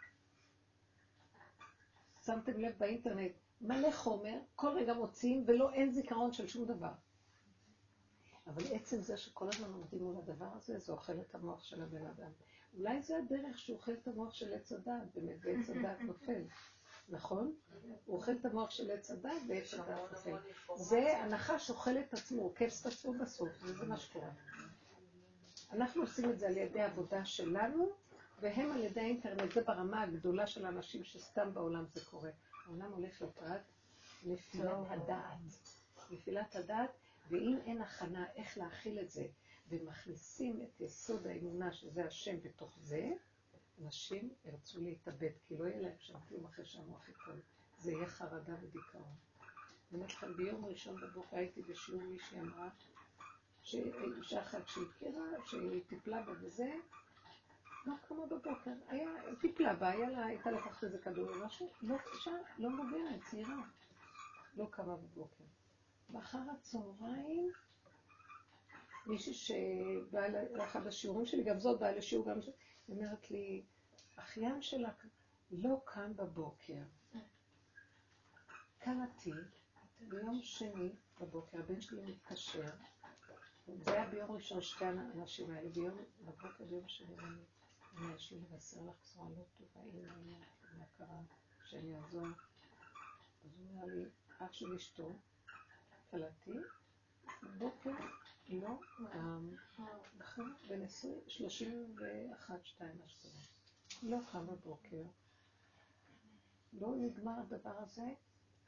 [2.24, 6.92] שמתם לב באינטרנט, מלא חומר, כל רגע מוציאים, ולא, אין זיכרון של שום דבר.
[8.46, 12.06] אבל עצם זה שכל הזמן עומדים מול הדבר הזה, זה אוכל את המוח של הבן
[12.06, 12.30] אדם.
[12.74, 16.42] אולי זה הדרך שהוא אוכל את המוח של עץ הדעת, באמת, ועץ הדעת נופל.
[17.08, 17.54] נכון?
[18.04, 20.36] הוא אוכל את המוח של עץ הדת ועץ הדת נופל.
[20.74, 24.30] זה הנחש אוכל את עצמו, עוקף את עצמו בסוף, וזה מה שקורה.
[25.72, 27.90] אנחנו עושים את זה על ידי עבודה שלנו,
[28.40, 32.30] והם על ידי האינטרנט, זה ברמה הגדולה של האנשים שסתם בעולם זה קורה.
[32.66, 33.60] העולם הולך לקראת
[34.24, 35.38] נפילת הדעת.
[36.10, 36.90] נפילת הדעת,
[37.30, 39.26] ואם אין הכנה איך להכיל את זה,
[39.68, 43.10] ומכניסים את יסוד האמונה, שזה השם, בתוך זה,
[43.82, 47.40] אנשים ירצו להתאבד, כי לא יהיה להם שם כלום אחרי שהמוח ייפול.
[47.78, 49.14] זה יהיה חרדה ודיכאון.
[49.92, 52.68] אני אומרת לכם, ביום ראשון בבוקר הייתי בשיעור מישהי אמרה,
[53.62, 56.72] שאישה אחת שהכירה, שהיא טיפלה בה וזה,
[57.86, 59.08] לא קמה בבוקר, היה,
[59.40, 63.62] טיפלה בה, היה לה, הייתה לקחת איזה כדור או משהו, לא אישה, לא מבוגרת, צעירה,
[64.56, 65.44] לא קמה בבוקר.
[66.12, 67.52] ואחר הצהריים,
[69.06, 72.40] מישהי שבאה לאחד השיעורים שלי, גם זאת באה לשיעור גם
[72.88, 73.62] היא אומרת לי,
[74.16, 74.90] אחיין שלה
[75.50, 76.82] לא קם בבוקר.
[78.78, 79.32] קמתי
[80.08, 82.70] ביום שני בבוקר, הבן שלי מתקשר,
[83.66, 88.94] זה היה ביום ראשון שתי האנשים האלה, ביום בבוקר, ביום שני, אני לי לבשר לך
[89.02, 90.36] בשורה לא טובה, הנה, הנה,
[90.78, 91.20] מה קרה,
[91.64, 92.26] שאני אעזור.
[93.44, 94.04] אז הוא אומר לי,
[94.38, 95.12] אח של אשתו,
[96.12, 96.58] קלטי,
[97.42, 97.90] בבוקר
[98.48, 98.78] לא,
[100.18, 100.82] נכון, בן
[101.26, 103.38] 31, 2, משהו כזה.
[104.02, 105.02] לא קם בבוקר.
[106.72, 108.06] לא נגמר הדבר הזה,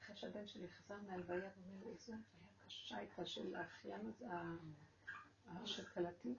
[0.02, 2.18] אחרי שהבן שלי חזר מהלוויה ואומר לי, איזו הלוויה
[2.66, 4.26] קשה הייתה של האחיין הזה,
[5.64, 6.34] של כלתי.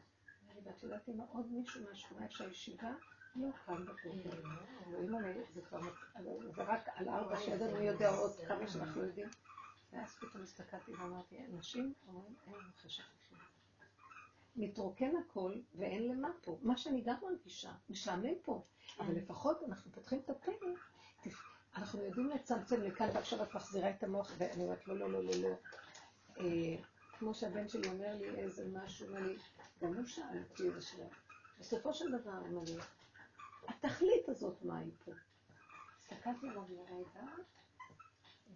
[0.63, 2.91] ואת יודעת אם עוד מישהו מהשכונה של הישיבה
[3.35, 4.41] לא קם בבוקר.
[6.55, 9.29] זה רק על ארבע שידענו יודע עוד כמה שאנחנו יודעים.
[9.95, 13.35] ואז פתאום הסתכלתי ואמרתי, אנשים אומרים, אין לנו חשב אחר.
[14.55, 16.57] מתרוקן הכל ואין למה פה.
[16.61, 18.63] מה שאני גם מרגישה, משעמם פה.
[18.99, 20.51] אבל לפחות אנחנו פותחים את הפה,
[21.75, 25.31] אנחנו יודעים לצמצם לכאן, ועכשיו את מחזירה את המוח, ואני אומרת, לא, לא, לא, לא,
[25.41, 25.55] לא.
[26.39, 26.83] אה,
[27.19, 29.37] כמו שהבן שלי אומר לי איזה משהו, אומר לי,
[29.81, 31.05] גם הוא שאל אותי איזה שאלה.
[31.59, 32.77] בסופו של דבר, אומר לי,
[33.67, 35.11] התכלית הזאת, מה היא פה?
[35.99, 37.25] הסתכלתי עליו לרגע,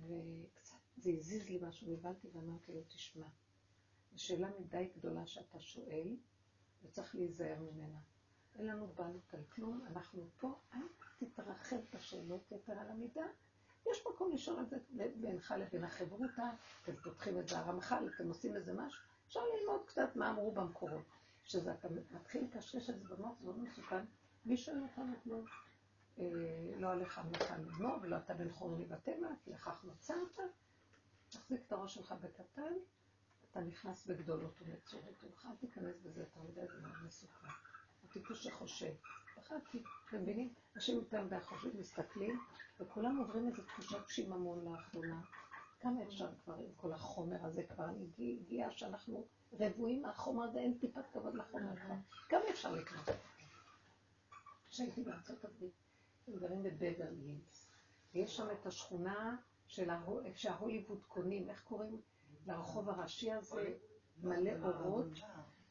[0.02, 0.59] וקצת
[1.00, 3.26] זה הזיז לי משהו, הבנתי ואמרתי לו, תשמע,
[4.12, 6.16] זו שאלה מדי גדולה שאתה שואל,
[6.84, 8.00] וצריך להיזהר ממנה.
[8.56, 10.80] אין לנו בעלות על כלום, אנחנו פה, אל
[11.18, 13.26] תתרחב בשאלות יתר על המידה.
[13.92, 14.78] יש מקום לשאול את זה
[15.16, 16.50] בינך לבין החברותה,
[16.84, 21.06] אתם פותחים את זה הרמח"ל, אתם עושים איזה משהו, אפשר ללמוד קצת מה אמרו במקורות.
[21.44, 24.06] כשזה אתה מתחיל לקשקש את זה במוח, זה מאוד מסוכן.
[24.46, 25.46] מי שואל אותנו כלום?
[26.20, 26.26] אה,
[26.78, 30.38] לא עליך המלאכה לגמור, ולא אתה בן חורני בתמא, כי לכך נוצרת.
[31.30, 32.74] תחזיק את הראש שלך בקטן,
[33.52, 37.48] אתה נכנס בגדולות ונצורות, אל תיכנס בזה יותר מדי, זה מאוד מסוכן.
[38.10, 38.94] הטיפוס שחושב.
[39.36, 40.54] פחדתי, אתם מבינים?
[40.76, 42.40] אנשים יותר מדי חושבים, מסתכלים,
[42.80, 45.22] וכולם עוברים איזו תחושת שיממון לאחרונה.
[45.80, 47.86] כמה אפשר כבר עם כל החומר הזה כבר?
[48.20, 49.26] הגיע שאנחנו
[49.60, 51.96] רבועים מהחומר הזה, אין טיפת כבוד לחומר כבר.
[52.30, 53.06] כמה אפשר לקנות?
[54.70, 55.74] כשהייתי בארצות הברית,
[56.28, 57.72] הם גרים בבברלי הילס,
[58.14, 59.38] ויש שם את השכונה
[60.36, 62.02] שההוליווד קונים, איך קוראים
[62.46, 63.74] לרחוב הראשי הזה?
[64.24, 65.08] מלא אורות.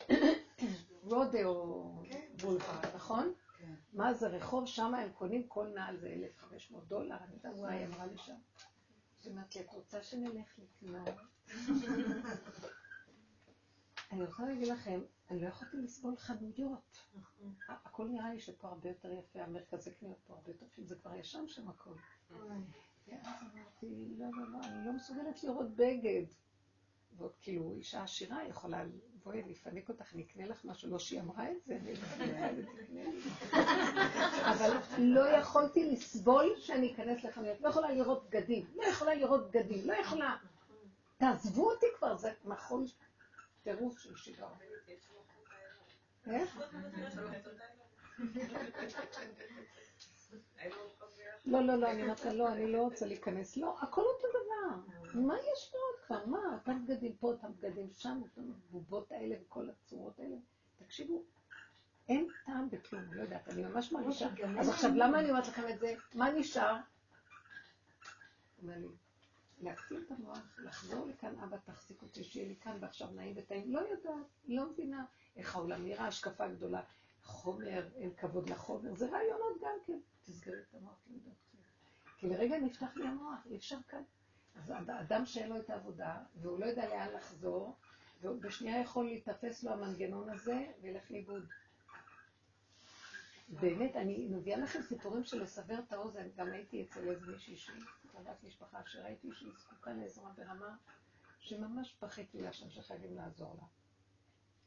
[1.10, 2.02] רודאו
[2.42, 3.32] בולבר, נכון?
[3.58, 3.74] כן.
[3.92, 7.86] מה זה רחוב, שם הם קונים כל נעל זה 1,500 דולר, אני יודעת מה היא
[7.86, 8.36] אמרה לי שם.
[9.24, 11.08] היא אמרת לי, את רוצה שנלך לקנות?
[14.12, 15.00] אני רוצה להגיד לכם,
[15.30, 16.98] אני לא יכולתי לסבול חנויות.
[17.68, 21.14] הכל נראה לי שפה הרבה יותר יפה, המרכזי קניות פה הרבה יותר יפים, זה כבר
[21.14, 21.94] ישן שם הכל.
[23.10, 26.24] ואז אמרתי, לא, לא, לא, אני לא מסוגלת לראות בגד.
[27.18, 28.85] ועוד כאילו, אישה עשירה יכולה,
[29.24, 31.78] בואי, אני אפנק אותך, אני אקנה לך משהו, לא שהיא אמרה את זה,
[34.51, 39.86] אבל לא יכולתי לסבול שאני אכנס לחנויות, לא יכולה לראות בגדים, לא יכולה לראות בגדים,
[39.86, 40.36] לא יכולה.
[41.16, 42.85] תעזבו אותי כבר, זה מחול
[43.62, 44.59] טירוף של שיגעון.
[46.26, 46.59] איך?
[51.47, 53.56] לא, לא, לא, אני אומרת לא, אני לא רוצה להיכנס.
[53.56, 54.48] לא, הכל אותו דבר.
[55.15, 56.27] מה יש עוד כבר?
[56.27, 56.55] מה?
[56.55, 60.36] אותם בגדים פה, אותם בגדים שם, אותם בובות האלה וכל הצורות האלה.
[60.78, 61.23] תקשיבו,
[62.09, 64.28] אין טעם בכלום, לא יודעת, אני ממש מרגישה.
[64.60, 65.94] אז עכשיו, למה אני אומרת לכם את זה?
[66.15, 66.77] מה נשאר?
[68.62, 68.86] אומר לי,
[69.60, 73.73] להקטין את המוח, לחזור לכאן, אבא תחזיק אותי, שיהיה לי כאן ועכשיו נעים וטעים.
[73.73, 74.15] לא יודעת,
[74.48, 75.05] לא מבינה
[75.36, 76.81] איך העולם נראה, השקפה גדולה.
[77.23, 79.98] חומר, אין כבוד לחומר, זה רעיונות גם כן.
[80.28, 81.32] תסגרי את המוח, לא.
[82.18, 84.02] כי לרגע נפתח לי המוח, אי אפשר כאן.
[84.55, 87.76] אז אדם שאין לו את העבודה, והוא לא יודע לאן לחזור,
[88.22, 91.46] ובשנייה יכול להיתפס לו המנגנון הזה וילך לאיבוד.
[93.48, 97.82] באמת, אני מביאה לכם סיפורים של לסבר את האוזן, גם הייתי אצל איזה מישהי שהיא
[98.10, 100.76] קרובת משפחה, שראיתי שהיא זקוקה לעזרה ברמה
[101.38, 103.66] שממש פחיתי לה שם שחייבים לעזור לה.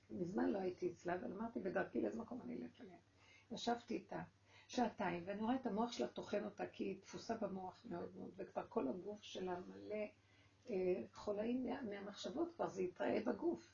[0.10, 2.98] מזמן לא הייתי אצלה, אבל אמרתי בדרכי לאיזה מקום אני אלך אליה.
[3.52, 4.22] ישבתי איתה
[4.72, 8.66] שעתיים, ואני רואה את המוח שלה טוחן אותה, כי היא תפוסה במוח מאוד מאוד, וכבר
[8.70, 10.06] כל הגוף שלה מלא
[10.70, 13.74] אה, חולאים מה, מהמחשבות, כבר זה יתראה בגוף.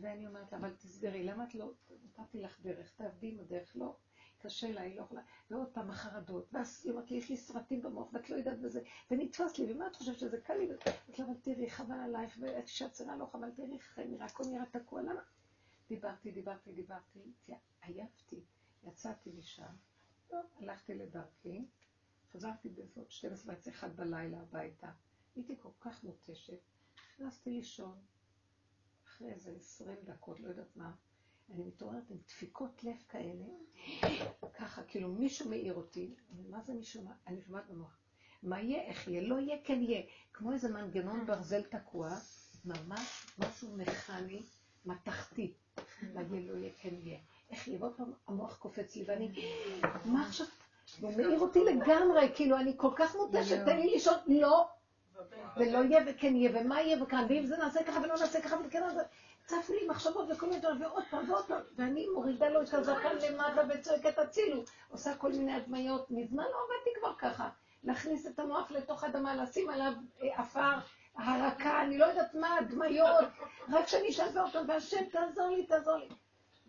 [0.00, 1.72] ואני אומרת לה, אבל תסגרי, למה את לא,
[2.04, 3.96] נתתי לך דרך, תעבדי עם הדרך, לא,
[4.38, 7.82] קשה לה, היא לא יכולה, ועוד פעם החרדות, ואז היא אומרת לי, יש לי סרטים
[7.82, 8.80] במוח, ואת לא יודעת בזה,
[9.10, 10.64] ונתפס לי, ומה את חושבת שזה קל לי?
[10.66, 14.44] אמרתי לה, אבל תראי, חבל עלייך, ואת אישה צרה לא חבל, תראי איך נראה, הכל
[14.44, 15.22] נראה תקוע, למה?
[15.88, 17.20] דיברתי, דיברתי, דיברתי,
[18.84, 19.72] יצאתי משם,
[20.32, 21.64] לא, הלכתי לדרכי,
[22.32, 24.90] חזרתי בסביבות 12 וחצי אחד בלילה הביתה,
[25.36, 26.58] הייתי כל כך מותשת,
[27.12, 27.98] נכנסתי לישון,
[29.06, 30.94] אחרי איזה 20 דקות, לא יודעת מה,
[31.50, 33.44] אני מתעוררת עם דפיקות לב כאלה,
[34.54, 36.14] ככה, כאילו מישהו מעיר אותי,
[36.50, 37.98] מה זה מישהו, אני שומעת במוח,
[38.42, 42.10] מה יהיה, איך יהיה, לא יהיה, כן יהיה, כמו איזה מנגנון ברזל תקוע,
[42.64, 44.42] ממש משהו מכני,
[44.86, 45.54] מתכתי,
[46.02, 47.18] יהיה, לא יהיה, כן יהיה.
[47.50, 49.32] איך יהיה, ועוד פעם המוח קופץ לי, ואני,
[50.04, 50.46] מה עכשיו?
[51.00, 54.68] הוא מעיר אותי לגמרי, כאילו, אני כל כך מותשת, תן לי לשאול, לא,
[55.56, 58.82] ולא יהיה וכן יהיה, ומה יהיה וכאן, ואם זה נעשה ככה ולא נעשה ככה וכן
[58.84, 59.00] נעשה,
[59.46, 63.16] צפו לי מחשבות וכל מיני דברים, ועוד פעם ועוד פעם, ואני מורידה לו את הזקן
[63.28, 67.48] למטה וצועקת הצילו, עושה כל מיני הדמיות, מזמן לא עבדתי כבר ככה,
[67.84, 69.92] להכניס את המוח לתוך אדמה, לשים עליו
[70.22, 70.72] אה, עפר,
[71.16, 73.16] הרקה, אני לא יודעת מה, הדמיות,
[73.72, 76.08] רק שאני אשאל באותו, והשם תעזור לי, תעזור לי.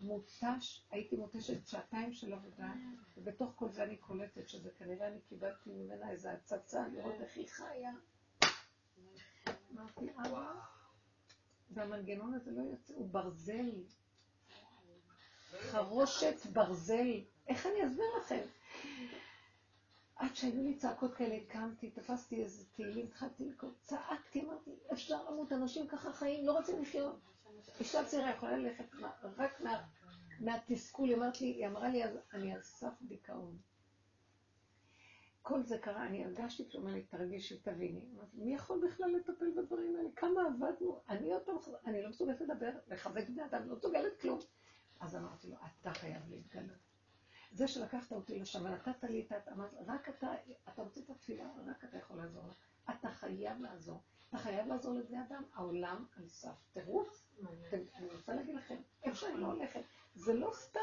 [0.00, 2.72] מותש, הייתי מותשת שעתיים של עבודה,
[3.16, 7.48] ובתוך כל זה אני קולטת שזה כנראה אני קיבלתי ממנה איזו הצצה לראות איך היא
[7.48, 7.92] חיה.
[9.72, 10.52] אמרתי, אבא,
[11.70, 13.70] והמנגנון הזה לא יוצא, הוא ברזל.
[15.58, 17.20] חרושת ברזל.
[17.48, 18.40] איך אני אסביר לכם?
[20.16, 25.52] עד שהיו לי צעקות כאלה, קמתי, תפסתי איזה תהילים, התחלתי לקרוא, צעקתי, אמרתי, אפשר למות,
[25.52, 27.18] אנשים ככה חיים, לא רוצים לחיות.
[27.80, 28.84] אישה צעירה יכולה ללכת
[29.36, 29.84] רק מה,
[30.40, 32.02] מהתסכול, היא אמרת לי, היא אמרה לי,
[32.32, 33.58] אני על סף דיכאון.
[35.42, 38.04] כל זה קרה, אני הרגשתי כשהוא אומר לי, תרגישי, תביני.
[38.34, 40.08] מי יכול בכלל לטפל בדברים האלה?
[40.16, 41.00] כמה עבדנו?
[41.08, 41.56] אני עוד פעם,
[41.86, 44.38] אני לא מסוגלת לדבר, לחזק בני אדם, לא מסוגלת כלום.
[45.00, 46.78] אז אמרתי לו, אתה חייב להתגלות.
[47.52, 49.52] זה שלקחת אותי לשם ונתת לי את ה...
[49.52, 50.32] אמרת, רק אתה,
[50.68, 52.56] אתה רוצה את התפילה, רק אתה יכול לעזור לך.
[52.90, 54.02] אתה חייב לעזור.
[54.28, 55.42] אתה חייב לעזור לבני אדם.
[55.54, 57.24] העולם על סף טירוף.
[57.72, 59.80] אני רוצה להגיד לכם, איפה שאני לא הולכת,
[60.14, 60.80] זה לא סתם,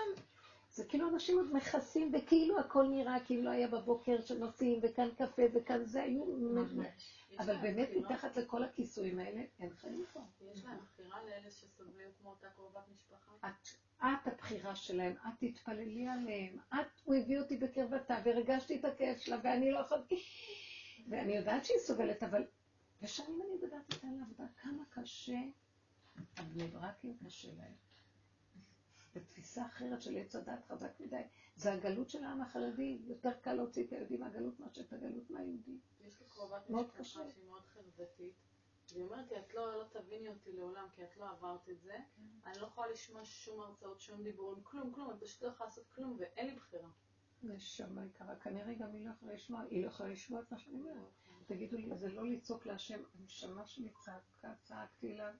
[0.71, 5.41] זה כאילו אנשים עוד מכסים, וכאילו הכל נראה כאילו לא היה בבוקר שנוסעים, וכאן קפה,
[5.53, 6.23] וכאן זה, היו...
[7.39, 10.19] אבל באמת מתחת לכל הכיסויים האלה, אין חיים פה.
[10.53, 13.49] יש להם בחירה לאלה שסובלים כמו אותה קרובת משפחה?
[13.99, 19.37] את הבחירה שלהם, את תתפללי עליהם, את, הוא הביא אותי בקרבתה, והרגשתי את הכאב שלה,
[19.43, 20.23] ואני לא יכולתי...
[21.09, 22.43] ואני יודעת שהיא סובלת, אבל...
[23.01, 25.39] ושנים אני מדברת איתה על העבודה, כמה קשה,
[26.37, 27.73] הבני ברקים קשה להם.
[29.15, 31.21] בתפיסה אחרת של עץ הדת חזק מדי.
[31.55, 35.77] זה הגלות של העם החרדי, יותר קל להוציא את הילדים מהגלות מאשר את הגלות מהיהודי.
[35.99, 38.33] יש לי קרובת משפחה שהיא מאוד חרדתית,
[38.91, 41.97] והיא אומרת לי, את לא, לא תביני אותי לעולם, כי את לא עברת את זה.
[42.45, 45.87] אני לא יכולה לשמוע שום הרצאות, שום דיבורים, כלום, כלום, אני פשוט לא יכולה לעשות
[45.95, 46.89] כלום, ואין לי בחירה.
[47.43, 50.79] נשמה יקרה, כנראה גם היא לא יכולה לשמוע, היא לא יכולה לשמוע את מה שאני
[50.79, 51.24] אומרת.
[51.45, 55.31] תגידו לי, זה לא לצעוק להשם, הנשמה שלי צעקה, צעקתי לה,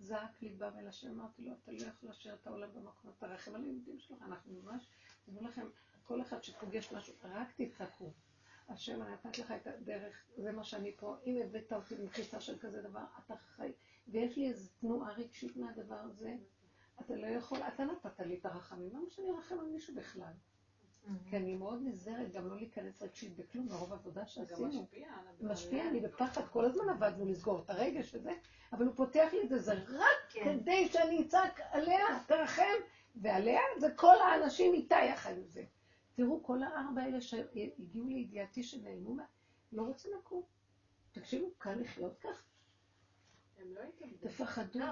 [0.00, 3.54] זעק ליבם אל השם, אמרתי לו, אתה לא יכול להשאיר את העולם במקום, אתה רחם
[3.54, 4.88] על היהודים שלך, אנחנו ממש,
[5.28, 5.66] אומר לכם,
[6.04, 8.12] כל אחד שפוגש משהו, רק תתחכו.
[8.68, 12.58] השם, אני נתת לך את הדרך, זה מה שאני פה, אם הבאת אותי במחיצה של
[12.58, 13.72] כזה דבר, אתה חי,
[14.08, 16.36] ויש לי איזו תנועה רגשית מהדבר הזה,
[17.00, 20.32] אתה לא יכול, אתה נתת לי את הרחמים, למה שאני ארחם על מישהו בכלל?
[21.30, 24.86] כי אני מאוד נזהרת גם לא להיכנס רגשית בכלום, מרוב עבודה שעשינו.
[25.42, 28.32] גם משפיע אני בפחד, כל הזמן עבדנו לסגור את הרגש וזה,
[28.72, 30.58] אבל הוא פותח לי את זה, זה רק כן.
[30.60, 32.62] כדי שאני אצעק עליה, תרחם,
[33.16, 35.64] ועליה זה כל האנשים איתה יחד עם זה.
[36.14, 39.16] תראו, כל הארבע האלה שהגיעו לידיעתי שנעלמו,
[39.72, 40.42] לא רוצים לקום.
[41.12, 42.42] תקשיבו, קל לחיות כך.
[43.58, 44.28] הם לא התאבדו.
[44.28, 44.84] תפחדו.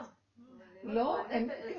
[0.85, 1.19] לא,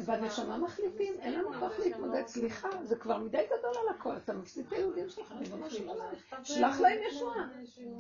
[0.06, 4.66] בנשמה מחליפים, אין לנו כוח להתמודד, סליחה, זה כבר מדי גדול על הכל, אתה מפסיד
[4.66, 6.14] את היהודים שלך, ריבונו של עולם,
[6.44, 7.50] שלח להם ישועה.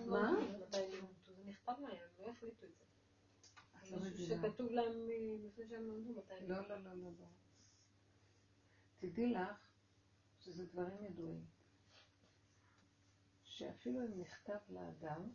[0.05, 0.31] מה?
[3.91, 4.93] לא שכתוב להם
[5.45, 6.33] לפני שהם למדו מתי.
[6.47, 7.25] לא, לא, לא, לא.
[8.97, 9.67] תדעי לך
[10.39, 11.45] שזה דברים ידועים,
[13.43, 15.29] שאפילו אם נכתב לאדם,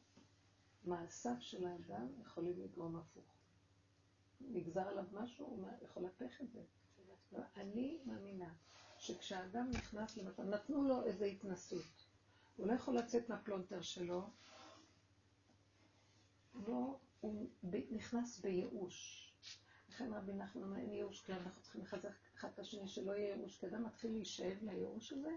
[0.85, 3.42] מעשיו של האדם יכולים לגרום הפוך.
[4.49, 6.63] נגזר עליו משהו, הוא יכול להפך את זה.
[7.57, 8.55] אני מאמינה
[8.99, 12.07] שכשהאדם נכנס למצב, נתנו לו איזו התנסות,
[12.57, 14.31] הוא לא יכול לצאת מהפלונטר שלו,
[16.67, 17.49] לא, הוא
[17.91, 19.29] נכנס בייאוש.
[19.89, 23.35] לכן רבי נחמן אומר, אין ייאוש כלל, אנחנו צריכים לחזק אחד את השני שלא יהיה
[23.35, 25.37] ייאוש, כי אדם מתחיל להישאב לייאוש הזה,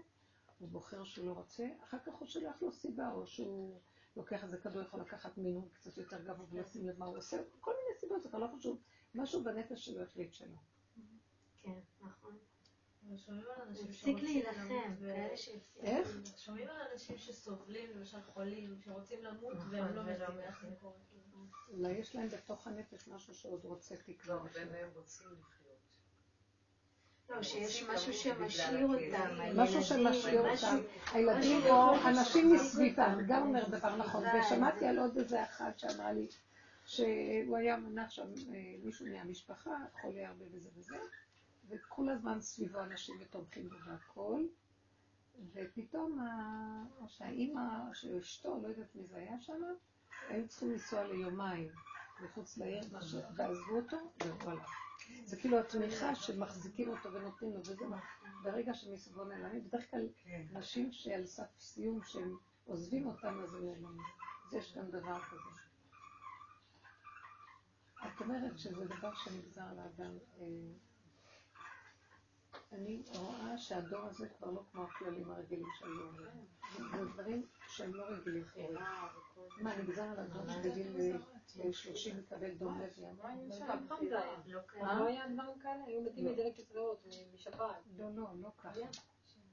[0.58, 3.80] הוא בוחר שהוא לא רוצה, אחר כך הוא שולח לו סיבה, או שהוא
[4.16, 7.72] לוקח איזה כדור, יכול לקחת מינון קצת יותר גבוה ולשים לב מה הוא עושה, כל
[7.72, 8.78] מיני סיבות, זה לא חשוב.
[9.16, 10.56] משהו בנפש שלו החליט שלא.
[11.62, 12.38] כן, נכון.
[13.88, 15.86] הפסיק להילחם, כאלה שהפסיקו.
[15.86, 16.18] איך?
[16.36, 20.94] שומעים על אנשים שסובלים, למשל חולים, שרוצים למות נכון, והם לא מבינים איך זה קורה.
[21.72, 24.34] אולי יש להם בתוך הנפש משהו שעוד רוצה תקווה.
[24.34, 25.66] לא, הרבה מהם רוצים לחיות.
[27.30, 30.80] לא, שיש משהו שמשאיר אותם, משהו שמשאיר אותם,
[31.12, 36.28] הילדים או אנשים מסביבם, גם אומר דבר נכון, ושמעתי על עוד איזה אחת שאמרה לי,
[36.86, 40.96] שהוא היה מונח שם אה, מישהו מהמשפחה, חולה הרבה וזה וזה,
[41.68, 44.46] וכל הזמן סביבו אנשים ותומכים בו והכל,
[45.54, 46.18] ופתאום
[47.00, 47.62] או שהאימא,
[47.94, 49.62] שאשתו, לא יודעת מי זה היה שם,
[50.28, 51.68] היו צריכים לנסוע ליומיים
[52.20, 52.82] מחוץ לעיר,
[53.36, 54.70] ועזבו אותו, והוא הלך.
[55.24, 57.74] זה כאילו התמיכה שמחזיקים אותו ונותנים לו, וזה
[58.42, 60.08] ברגע שמסביבו נעלמים, בדרך כלל
[60.52, 64.02] נשים שעל סף סיום, שהם עוזבים אותם, אז הם נעלמים.
[64.46, 65.65] אז יש גם דבר כזה.
[68.06, 70.18] את אומרת שזה דבר שנגזר לאדם.
[70.40, 70.46] אה,
[72.72, 76.46] אני רואה שהדור הזה כבר לא כמו הכללים הרגילים שהיו אומרים.
[76.76, 78.44] זה דברים שהם לא רגילים.
[79.60, 83.16] מה, נגזר על הדור שבגיל 30 מקבל דום לב ים?
[84.82, 87.76] לא היה דברים כאלה, היו מתים מדלקת ריאות, משפעת.
[87.96, 88.80] לא, לא, לא ככה.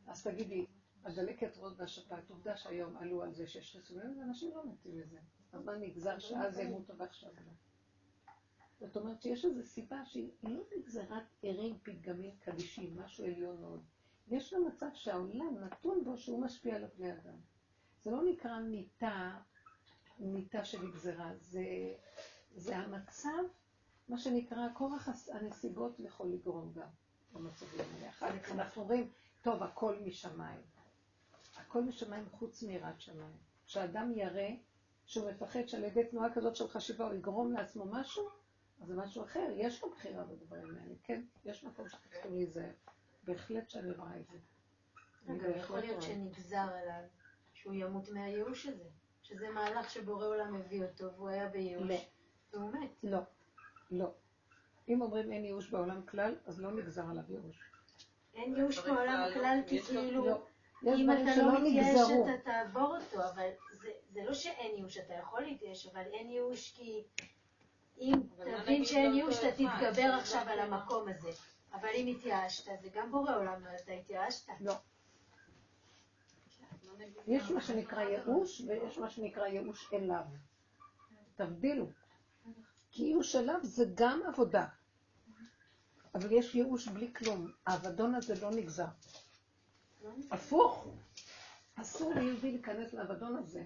[0.08, 0.66] אז תגידי,
[1.06, 5.18] הדלקת ריאות והשפעת, עובדה שהיום עלו על זה שיש חיסונים, ואנשים לא מתים מזה.
[5.54, 7.52] אז מה נגזר שאז ימותו ועכשיו לא?
[8.84, 13.82] זאת אומרת שיש איזו סיבה שהיא לא נגזרת ערים, פתגמים, קדישים, משהו עליון מאוד.
[14.28, 17.36] יש לו מצב שהעולם נתון בו שהוא משפיע על בני אדם.
[18.02, 19.38] זה לא נקרא מיטה,
[20.20, 21.66] מיטה של גזרה, זה,
[22.56, 23.44] זה המצב,
[24.10, 26.88] מה שנקרא, כורח הנסיבות יכול לגרום גם
[27.34, 28.10] במצבים האלה.
[28.10, 29.10] אחר כך אנחנו אומרים,
[29.42, 30.62] טוב, הכל משמיים.
[31.58, 33.38] הכל משמיים חוץ מיראת שמיים.
[33.66, 34.50] כשאדם ירא
[35.06, 38.43] שהוא מפחד שעל ידי תנועה כזאת של חשיבה הוא יגרום לעצמו משהו,
[38.84, 41.22] אז זה משהו אחר, יש לו בחירה בדברים האלה, כן?
[41.46, 42.72] יש מקום שצריכים להיזהר.
[43.24, 44.38] בהחלט שאני רואה את זה.
[45.34, 47.04] אגב, יכול להיות שנגזר עליו
[47.54, 48.90] שהוא ימות מהייאוש הזה,
[49.22, 51.96] שזה מהלך שבורא עולם הביא אותו, והוא היה בייאוש, לא.
[52.54, 52.90] והוא מת.
[53.04, 53.20] לא,
[53.92, 54.12] לא.
[54.88, 57.60] אם אומרים אין ייאוש בעולם כלל, אז לא נגזר עליו ייאוש.
[58.34, 60.46] אין ייאוש בעולם כלל, כי כאילו, לא.
[60.86, 63.50] אם אתה לא מתייאש אתה תעבור אותו, אבל
[64.10, 67.04] זה לא שאין ייאוש, אתה יכול להתייאש, אבל אין ייאוש כי
[67.99, 68.14] אם
[68.64, 71.32] תבין שאין ייאוש, אתה תתגבר עכשיו על המקום הזה.
[71.74, 74.48] אבל אם התייאשת, זה גם בורא עולם, אתה התייאשת.
[74.60, 74.74] לא.
[77.28, 80.24] יש מה שנקרא ייאוש, ויש מה שנקרא ייאוש אליו.
[81.36, 81.86] תבדילו.
[82.91, 84.65] כי ייאוש אליו זה גם עבודה.
[86.15, 87.52] אבל יש ייאוש בלי כלום.
[87.68, 88.86] האבדון הזה לא נגזר.
[90.32, 90.88] הפוך.
[91.76, 93.64] אסור ליהודי להיכנס לאבדון הזה.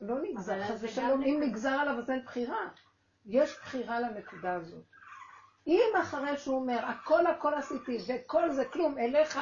[0.00, 2.68] לא נגזר, חס ושלום, אם נגזר עליו אז אין בחירה.
[3.26, 4.84] יש בחירה לנקודה הזאת.
[5.66, 9.38] אם אחרי שהוא אומר, הכל הכל עשיתי וכל זה כלום אליך,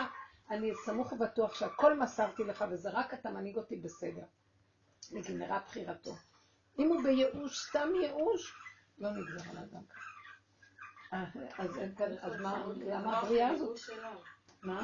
[0.50, 4.24] אני סמוך ובטוח שהכל מסרתי לך וזה רק אתה מנהיג אותי בסדר.
[5.12, 6.14] נגמרה בחירתו.
[6.78, 8.54] אם הוא בייאוש, סתם ייאוש,
[8.98, 10.10] לא נגזר על האדם ככה.
[12.22, 13.78] אז מה, למה הבריאה הזאת?
[14.62, 14.82] מה?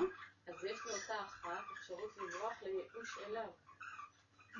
[0.48, 3.50] אז יש לאותה אחת אפשרות לברוח לייאוש אליו.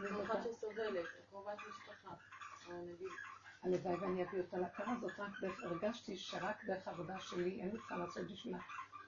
[0.00, 2.10] זו אחת שסובלת, קרובת משפחה,
[2.68, 3.08] נגיד...
[3.66, 7.78] הלוואי ואני אביא אותה להכרה הזאת, רק דרך, הרגשתי שרק דרך העבודה שלי אין לי
[7.78, 8.58] צריכה לעשות בשבילה.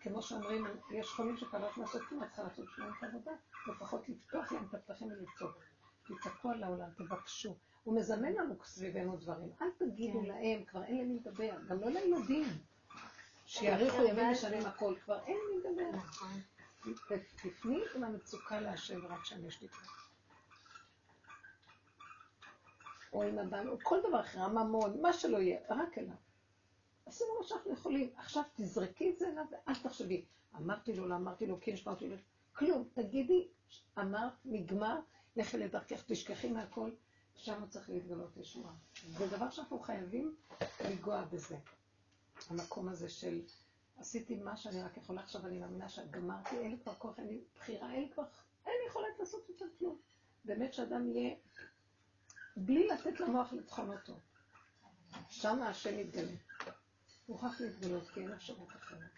[0.01, 3.31] כמו שאומרים, יש חולים שכבר לא לעשות כלום, את צריכה לעשות בשבילם את העבודה,
[3.69, 5.57] לפחות לפתוח להם את הפתחים ולצעוק.
[6.07, 7.57] תצעקו על העולם, תבקשו.
[7.85, 9.49] הוא מזמן לנו סביבנו דברים.
[9.63, 10.27] אל תגידו כן.
[10.27, 12.47] להם, כבר אין למי לדבר, גם לא לילדים.
[13.47, 15.99] שיאריכו ימים ושנים הכל, כבר אין למי לדבר.
[15.99, 16.41] נכון.
[17.37, 19.98] תפני עם המצוקה להשם רק שם יש תקווה.
[23.13, 26.15] או עם הבן, או כל דבר אחר, הממון, מה שלא יהיה, רק אליו.
[27.07, 28.11] עשינו מה שאנחנו יכולים.
[28.17, 30.25] עכשיו תזרקי את זה אליו ואל תחשבי.
[30.57, 32.17] אמרתי לו, לא אמרתי לו, כן, שמעתי לו,
[32.53, 32.89] כלום.
[32.95, 33.49] תגידי,
[33.99, 35.01] אמרת, נגמר,
[35.37, 36.91] לכי לדרכך, תשכחי מהכל,
[37.35, 38.73] שם צריך להתגלות ישועה.
[39.09, 40.37] זה דבר שאנחנו חייבים
[40.85, 41.57] לנגוע בזה.
[42.51, 43.43] המקום הזה של
[43.99, 47.41] עשיתי מה שאני רק יכולה עכשיו, אני מאמינה שגמרתי, אין לי כבר כוח, אין לי
[47.55, 48.25] בחירה, אין לי כבר,
[48.67, 49.99] אין לי יכולת לעשות יותר כלום.
[50.45, 51.35] באמת שאדם יהיה
[52.59, 54.21] בלי לתת למוח לטחון אותו.
[55.29, 56.33] שם השם יתגלה.
[57.29, 59.11] מוכרח להתגלות, כי אין אפשרות אחרת.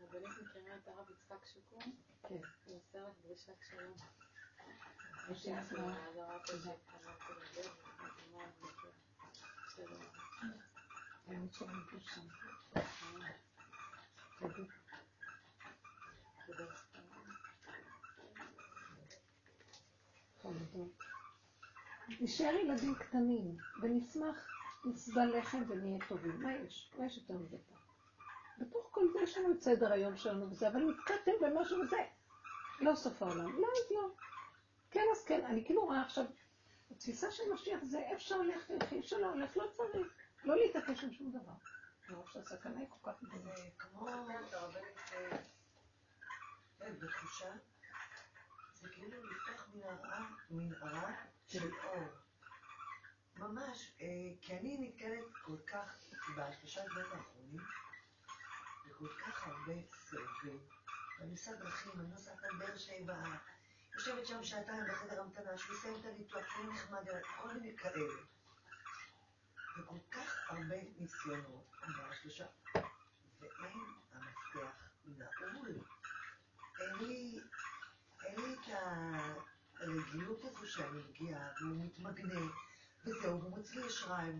[0.00, 1.82] הרבנית מכירה את הרב יצחק שקום?
[2.28, 2.34] כן.
[2.66, 3.92] הוא עושה לך דרישת שלום.
[11.28, 11.72] האמת שאני.
[22.22, 24.48] נשאר ילדים קטנים, ונשמח,
[24.84, 26.42] נסבל לחם ונהיה טובים.
[26.42, 26.90] מה יש?
[26.98, 27.74] מה יש יותר מזה פה?
[28.58, 31.96] בתוך כל זה יש לנו את סדר היום שלנו וזה, אבל נתקעתם במשהו וזה.
[32.80, 33.60] לא סוף העולם.
[33.60, 34.08] לא, אז לא.
[34.90, 35.44] כן, אז כן.
[35.46, 36.24] אני כאילו רואה עכשיו,
[36.90, 40.06] התפיסה של משיח זה איפה שהולך, איך שלא הולך, לא צריך.
[40.44, 41.52] לא להתעקש על שום דבר.
[42.08, 43.56] מרוב שהסכנה היא כל כך גדולה.
[43.56, 44.06] זה כמו
[47.00, 47.52] בתחושה,
[48.74, 51.12] זה כאילו לפתוח מנהרה, מנהרה
[51.52, 52.08] של אור.
[53.36, 54.06] ממש, אה,
[54.40, 55.98] כי אני נתקלת כל כך,
[56.36, 57.60] בשלושה דברים האחרונים,
[58.86, 60.58] בכל כך הרבה סירובים.
[61.18, 63.14] ואני עושה דרכים, אני נוסעת על באר שבע,
[63.94, 67.04] יושבת שם שעתיים בחדר המתנה, שהוא יסיים את הניתוח, שהוא נחמד,
[67.42, 68.14] כל מיני כאלה.
[69.78, 71.76] וכל כך הרבה ניסיונות,
[72.10, 72.46] בשלושה,
[73.40, 73.78] ואין
[74.12, 75.84] המפתח נעול.
[76.80, 77.40] אין לי,
[78.24, 78.66] אין לי את
[79.82, 82.40] הרגילות הזו שאני מגיעה, והוא מתמגנה,
[83.04, 84.30] וזהו, הוא מוציא לי אשראי,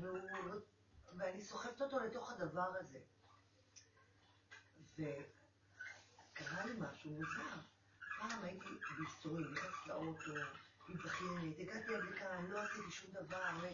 [1.19, 2.98] ואני סוחבת אותו לתוך הדבר הזה.
[4.94, 7.56] וקרה לי משהו מוזר.
[8.19, 10.32] פעם הייתי בייסורים, נכנסת לאוטו,
[10.89, 13.69] מתבכיינת, הגעתי עד לכאן, לא עשיתי שום דבר,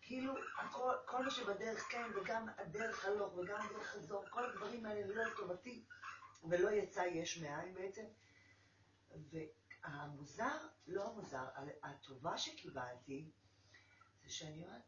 [0.00, 5.14] כאילו, הכל, כל מה שבדרך כן, וגם הדרך הלוך, וגם הדרך חזור, כל הדברים האלה
[5.14, 5.84] לא לטובתי,
[6.50, 8.04] ולא יצא יש מאין בעצם.
[9.86, 10.56] והמוזר,
[10.86, 11.44] לא המוזר,
[11.82, 13.30] הטובה שקיבלתי,
[14.24, 14.82] זה שאני אומרת,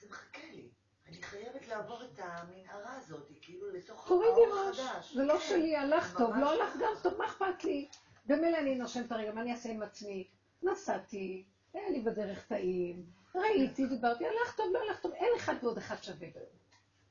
[0.00, 0.70] זה מחכה לי.
[1.06, 5.14] אני חייבת לעבור את המנהרה הזאת, כאילו לתוך האור החדש.
[5.14, 5.48] זה לא כן.
[5.48, 7.88] שלי, הלך טוב, לא הלך גם טוב, מה אכפת לי?
[8.26, 10.28] במילא אני נושמת הרגע, מה אני אעשה עם עצמי?
[10.62, 15.78] נסעתי, היה לי בדרך טעים, ראיתי, דיברתי, הלך טוב, לא הלך טוב, אין אחד ועוד
[15.78, 16.28] אחד שווה.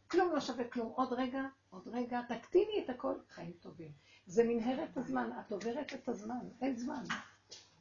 [0.08, 0.88] כלום לא שווה כלום.
[0.96, 3.92] עוד רגע, עוד רגע, תקטיני את הכל, חיים טובים.
[4.28, 7.04] זה מנהרת הזמן, את עוברת את הזמן, אין זמן.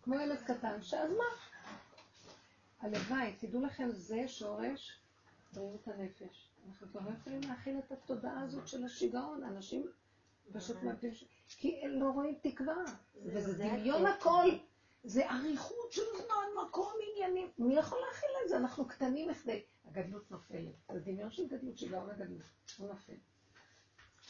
[0.03, 1.35] כמו ילד קטן, שהזמן.
[2.81, 5.01] הלוואי, תדעו לכם, זה שורש
[5.53, 6.51] בריאות הנפש.
[6.69, 9.45] אנחנו כבר לא יכולים להכיל את התודעה הזאת של השיגעון.
[9.45, 9.87] אנשים
[10.53, 11.13] פשוט מאבדים,
[11.49, 12.85] כי הם לא רואים תקווה.
[13.25, 14.51] וזה דמיון הכל.
[15.05, 17.51] זה אריכות של זמן, מקום, עניינים.
[17.59, 18.57] מי יכול להכיל את זה?
[18.57, 19.63] אנחנו קטנים מכדי.
[19.85, 20.75] הגדלות נופלת.
[20.93, 22.43] זה דמיון של גדלות, שיגעון הגדלות.
[22.79, 23.13] הוא נופל.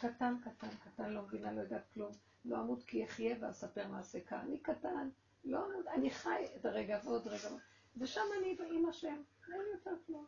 [0.01, 2.13] קטן, קטן, קטן, לא מבינה, לא יודעת כלום.
[2.45, 4.39] לא אמות כי אחיה ואספר מעשה כאן.
[4.39, 5.09] אני קטן,
[5.45, 7.49] לא אמות, אני חי את הרגע ועוד רגע.
[7.97, 10.27] ושם אני עם השם, אין יותר כלום.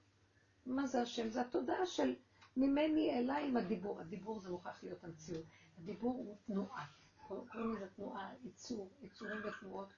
[0.66, 1.28] מה זה השם?
[1.28, 2.14] זה התודעה של
[2.56, 4.00] ממני אליי עם הדיבור.
[4.00, 5.44] הדיבור זה מוכרח להיות המציאות.
[5.78, 6.86] הדיבור הוא תנועה.
[7.28, 9.88] קוראים לזה תנועה, ייצור, ייצורים ותנועות.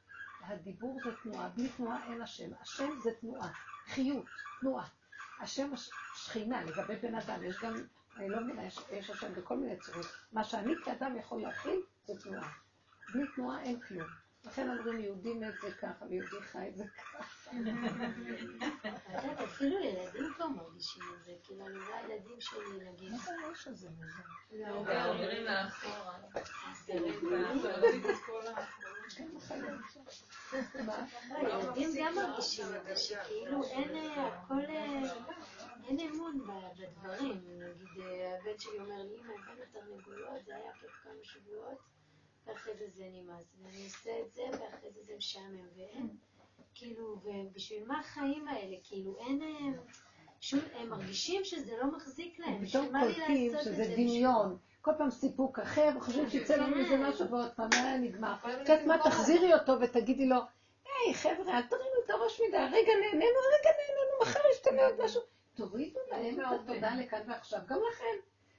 [0.41, 2.51] הדיבור זה תנועה, בלי תנועה אין השם.
[2.61, 3.53] השם זה תנועה,
[3.87, 4.27] חיות,
[4.61, 4.89] תנועה.
[5.41, 5.71] השם
[6.15, 7.75] שכינה, לגבי בן אדם, יש גם,
[8.21, 10.07] אני לא מבינה, יש, יש השם בכל מיני צורות.
[10.33, 12.53] מה שאני כאדם יכול להכיל זה תנועה.
[13.13, 14.09] בלי תנועה אין כלום.
[14.45, 17.51] לכן אומרים יהודי מת זה ככה, ויהודי חי זה ככה.
[19.45, 23.13] אפילו ילדים כבר מרגישים את זה, כאילו אני רואה ילדים שלי נגיד.
[23.13, 23.89] מה זה הראש הזה?
[24.69, 26.19] עוברים לאחורה.
[31.43, 34.55] ילדים גם מרגישים את זה, שכאילו אין הכל,
[35.89, 37.41] אין אמון בדברים.
[37.81, 38.05] נגיד
[38.41, 41.79] הבן שלי אומר לי, אמא, הבאנו תרנגולות, זה היה כיף כמה שבועות.
[42.47, 46.09] ואחרי זה זה נמאס, ואני עושה את זה, ואחרי זה זה משעמם, ואין,
[46.75, 48.77] כאילו, ובשביל מה החיים האלה?
[48.83, 49.41] כאילו, אין...
[50.41, 53.63] שום, הם מרגישים שזה לא מחזיק להם, את זה?
[53.63, 54.59] שזה דמיון.
[54.81, 58.35] כל פעם סיפוק אחר, וחושבים שיצא לנו מזה משהו, ועוד פעם היה נגמר.
[58.35, 60.37] את יודעת מה, תחזירי אותו ותגידי לו,
[60.85, 65.21] היי חבר'ה, אל תרימו את הראש מדי, רגע נהנינו, רגע נהנינו, מחר ישתנה עוד משהו.
[65.61, 68.17] תורידו להם את התודה לכאן ועכשיו, גם לכם.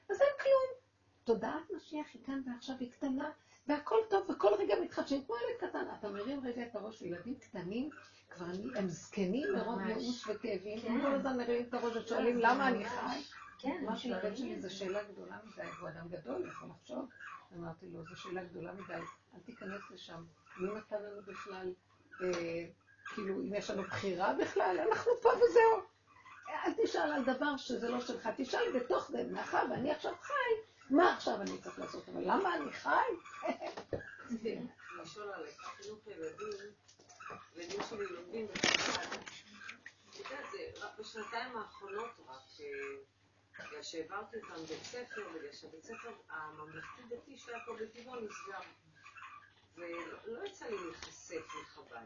[0.09, 0.81] אז אין כלום.
[1.23, 3.31] תודעת משיח היא כאן ועכשיו, היא קטנה,
[3.67, 5.85] והכל טוב, וכל רגע מתחדשים, כמו ילד קטן.
[5.99, 7.89] אתה מרים רגע את הראש, וילדים קטנים,
[8.29, 12.67] כבר אני, הם זקנים מרוב ייאוש וכאבים, הם כל הזמן מרימים את הראש ושואלים למה
[12.67, 13.21] אני חי.
[13.59, 17.09] כן, מה לבן שלי זו שאלה גדולה מדי, הוא אדם גדול, יכול לחשוב.
[17.57, 18.93] אמרתי לו, זו שאלה גדולה מדי,
[19.33, 20.23] אל תיכנס לשם.
[20.57, 21.73] מי נתן לנו בכלל,
[22.21, 22.65] אה,
[23.13, 25.91] כאילו, אם יש לנו בחירה בכלל, אנחנו פה וזהו.
[26.51, 30.33] אל תשאל על דבר שזה לא שלך, תשאל בתוך זה, מאחר ואני עכשיו חי,
[30.89, 32.09] מה עכשיו אני צריך לעשות?
[32.09, 32.99] אבל למה אני חי?
[38.09, 38.47] לומדים
[40.99, 42.41] בשנתיים האחרונות רק,
[43.59, 48.59] בגלל שהעברתי אותם בית ספר, בגלל שהבית ספר הממלכתי-דתי שהיה פה בטבעון נסגר.
[49.75, 52.05] ולא יצא לי להיחשף לחב"ד.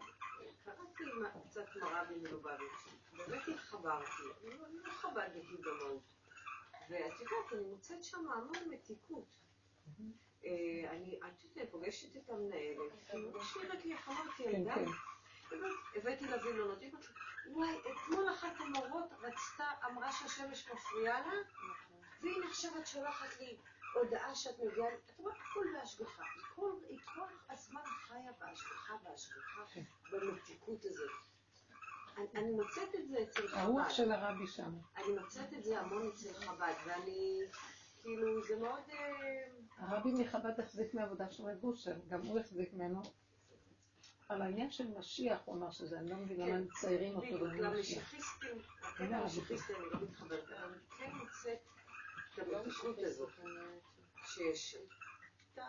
[0.65, 1.03] קראתי
[1.49, 6.01] קצת מרבי מלובביץ', באמת התחברתי, אני לא חב"דניקית במהות.
[6.89, 9.25] ואת יודעת, אני מוצאת שם המון מתיקות.
[10.45, 13.31] אה, אני, את יודעת, פוגשת את המנהלת, כאילו,
[13.63, 14.75] נראית לי איך אמרתי, ילדה,
[15.95, 17.05] הבאתי לה וילונות, היא אומרת
[17.47, 21.33] וואי, אתמול אחת המורות רצתה, אמרה שהשמש מפריעה לה,
[22.21, 23.57] והנה עכשיו את שולחת לי
[23.95, 26.23] הודעה שאת מביאה, את רואה, הכל בהשגחה.
[26.89, 29.61] היא כל הזמן חיה בהשגחה, בהשגחה,
[30.11, 31.11] במתיקות הזאת.
[32.35, 33.57] אני מוצאת את זה אצל חב"ד.
[33.57, 34.71] הרוח של הרבי שם.
[34.97, 37.41] אני מוצאת את זה המון אצל חב"ד, ואני,
[38.01, 38.81] כאילו, זה מאוד...
[38.89, 39.47] אה,
[39.77, 43.01] הרבי מחב"ד החזיק מעבודה של רב אושר, גם הוא החזיק ממנו.
[44.29, 47.61] על העניין של משיח הוא אמר שזה, אני לא מבינה למה מציירים אותו במשיח.
[47.61, 48.57] למשיחיסטים,
[48.97, 51.57] כן, למשיחיסטים אני לא מתחברת, אבל אני כן מוצאת
[52.39, 53.29] את המתיקות הזאת,
[54.25, 54.75] שיש
[55.53, 55.59] את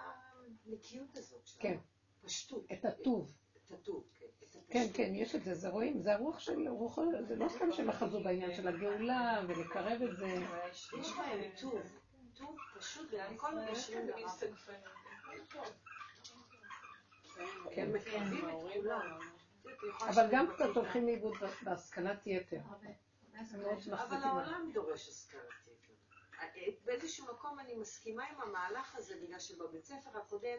[0.67, 1.79] הנקיות הזאת, כן,
[2.25, 2.65] פשטות.
[2.73, 3.33] את הטוב.
[3.67, 4.27] את הטוב, כן.
[4.71, 7.89] כן, כן, יש את זה, זה רואים, זה הרוח של רוחו, זה לא סתם שהם
[7.89, 10.39] אחזו בעניין של הגאולה ולקרב את זה.
[11.01, 11.81] יש בהם טוב,
[12.35, 14.31] טוב פשוט, והכל מגשרים לרב.
[17.71, 17.91] כן,
[20.09, 22.61] אבל גם קצת הולכים לאיבוד בהשכלת יתר.
[23.93, 25.66] אבל העולם דורש השכלת יתר.
[26.85, 30.59] באיזשהו מקום אני מסכימה עם המהלך הזה, בגלל שבבית ספר הקודם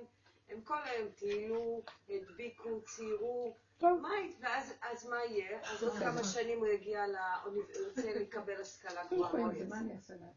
[0.50, 4.10] הם כל היום טיילו, הדביקו, ציירו, מה,
[4.40, 5.62] ואז אז מה יהיה?
[5.64, 9.34] אז עוד כמה שנים הוא יגיע לאוניברסיטה, לקבל השכלה גבוהה.
[9.70, 10.34] מה אני אעשה להם?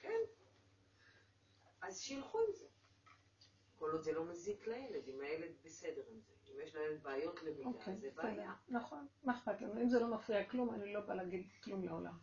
[0.00, 0.18] כן.
[1.82, 2.66] אז שילכו עם זה.
[3.78, 6.32] כל עוד זה לא מזיק לילד, אם הילד בסדר עם זה.
[6.54, 8.52] אם יש לילד בעיות למידה, אוקיי, זה בעיה.
[8.68, 9.82] נכון, מה אכפת לנו?
[9.82, 12.18] אם זה לא מפריע כלום, אני לא באה להגיד כלום לעולם.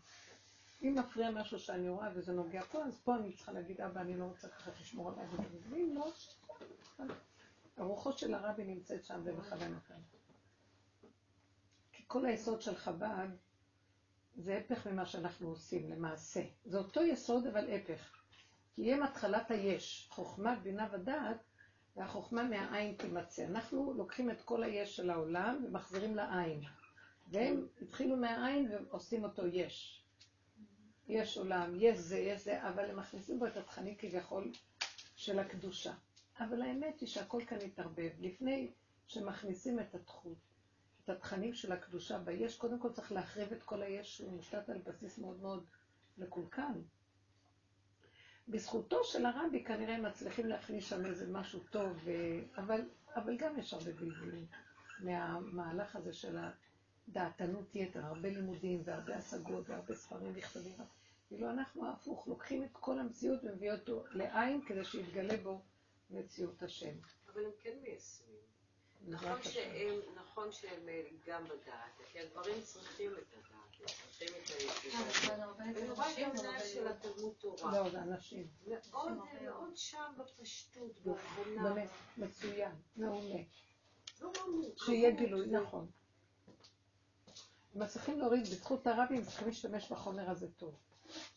[0.84, 4.18] אם מפריע משהו שאני רואה וזה נוגע פה, אז פה אני צריכה להגיד, אבא, אני
[4.18, 5.26] לא רוצה ככה לשמור עליי.
[5.70, 6.12] ואם לא,
[7.78, 10.04] הרוחו של הרבי נמצאת שם ומכוון אותנו.
[11.92, 13.28] כי כל היסוד של חב"ד
[14.36, 16.42] זה הפך ממה שאנחנו עושים למעשה.
[16.66, 18.22] זה אותו יסוד אבל הפך.
[18.76, 21.38] כי יהיה מתחלת היש, חוכמה, בינה ודעת,
[21.96, 23.46] והחוכמה מהעין תימצא.
[23.46, 26.62] אנחנו לוקחים את כל היש של העולם ומחזירים לעין.
[27.28, 30.01] והם התחילו מהעין ועושים אותו יש.
[31.08, 34.52] יש עולם, יש זה, יש זה, אבל הם מכניסים בו את התכנים כביכול
[35.16, 35.94] של הקדושה.
[36.40, 38.10] אבל האמת היא שהכל כאן מתערבב.
[38.20, 38.72] לפני
[39.08, 40.38] שמכניסים את התחות,
[41.04, 44.78] את התכנים של הקדושה ביש, קודם כל צריך להחריב את כל היש שהוא מושתת על
[44.78, 45.66] בסיס מאוד מאוד
[46.18, 46.82] מקולקל.
[48.48, 52.08] בזכותו של הרבי כנראה הם מצליחים להכניס שם איזה משהו טוב,
[52.58, 52.82] אבל,
[53.16, 54.46] אבל גם יש הרבה בלבולים
[55.00, 56.38] מהמהלך הזה של
[57.08, 60.74] הדעתנות יתר, הרבה לימודים והרבה השגות והרבה ספרים נכתבים.
[61.28, 65.62] כאילו אנחנו הפוך, לוקחים את כל המציאות ומביאים אותו לעין כדי שיתגלה בו
[66.10, 66.96] מציאות השם.
[67.34, 68.42] אבל הם כן מיישמים.
[69.08, 74.50] נכון שהם, נכון שהם אה, גם בדעת, כי הדברים צריכים את הדעת, הם צריכים את
[74.50, 75.34] הישיבה.
[75.60, 77.72] אני רואה את המנהל של התלמוד תורה.
[77.72, 78.48] לא, זה אנשים.
[78.92, 79.12] מאוד
[79.42, 81.86] מאוד שם בפשטות, בהבנה.
[82.18, 83.40] מצוין, מעולה.
[84.76, 85.92] שיהיה גילוי, נכון.
[87.76, 90.76] מצליחים להוריד בזכות הרבים, צריכים להשתמש בחומר הזה טוב.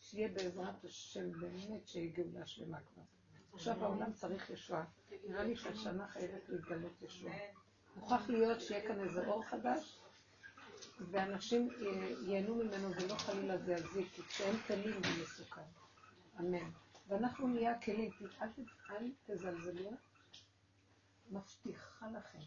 [0.01, 3.03] שיהיה בעזרת השם באמת שיהיה גאולה שלמה כבר.
[3.53, 4.85] עכשיו העולם צריך ישועה.
[5.27, 7.37] נראה לי שהשנה חייבת להתגלות ישועה.
[7.95, 9.99] מוכרח להיות שיהיה כאן איזה אור חדש,
[11.11, 11.69] ואנשים
[12.27, 15.61] ייהנו ממנו ולא חלילה זה יזיק, כי כשהם כלים זה מסוכן.
[16.39, 16.69] אמן.
[17.07, 18.47] ואנחנו נהיה כלים, אל,
[18.89, 19.91] אל תזלזלו,
[21.31, 22.39] מבטיחה לכם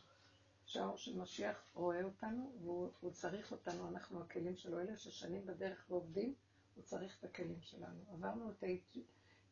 [0.68, 6.34] שהאור של משיח רואה אותנו והוא צריך אותנו, אנחנו הכלים שלו, אלה ששנים בדרך ועובדים,
[6.74, 8.04] הוא צריך את הכלים שלנו.
[8.12, 8.66] עברנו את ה...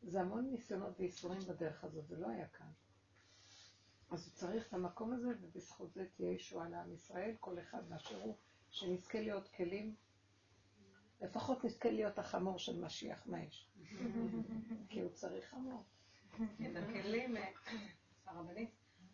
[0.03, 2.71] זה המון ניסיונות וייסורים בדרך הזאת, זה לא היה כאן.
[4.11, 8.21] אז הוא צריך את המקום הזה, ובזכות זה תהיה ישועה לעם ישראל, כל אחד באשר
[8.21, 8.35] הוא,
[8.69, 9.95] שנזכה להיות כלים,
[11.21, 13.67] לפחות נזכה להיות החמור של משיח, מה יש?
[14.89, 15.83] כי הוא צריך חמור.
[16.59, 17.35] בכלים,
[18.25, 18.69] הרבנית,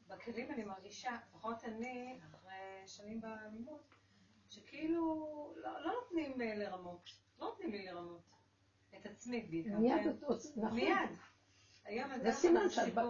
[0.07, 3.81] בכלים אני מרגישה, לפחות אני, אחרי שנים בלימוד,
[4.49, 7.09] שכאילו לא, לא נותנים לרמות,
[7.39, 8.33] לא נותנים לי לרמות.
[8.99, 9.77] את עצמי בעיקר.
[9.77, 10.07] מיד,
[10.57, 10.75] נכון.
[10.75, 11.09] מיד.
[12.23, 12.69] זה סימן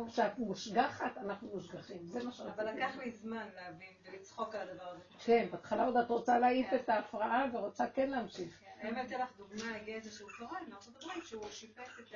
[0.10, 2.56] שאת מושגחת, אנחנו מושגחים, זה מה שרציתי.
[2.56, 5.04] אבל לקח לי זמן להבין ולצחוק על הדבר הזה.
[5.26, 6.76] כן, בהתחלה עוד את רוצה להעיף כן.
[6.76, 8.60] את ההפרעה ורוצה כן להמשיך.
[8.60, 12.14] כן, אני אתן לך דוגמה, הגיע איזשהו תורן מארצות הברית שהוא שיפץ את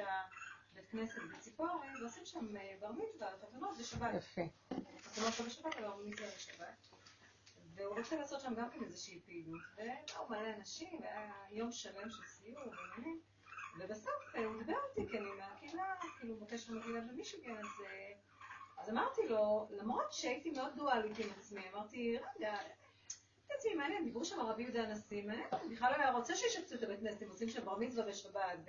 [0.77, 4.13] הבית כנסת בציפורי, ועושים שם אה, בר מצווה, חתונות בשבת.
[4.15, 4.41] יפה.
[5.03, 6.87] חתונות לא בשבת, אבל בר מצווה בשבת.
[7.75, 9.61] והוא רוצה לעשות שם גם כן איזושהי פעילות.
[9.73, 13.21] ובאו מלא אנשים, והיה יום שלם של סיור ועניינים.
[13.79, 16.99] ובסוף אה, הוא דיבר אותי, כי אני מהקהילה, כאילו, בקשר לקהילה
[17.59, 18.13] אז, אה,
[18.77, 22.57] אז אמרתי לו, למרות שהייתי מאוד דואלית עם עצמי, אמרתי, רגע,
[23.49, 26.99] עצמי מעניין, דיברו שם רבי יהודה הנשיא, מעניין, בכלל לא היה רוצה שישפצו את הבית
[26.99, 28.59] כנסת, הם עושים שם בר מצווה בשבת,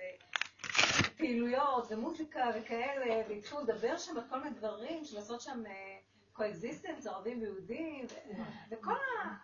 [1.19, 5.63] ופעילויות ומוזיקה וכאלה, והתחילו לדבר שם על כל מיני דברים, לעשות שם
[6.33, 8.05] coexistence, אה, ערבים ויהודים,
[8.71, 9.35] וכל ה...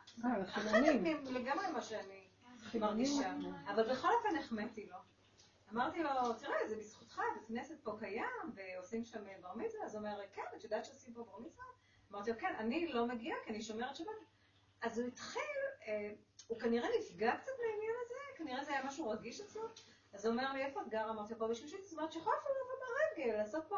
[0.45, 2.27] חלק לגמרי מה שאני
[2.73, 3.33] מרגישה.
[3.67, 4.97] אבל בכל אופן החמאתי לו.
[5.73, 9.99] אמרתי לו, תראה, זה בזכותך, בית כנסת פה קיים, ועושים שם בר מצווה, אז הוא
[9.99, 11.65] אומר, כן, את יודעת שעושים פה בר מצווה?
[12.11, 14.07] אמרתי לו, כן, אני לא מגיעה, כי אני שומרת שבת.
[14.81, 15.41] אז הוא התחיל,
[15.87, 16.11] אה,
[16.47, 19.61] הוא כנראה נפגע קצת מהעניין הזה, כנראה זה היה משהו רגיש אצלו.
[20.15, 21.11] אז הוא אומר לי, איפה את גרה?
[21.11, 23.77] אמרתי לו, פה בשלישית, זאת אומרת שיכול אפילו לבוא ברגל, לעשות פה,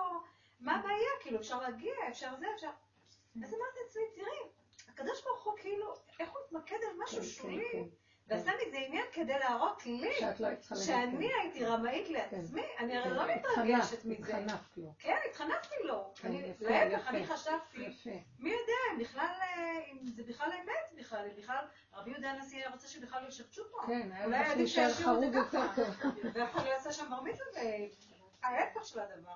[0.59, 1.09] מה הבעיה?
[1.21, 2.69] כאילו, אפשר להגיע, אפשר זה, אפשר...
[3.43, 4.49] אז אמרתי לעצמי, תראי,
[4.87, 7.89] הקדוש ברוך הוא כאילו, איך הוא מתמקד על משהו כן, שולי?
[8.29, 8.39] כן, כן.
[8.39, 10.01] ועשה מזה עניין כדי להראות לי
[10.39, 14.37] לא שאני הייתי רמאית לעצמי, אני הרי לא מתרגשת מזה.
[14.37, 14.93] התחנפת לו.
[14.99, 16.13] כן, התחנפתי לו.
[16.59, 17.87] להפך, אני חשבתי,
[18.39, 19.33] מי יודע, אם בכלל,
[19.91, 23.63] אם זה בכלל אמת בכלל, אם בכלל רבי יהודה הנשיא היה רוצה שבכלל לא ישפצו
[23.71, 23.77] פה.
[23.87, 25.81] כן, היה רוצה שישאירו את זה ככה.
[26.33, 27.61] ויכול להיות שם בר מצווה,
[28.43, 29.35] ההפך של הדבר.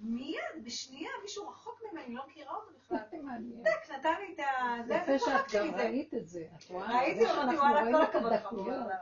[0.00, 2.98] מיד, בשנייה, מישהו רחוק ממני, לא מכירה אותו בכלל.
[3.64, 4.94] טק, נתן לי את ה...
[4.94, 6.44] יפה שאת גם ראית את זה.
[6.58, 7.00] את רואה?
[7.00, 8.92] ראיתי, אמרתי, וואלה, כל הכבוד לך.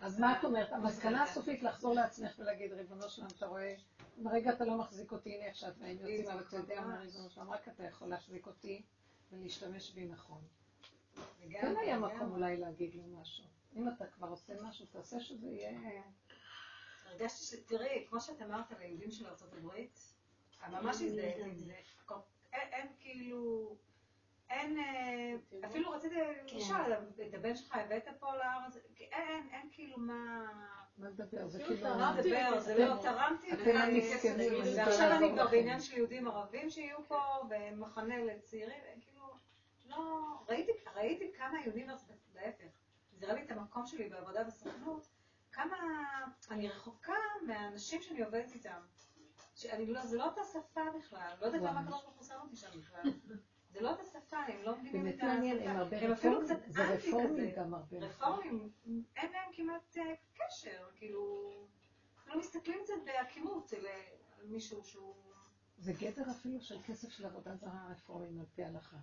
[0.00, 0.72] אז מה את אומרת?
[0.72, 3.74] המסקנה הסופית לחזור לעצמך ולהגיד, ריבונו שלנו, אתה רואה,
[4.16, 7.30] ברגע אתה לא מחזיק אותי, הנה איך שאת והם יוצאים, אבל אתה יודע מה, ריבונו
[7.30, 8.82] שלנו, רק אתה יכול להחזיק אותי
[9.32, 10.40] ולהשתמש בי נכון.
[11.50, 13.57] כן היה מקום אולי להגיד לו משהו.
[13.76, 15.80] אם אתה כבר עושה משהו, תעשה שזה יהיה...
[17.06, 17.60] הרגשתי ש...
[17.66, 19.68] תראי, כמו שאת אמרת על היהודים של ארה"ב,
[20.70, 21.32] ממש זה,
[22.52, 23.76] אין כאילו,
[24.50, 25.34] אין, אה,
[25.66, 26.14] אפילו רציתי
[26.46, 26.56] כן.
[26.56, 26.92] לשאול,
[27.28, 30.46] את הבן שלך הבאת פה לארץ, אין, אין כאילו מה...
[30.98, 31.48] מה לדבר?
[31.48, 31.88] זה כאילו...
[31.88, 33.50] מה לדבר, זה לא, תרמתי,
[34.76, 37.18] ועכשיו אני כבר בעניין של יהודים ערבים שיהיו פה,
[37.48, 39.26] במחנה לצעירים, כאילו,
[39.86, 39.96] לא,
[40.48, 41.86] ראיתי כמה יהודים,
[42.34, 42.87] להפך.
[43.22, 45.08] הראה לי את המקום שלי בעבודה בסוכנות,
[45.52, 45.76] כמה
[46.50, 47.12] אני רחוקה
[47.46, 48.80] מהאנשים שאני עובדת איתם.
[49.54, 52.56] שאני לא, זה לא אותה שפה בכלל, לא יודעת למה הקדוש ברוך הוא שם אותי
[52.56, 53.02] שם בכלל.
[53.72, 55.26] זה לא אותה שפה, הם לא מבינים את השפה.
[55.26, 57.98] באמת מעניין, הם הרבה רפורמים, זה רפורמים גם הרבה.
[57.98, 58.70] רפורמים,
[59.16, 61.50] אין להם כמעט אה, קשר, כאילו,
[62.26, 63.72] לא מסתכלים קצת בעקימות
[64.38, 65.14] על מישהו שהוא...
[65.78, 68.96] זה גדר אפילו של כסף של עבודה זרה רפורמים על פי ההלכה.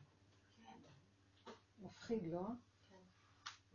[0.65, 1.51] כן.
[1.79, 2.47] מפחיד, לא?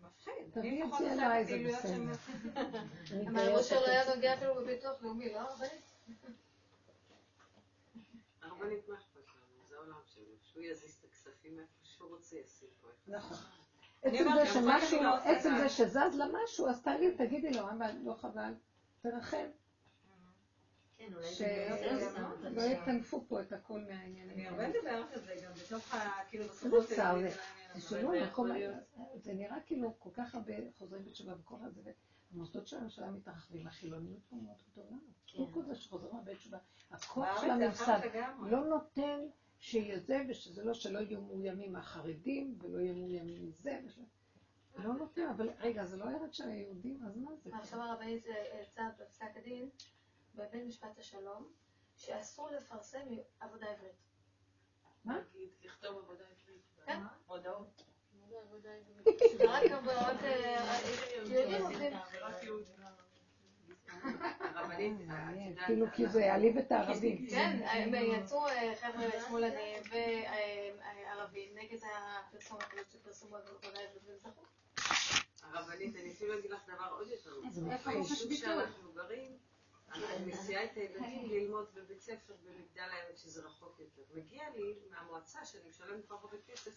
[0.06, 0.51] מפחיד.
[0.52, 2.12] תביאי את זה אליי, זה בסדר.
[3.27, 5.93] המהלך שלו היה נוגע אפילו בביטוח לאומי, לא הרבנית?
[8.43, 9.68] הרבנית, מה אכפת לנו?
[9.68, 10.24] זה העולם שלו.
[10.43, 12.89] שהוא יזיז את הכספים איפה שהוא רוצה, ישים פה.
[13.06, 13.36] נכון.
[14.02, 18.14] עצם זה שמשהו, לא עצם זה שזז לה משהו, אז תגיד, תגידי לו, אבא, לא
[18.14, 18.52] חבל,
[19.02, 19.47] תרחם.
[20.98, 24.31] כן, שלא יטנפו פה את הכל מהעניינים.
[24.31, 26.24] אני הרבה מדברת על זה גם בתוך ה...
[26.28, 26.85] כאילו בסוכנות
[29.17, 31.93] זה נראה כאילו כל כך הרבה חוזרים בתשובה וכל הזה,
[32.33, 34.97] המוסדות של הממשלה מתרחבים, החילוניות פה מאוד גדולה.
[35.27, 35.53] כן.
[35.53, 36.59] כל זה שחוזרים מהבית תשובה,
[36.91, 38.01] הכוח של הממסד
[38.41, 39.21] לא נותן
[39.59, 43.81] שיהיה זה ושזה לא, שלא יהיו מאוימים מהחרדים ולא יהיו מאוימים מזה.
[44.75, 47.51] לא נותן, אבל רגע, זה לא ארץ של היהודים, אז מה זה?
[47.53, 48.25] עכשיו הרבנית
[48.63, 49.71] יצא בפסק הדין,
[50.35, 51.53] בבית משפט השלום,
[51.97, 53.07] שאסור לפרסם
[53.41, 53.93] עבודה עברית.
[55.05, 55.19] מה?
[55.65, 56.49] לכתוב עבודה עברית.
[56.86, 57.01] כן.
[57.27, 57.82] הודעות.
[59.48, 60.20] רק עבודות
[61.16, 61.93] יהודים עובדים.
[65.66, 67.27] כאילו כי זה יעליב את הערבים.
[67.31, 67.59] כן,
[67.94, 68.40] יצאו
[68.81, 71.78] חבר'ה שמאלנים וערבים נגד
[72.28, 72.59] הפרסום
[72.93, 74.43] שפרסמו עבודה עברית והם זכו.
[75.43, 77.31] הרבנית, אני אפילו אגיד לך דבר עוד יותר.
[77.85, 79.39] ביישוב שאנחנו גרים,
[79.93, 84.03] אני מסיעה את הילדים ללמוד בבית ספר במגדל העמק, שזה רחוק יותר.
[84.15, 86.71] מגיע לי מהמועצה, שאני משלמת כל כך הרבה כסף,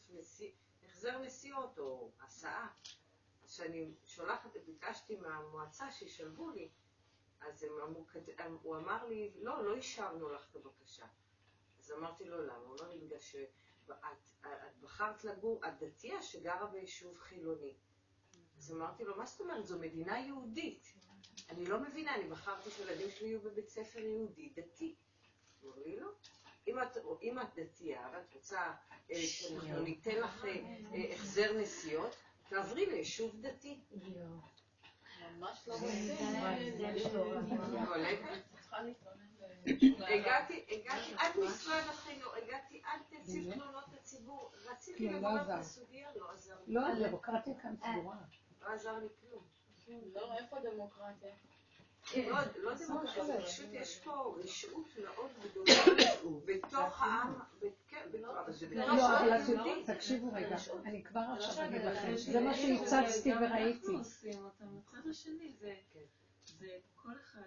[0.86, 2.68] החזר נסיעות או הסעה,
[3.48, 6.70] שאני שולחת, ביקשתי מהמועצה שישלבו לי,
[7.42, 8.06] אז הם אמרו,
[8.62, 11.06] הוא אמר לי, לא, לא אישרנו לך את הבקשה.
[11.80, 12.56] אז אמרתי לו, למה?
[12.56, 13.50] הוא אמר לי, בגלל שאת
[14.82, 17.74] בחרת לגור, את דתייה שגרה ביישוב חילוני.
[18.58, 19.66] אז אמרתי לו, מה זאת אומרת?
[19.66, 20.94] זו מדינה יהודית.
[21.50, 24.96] אני לא מבינה, אני בחרתי שילדים שלי יהיו בבית ספר יהודי דתי.
[25.64, 26.10] אומר לי, לא.
[26.68, 28.72] אם את, אם את דתייה ואת רוצה
[29.12, 30.50] אה, שאנחנו ניתן לך אה,
[30.94, 32.16] אה, החזר נסיעות,
[32.50, 33.80] תעברי ליישוב דתי.
[35.38, 35.76] ממש לא
[40.08, 46.32] הגעתי, הגעתי עד משרד החינוך, הגעתי עד נציב תלונות הציבור, רציתי לברר את הסוגיה, לא
[46.32, 46.74] עזר לי.
[46.74, 48.18] לא, הדמוקרטיה כאן סגורה.
[48.62, 49.44] לא עזר לי כלום.
[50.16, 51.34] לא, איפה דמוקרטיה?
[52.16, 55.74] לא, לא דמוקרטיה, פשוט יש פה רשעות מאוד גדולה.
[56.46, 57.34] בתוך העם,
[57.88, 58.54] כן, לא, אבל
[59.86, 60.56] תקשיבו רגע,
[60.86, 63.88] אני כבר עכשיו אגיד לכם, זה מה שהצצתי וראיתי.
[63.88, 64.66] אנחנו עושים אותם.
[64.78, 65.74] הצד השני זה
[66.96, 67.42] כל אחד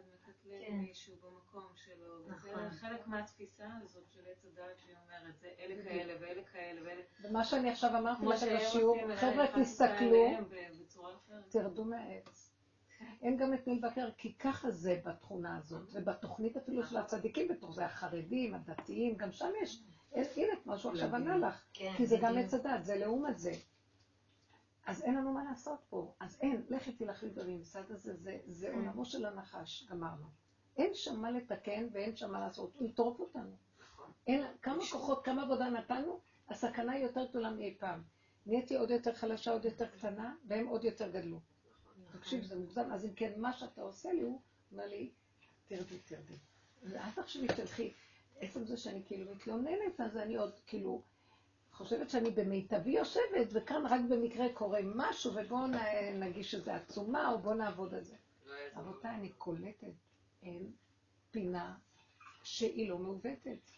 [0.47, 5.85] מקטלג מישהו במקום שלו, וזה חלק מהתפיסה הזאת של עץ הדת שהיא אומרת, זה אלה
[5.85, 7.03] כאלה ואלה כאלה ואלה.
[7.25, 10.27] ומה שאני עכשיו אמרתי לכם בשיעור, חבר'ה תסתכלו,
[11.49, 12.53] תרדו מהעץ.
[13.23, 17.75] אין גם את מי לבקר, כי ככה זה בתכונה הזאת, ובתוכנית אפילו של הצדיקים בתוך
[17.75, 19.83] זה, החרדים, הדתיים, גם שם יש,
[20.13, 23.53] הנה משהו עכשיו ענה לך, כי זה גם עץ הדת, זה לעומת זה.
[24.87, 29.05] אז אין לנו מה לעשות פה, אז אין, לכי תלכי בממסד הזה, זה, זה עולמו
[29.05, 30.27] של הנחש, גמרנו.
[30.77, 33.57] אין שם מה לתקן ואין שם מה לעשות, הוא יטרוף אותנו.
[34.27, 38.03] אין, כמה כוחות, כמה עבודה נתנו, הסכנה היא יותר גדולה מאי פעם.
[38.47, 41.41] נהייתי עוד יותר חלשה, עוד יותר קטנה, והם עוד יותר גדלו.
[42.13, 44.41] תקשיב, זה מוגזם, אז אם כן, מה שאתה עושה לי, הוא
[44.73, 45.11] אומר לי,
[45.69, 46.35] תרדי, תרדי.
[46.83, 47.93] ואל תחשבי, תלכי.
[48.41, 51.03] עצם זה שאני כאילו מתלוננת, אז אני עוד כאילו
[51.77, 55.67] חושבת שאני במיטבי יושבת, וכאן רק במקרה קורה משהו, ובואו
[56.15, 58.17] נגיש איזו עצומה, או בואו נעבוד על זה.
[58.77, 59.93] רבותיי, אני קולטת,
[60.43, 60.73] אין
[61.31, 61.75] פינה
[62.43, 63.71] שהיא לא מעוותת.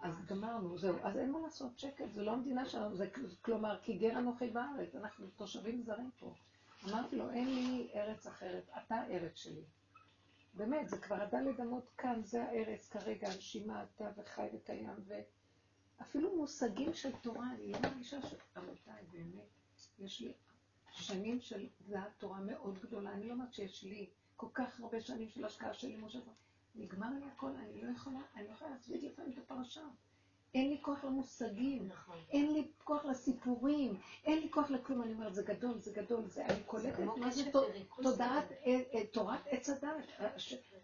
[0.00, 0.96] אז גמרנו, זהו.
[1.02, 3.08] אז אין מה לעשות, שקט, זה לא המדינה שלנו, זה
[3.42, 6.34] כלומר, כי גר אנוכי בארץ, אנחנו תושבים זרים פה.
[6.88, 9.62] אמרתי לו, אין לי ארץ אחרת, אתה ארץ שלי.
[10.54, 14.90] באמת, זה כבר הדלת אמות כאן, זה הארץ כרגע, הנשימה, אתה וחי וקיים,
[16.00, 18.34] ואפילו מושגים של תורה, אני לא מרגישה ש...
[18.56, 19.48] רבותיי, באמת,
[19.98, 20.32] יש לי
[20.92, 24.06] שנים של גזעת תורה מאוד גדולה, אני לא אומרת שיש לי
[24.36, 26.20] כל כך הרבה שנים של השקעה של לימוד של
[26.74, 29.82] נגמר לי הכל, אני לא יכולה, אני לא יכולה להסביר לפעמים את הפרשה.
[30.54, 32.16] אין לי כוח למושגים, נכון.
[32.30, 36.46] אין לי כוח לסיפורים, אין לי כוח לכלום, אני אומרת, זה גדול, זה גדול, זה,
[36.46, 37.50] אני קולטת מה זה
[38.02, 38.44] תודעת,
[39.12, 40.06] תורת עץ הדת,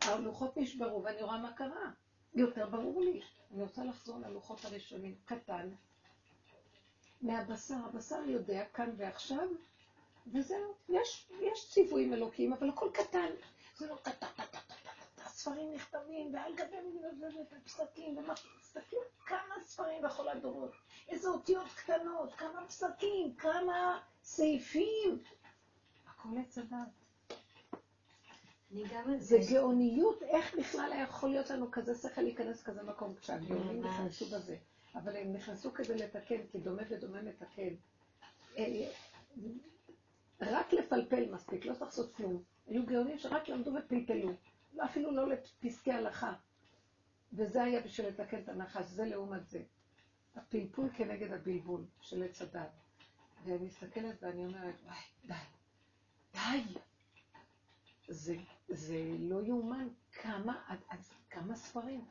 [0.01, 1.91] הלוחות נשברו ואני רואה מה קרה,
[2.35, 3.23] יותר ברור לי.
[3.55, 5.69] אני רוצה לחזור ללוחות הראשונים, קטן,
[7.23, 9.49] מהבשר, הבשר יודע כאן ועכשיו,
[10.33, 13.31] וזהו, יש, יש ציוויים אלוקים, אבל הכל קטן,
[13.77, 14.27] זה לא קטן,
[15.45, 16.77] ספרים נכתבים, ועל גבי
[17.65, 18.17] פסקים,
[18.61, 20.73] תסתכלו כמה ספרים בכל הדורות,
[21.09, 25.23] איזה אותיות קטנות, כמה פסקים, כמה סעיפים.
[26.07, 27.04] הכל עץ הדת.
[29.19, 34.25] זה גאוניות, איך בכלל היה יכול להיות לנו כזה שכל להיכנס כזה מקום כשהגאונים נכנסו
[34.27, 34.57] בזה.
[34.95, 37.75] אבל הם נכנסו כדי לתקן, כי דומה ודומה מתקן.
[38.59, 38.91] אה,
[40.41, 42.43] רק לפלפל מספיק, לא צריך לעשות כלום.
[42.67, 44.33] היו גאונים שרק למדו ופלפלו.
[44.85, 46.33] אפילו לא לפסקי הלכה.
[47.33, 49.63] וזה היה בשביל לתקן את הנחש, זה לעומת זה.
[50.37, 52.71] הפלפול כנגד הבלבול של עץ הדת.
[53.45, 55.35] ואני מסתכלת ואני אומרת, וואי, די,
[56.33, 56.79] די.
[58.09, 58.37] זה,
[58.69, 60.77] זה לא יאומן כמה,
[61.31, 62.05] כמה ספרים,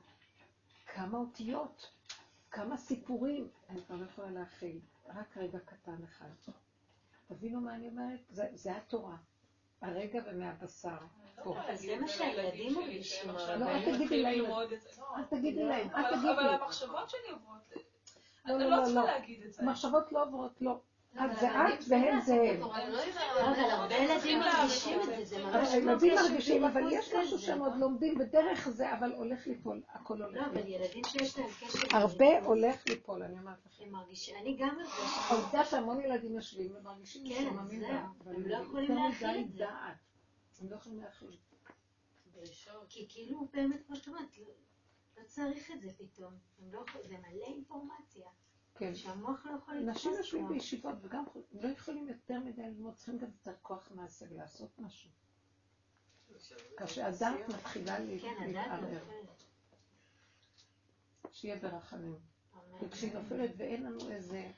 [0.94, 1.91] כמה אותיות,
[2.52, 3.48] כמה סיפורים.
[3.70, 4.80] אני כבר לא יכולה להכיל.
[5.07, 6.30] רק רגע קטן אחד.
[7.28, 8.20] תבינו מה אני אומרת?
[8.30, 9.15] זה, זה התורה.
[9.82, 10.98] מהרגע ומהבשר.
[11.45, 13.30] לא זה מה שהילדים מרגישים.
[13.30, 14.45] לא, אל תגידי להם.
[15.15, 16.32] אל תגידי להם, אל תגידי.
[16.32, 17.74] אבל המחשבות שלי עוברות...
[18.45, 19.06] לא, לא, לא לא, צריכה לא.
[19.06, 19.64] להגיד את זה.
[19.65, 20.80] מחשבות לא עוברות, לא.
[21.18, 22.60] אבל את זה הילדים את והם זה הם.
[22.60, 22.65] לא,
[23.52, 27.40] אבל הרבה ילדים מרגישים את זה, זה ממש הילדים מרגישים, אבל יש משהו.
[27.40, 30.72] שהם עוד לומדים בדרך זה, אבל הולך ליפול, הכל לא, הולך אבל ליפול.
[30.72, 33.84] ילדים שיש להם קשר הרבה הולך ליפול, אני אומרת לכם.
[33.84, 35.02] הם מרגישים, אני גם מרגישה.
[35.30, 37.90] העובדה שהמון ילדים יושבים ומרגישים כן, משוממים זהו.
[37.90, 39.57] גם, אבל הם לא יכולים להכיל את זה.
[39.60, 39.95] דעת.
[40.61, 41.38] הם לא יכולים להכיל.
[42.90, 44.53] כי כאילו באמת, כמו שאת אומרת, לא-
[45.18, 46.34] לא צריך את זה פתאום.
[46.72, 48.27] לא זה מלא אינפורמציה,
[48.76, 48.95] כן.
[48.95, 50.48] שהמוח לא יכול לתפוס אנשים יושבים.
[50.48, 55.10] בישיבות וגם לא יכולים יותר מדי ללמוד, צריכים גם קצת כוח מעשה ולעשות משהו.
[56.78, 59.04] כאשר הדעת מתחילה לה- כן, להתערער.
[61.32, 62.16] שיהיה ברחמים.
[62.82, 64.52] וכשהיא נופלת ואין לנו איזה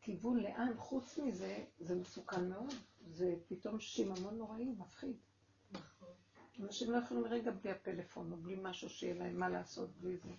[0.00, 2.74] כיוון לאן, חוץ מזה, זה מסוכן מאוד.
[3.06, 5.16] זה פתאום שיממון נוראי, מפחיד.
[5.72, 6.08] נכון.
[6.60, 10.30] אנשים לא יכולים רגע בלי הפלאפון, או בלי משהו שיהיה להם מה לעשות בלי זה.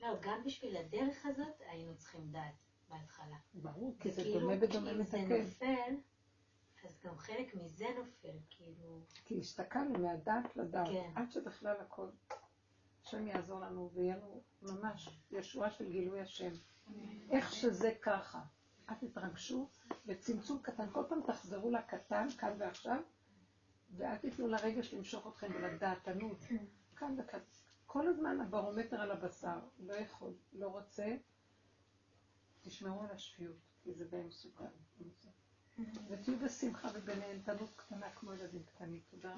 [0.00, 2.54] לא, גם בשביל הדרך הזאת היינו צריכים דעת
[2.88, 3.36] בהתחלה.
[3.54, 5.42] ברור, כי זה כאילו, דומה בדומה כי אם זה מתקן.
[5.42, 5.96] נופל,
[6.84, 9.00] אז גם חלק מזה נופל, כאילו...
[9.24, 11.10] כי הסתכלנו מהדעת לדעת, כן.
[11.14, 12.08] עד שבכלל הכל.
[13.04, 16.50] השם יעזור לנו ויהיה לנו ממש ישועה של גילוי השם.
[17.30, 18.42] איך שזה ככה.
[18.90, 19.68] אל תתרגשו,
[20.06, 20.90] וצמצום קטן.
[20.92, 23.02] כל פעם תחזרו לקטן, כאן ועכשיו,
[23.96, 26.38] ואל תיתנו לרגש למשוך אתכם ולדעתנות.
[26.96, 27.40] כאן וכאן.
[27.86, 29.58] כל הזמן הברומטר על הבשר.
[29.78, 31.16] לא יכול, לא רוצה.
[32.62, 34.64] תשמרו על השפיות, כי זה די מסוכן.
[36.08, 39.00] ותהיו בשמחה ובנהנתנות קטנה כמו ילדים קטנים.
[39.10, 39.34] תודה רבה.